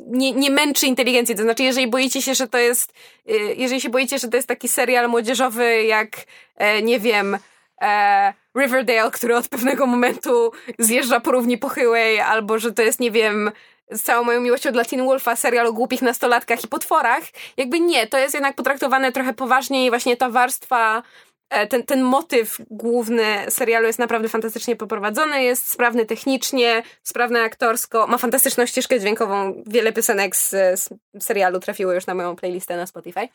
nie, 0.06 0.32
nie 0.32 0.50
męczy 0.50 0.86
inteligencji. 0.86 1.34
To 1.34 1.42
znaczy, 1.42 1.62
jeżeli 1.62 1.88
boicie 1.88 2.22
się, 2.22 2.34
że 2.34 2.48
to 2.48 2.58
jest, 2.58 2.92
e, 3.28 3.32
jeżeli 3.36 3.80
się 3.80 3.88
boicie, 3.88 4.18
że 4.18 4.28
to 4.28 4.36
jest 4.36 4.48
taki 4.48 4.68
serial 4.68 5.08
młodzieżowy, 5.08 5.82
jak, 5.82 6.08
e, 6.56 6.82
nie 6.82 7.00
wiem, 7.00 7.38
e, 7.82 8.34
Riverdale, 8.58 9.10
który 9.10 9.36
od 9.36 9.48
pewnego 9.48 9.86
momentu 9.86 10.52
zjeżdża 10.78 11.20
po 11.20 11.32
równi 11.32 11.58
pochyłej, 11.58 12.20
albo 12.20 12.58
że 12.58 12.72
to 12.72 12.82
jest, 12.82 13.00
nie 13.00 13.10
wiem, 13.10 13.50
z 13.90 14.02
całą 14.02 14.24
moją 14.24 14.40
miłością 14.40 14.72
dla 14.72 14.84
Teen 14.84 15.04
Wolfa 15.04 15.36
serial 15.36 15.66
o 15.66 15.72
głupich 15.72 16.02
nastolatkach 16.02 16.64
i 16.64 16.68
potworach. 16.68 17.22
Jakby 17.56 17.80
nie, 17.80 18.06
to 18.06 18.18
jest 18.18 18.34
jednak 18.34 18.56
potraktowane 18.56 19.12
trochę 19.12 19.32
poważniej 19.32 19.90
właśnie 19.90 20.16
ta 20.16 20.30
warstwa 20.30 21.02
e, 21.50 21.66
ten, 21.66 21.82
ten 21.82 22.02
motyw 22.02 22.58
główny 22.70 23.24
serialu 23.48 23.86
jest 23.86 23.98
naprawdę 23.98 24.28
fantastycznie 24.28 24.76
poprowadzony, 24.76 25.42
jest 25.42 25.70
sprawny 25.70 26.06
technicznie, 26.06 26.82
sprawny 27.02 27.42
aktorsko, 27.42 28.06
ma 28.06 28.18
fantastyczną 28.18 28.66
ścieżkę 28.66 29.00
dźwiękową. 29.00 29.62
Wiele 29.66 29.92
piosenek 29.92 30.36
z, 30.36 30.50
z 30.50 30.90
serialu 31.20 31.60
trafiło 31.60 31.92
już 31.92 32.06
na 32.06 32.14
moją 32.14 32.36
playlistę 32.36 32.76
na 32.76 32.86
Spotify. 32.86 33.28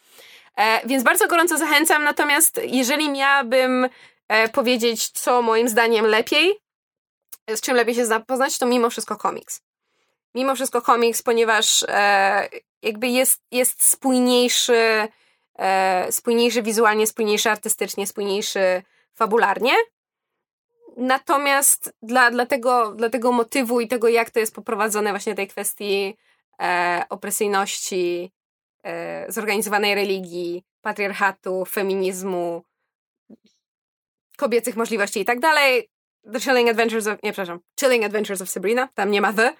E, 0.57 0.87
więc 0.87 1.03
bardzo 1.03 1.27
gorąco 1.27 1.57
zachęcam, 1.57 2.03
natomiast 2.03 2.61
jeżeli 2.63 3.09
miałabym 3.09 3.89
e, 4.27 4.49
powiedzieć, 4.49 5.09
co 5.09 5.41
moim 5.41 5.69
zdaniem 5.69 6.05
lepiej, 6.05 6.53
z 7.55 7.61
czym 7.61 7.75
lepiej 7.75 7.95
się 7.95 8.05
zapoznać, 8.05 8.57
to 8.57 8.65
mimo 8.65 8.89
wszystko 8.89 9.15
komiks 9.15 9.64
mimo 10.35 10.55
wszystko 10.55 10.81
komiks, 10.81 11.21
ponieważ 11.21 11.85
e, 11.87 12.49
jakby 12.81 13.07
jest, 13.07 13.41
jest 13.51 13.83
spójniejszy, 13.83 15.07
e, 15.59 16.11
spójniejszy 16.11 16.63
wizualnie, 16.63 17.07
spójniejszy 17.07 17.49
artystycznie, 17.49 18.07
spójniejszy 18.07 18.83
fabularnie. 19.13 19.73
Natomiast 20.97 21.93
dla, 22.01 22.31
dla, 22.31 22.45
tego, 22.45 22.91
dla 22.91 23.09
tego 23.09 23.31
motywu 23.31 23.79
i 23.79 23.87
tego, 23.87 24.07
jak 24.07 24.29
to 24.29 24.39
jest 24.39 24.55
poprowadzone, 24.55 25.09
właśnie 25.09 25.35
tej 25.35 25.47
kwestii 25.47 26.17
e, 26.61 27.03
opresyjności, 27.09 28.31
e, 28.83 29.31
zorganizowanej 29.31 29.95
religii, 29.95 30.63
patriarchatu, 30.81 31.65
feminizmu, 31.65 32.63
kobiecych 34.37 34.75
możliwości 34.75 35.19
i 35.19 35.25
tak 35.25 35.39
dalej, 35.39 35.89
The 36.33 36.39
Chilling 36.39 36.69
Adventures 36.69 37.07
of, 37.07 37.23
nie, 37.23 37.31
przepraszam, 37.31 37.59
Chilling 37.79 38.03
Adventures 38.03 38.41
of 38.41 38.49
Sabrina, 38.49 38.87
tam 38.87 39.11
nie 39.11 39.21
ma 39.21 39.33
The. 39.33 39.53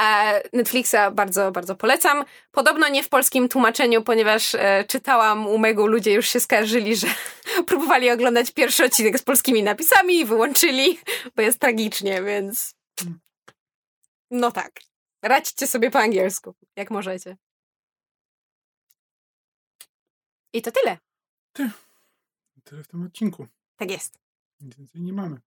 E, 0.00 0.42
Netflixa 0.52 1.10
bardzo, 1.12 1.52
bardzo 1.52 1.76
polecam. 1.76 2.24
Podobno 2.50 2.88
nie 2.88 3.02
w 3.02 3.08
polskim 3.08 3.48
tłumaczeniu, 3.48 4.02
ponieważ 4.02 4.54
e, 4.54 4.84
czytałam 4.88 5.46
u 5.46 5.58
Megu, 5.58 5.86
ludzie 5.86 6.12
już 6.12 6.28
się 6.28 6.40
skarżyli, 6.40 6.96
że 6.96 7.06
próbowali 7.68 8.10
oglądać 8.10 8.52
pierwszy 8.52 8.84
odcinek 8.84 9.18
z 9.18 9.22
polskimi 9.22 9.62
napisami 9.62 10.18
i 10.18 10.24
wyłączyli, 10.24 10.98
bo 11.36 11.42
jest 11.42 11.58
tragicznie, 11.58 12.22
więc 12.22 12.74
no 14.30 14.52
tak. 14.52 14.80
Radźcie 15.22 15.66
sobie 15.66 15.90
po 15.90 15.98
angielsku, 15.98 16.54
jak 16.76 16.90
możecie. 16.90 17.36
I 20.52 20.62
to 20.62 20.70
tyle. 20.72 20.98
Ty. 21.52 21.70
Tyle 22.64 22.82
w 22.82 22.88
tym 22.88 23.02
odcinku. 23.02 23.46
Tak 23.76 23.90
jest. 23.90 24.18
Więcej 24.60 25.00
nie 25.00 25.12
mamy. 25.12 25.40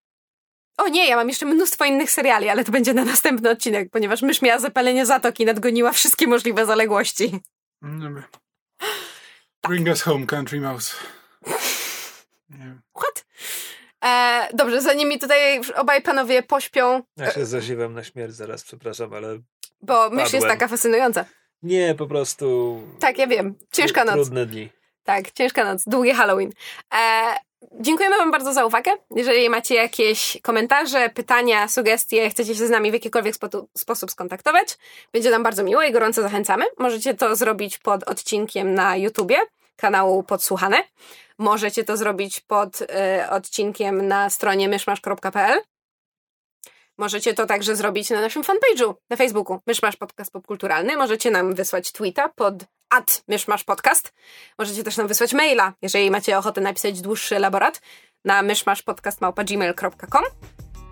O 0.78 0.88
nie, 0.88 1.08
ja 1.08 1.16
mam 1.16 1.28
jeszcze 1.30 1.46
mnóstwo 1.46 1.86
innych 1.86 2.12
seriali, 2.12 2.50
ale 2.50 2.64
to 2.64 2.72
będzie 2.72 2.94
na 2.94 3.06
następny 3.06 3.50
odcinek, 3.50 3.90
ponieważ 3.92 4.22
mysz 4.22 4.42
miała 4.42 4.60
zapalenie 4.60 5.06
zatoki, 5.06 5.46
nadgoniła 5.46 5.92
wszystkie 5.92 6.28
możliwe 6.28 6.66
zaległości. 6.66 7.40
Dobra. 7.82 8.24
Bring 9.68 9.88
us 9.88 10.02
home, 10.02 10.26
country 10.26 10.60
mouse. 10.62 10.96
Nie. 12.50 12.76
What? 12.96 13.26
E, 14.06 14.48
dobrze, 14.54 14.82
zanim 14.82 15.10
mi 15.10 15.20
tutaj 15.20 15.62
obaj 15.76 16.02
panowie 16.02 16.44
pośpią. 16.44 17.04
Ja 17.18 17.32
się 17.32 17.46
zaziewam 17.46 17.94
na 17.94 18.04
śmierć 18.04 18.36
zaraz, 18.36 18.64
przepraszam, 18.64 19.14
ale. 19.14 19.40
Bo 19.82 20.10
mysz 20.10 20.34
jest 20.34 20.48
taka 20.48 20.68
fascynująca. 20.68 21.26
Nie, 21.64 21.96
po 21.96 22.08
prostu. 22.08 22.80
Tak, 23.00 23.18
ja 23.18 23.28
wiem. 23.28 23.56
Ciężka 23.72 24.06
noc. 24.06 24.16
Trudne 24.16 24.46
dni. 24.46 24.70
Tak, 25.04 25.32
ciężka 25.32 25.64
noc. 25.64 25.84
Długi 25.88 26.14
Halloween. 26.14 26.52
E, 26.94 27.36
Dziękujemy 27.72 28.18
Wam 28.18 28.32
bardzo 28.32 28.54
za 28.54 28.66
uwagę. 28.66 28.92
Jeżeli 29.16 29.50
macie 29.50 29.76
jakieś 29.76 30.38
komentarze, 30.42 31.10
pytania, 31.10 31.68
sugestie, 31.68 32.30
chcecie 32.30 32.56
się 32.56 32.68
z 32.68 32.70
nami 32.70 32.92
w 32.92 32.94
jakikolwiek 32.94 33.36
spo 33.36 33.48
sposób 33.78 34.12
skontaktować, 34.12 34.78
będzie 35.14 35.30
nam 35.30 35.44
bardzo 35.44 35.64
miło 35.64 35.84
i 35.84 35.92
gorąco 35.92 36.22
zachęcamy. 36.22 36.66
Możecie 36.78 37.14
to 37.14 37.36
zrobić 37.36 37.78
pod 37.78 38.04
odcinkiem 38.04 38.74
na 38.74 38.96
YouTubie 38.96 39.38
kanału 39.76 40.24
Podsłuchane. 40.24 40.78
Możecie 41.38 41.84
to 41.84 41.98
zrobić 41.98 42.40
pod 42.40 42.82
y, 42.82 42.86
odcinkiem 43.30 44.08
na 44.08 44.30
stronie 44.30 44.70
myszmasz.pl. 44.70 45.62
Możecie 46.98 47.34
to 47.34 47.46
także 47.46 47.76
zrobić 47.76 48.10
na 48.10 48.22
naszym 48.22 48.44
fanpage'u 48.44 48.94
na 49.10 49.18
Facebooku 49.18 49.60
Myszmasz 49.68 49.96
Podcast 49.96 50.32
Popkulturalny. 50.32 50.98
Możecie 50.98 51.32
nam 51.32 51.56
wysłać 51.56 51.92
tweeta 51.92 52.30
pod 52.30 52.54
at 52.94 53.24
Myszmasz 53.28 53.64
Podcast. 53.64 54.14
Możecie 54.60 54.84
też 54.84 54.98
nam 54.98 55.08
wysłać 55.08 55.34
maila, 55.34 55.74
jeżeli 55.82 56.12
macie 56.12 56.38
ochotę 56.38 56.62
napisać 56.62 57.02
dłuższy 57.02 57.36
elaborat 57.36 57.82
na 58.26 58.42
myszmaszpodcast.gmail.com 58.42 60.24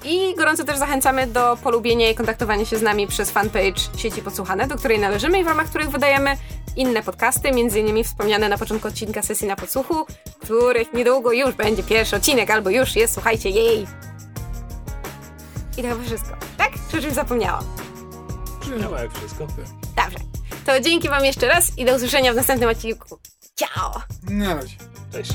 i 0.06 0.36
gorąco 0.36 0.64
też 0.64 0.78
zachęcamy 0.78 1.28
do 1.28 1.58
polubienia 1.64 2.10
i 2.10 2.16
kontaktowania 2.16 2.66
się 2.66 2.78
z 2.78 2.82
nami 2.82 3.08
przez 3.08 3.32
fanpage 3.32 3.82
sieci 3.98 4.22
Podsłuchane, 4.22 4.68
do 4.68 4.78
której 4.78 5.00
należymy 5.00 5.40
i 5.40 5.44
w 5.44 5.48
ramach 5.48 5.70
których 5.70 5.90
wydajemy 5.90 6.38
inne 6.76 7.04
podcasty, 7.04 7.52
między 7.52 7.80
innymi 7.80 8.04
wspomniane 8.04 8.50
na 8.50 8.58
początku 8.58 8.88
odcinka 8.88 9.22
sesji 9.22 9.48
na 9.48 9.56
podsłuchu, 9.56 10.06
których 10.42 10.94
niedługo 10.94 11.32
już 11.32 11.56
będzie 11.56 11.84
pierwszy 11.84 12.16
odcinek, 12.16 12.50
albo 12.50 12.70
już 12.70 12.96
jest, 12.96 13.14
słuchajcie, 13.14 13.50
jej! 13.50 13.88
I 15.78 15.82
to 15.82 15.88
chyba 15.90 16.04
wszystko, 16.04 16.36
tak? 16.58 16.72
Czy 16.92 17.02
czymś 17.02 17.14
zapomniałam? 17.14 17.64
Brzmiało 18.62 18.98
jak 18.98 19.14
wszystko. 19.14 19.48
Dobrze. 19.96 20.31
To 20.66 20.80
dzięki 20.80 21.10
Wam 21.10 21.26
jeszcze 21.26 21.48
raz 21.48 21.78
i 21.78 21.86
do 21.86 21.96
usłyszenia 21.96 22.34
w 22.34 22.36
następnym 22.36 22.70
odcinku. 22.70 23.20
Ciao! 23.56 24.02
Na 24.30 24.56
razie. 24.56 24.76
Cześć. 25.12 25.34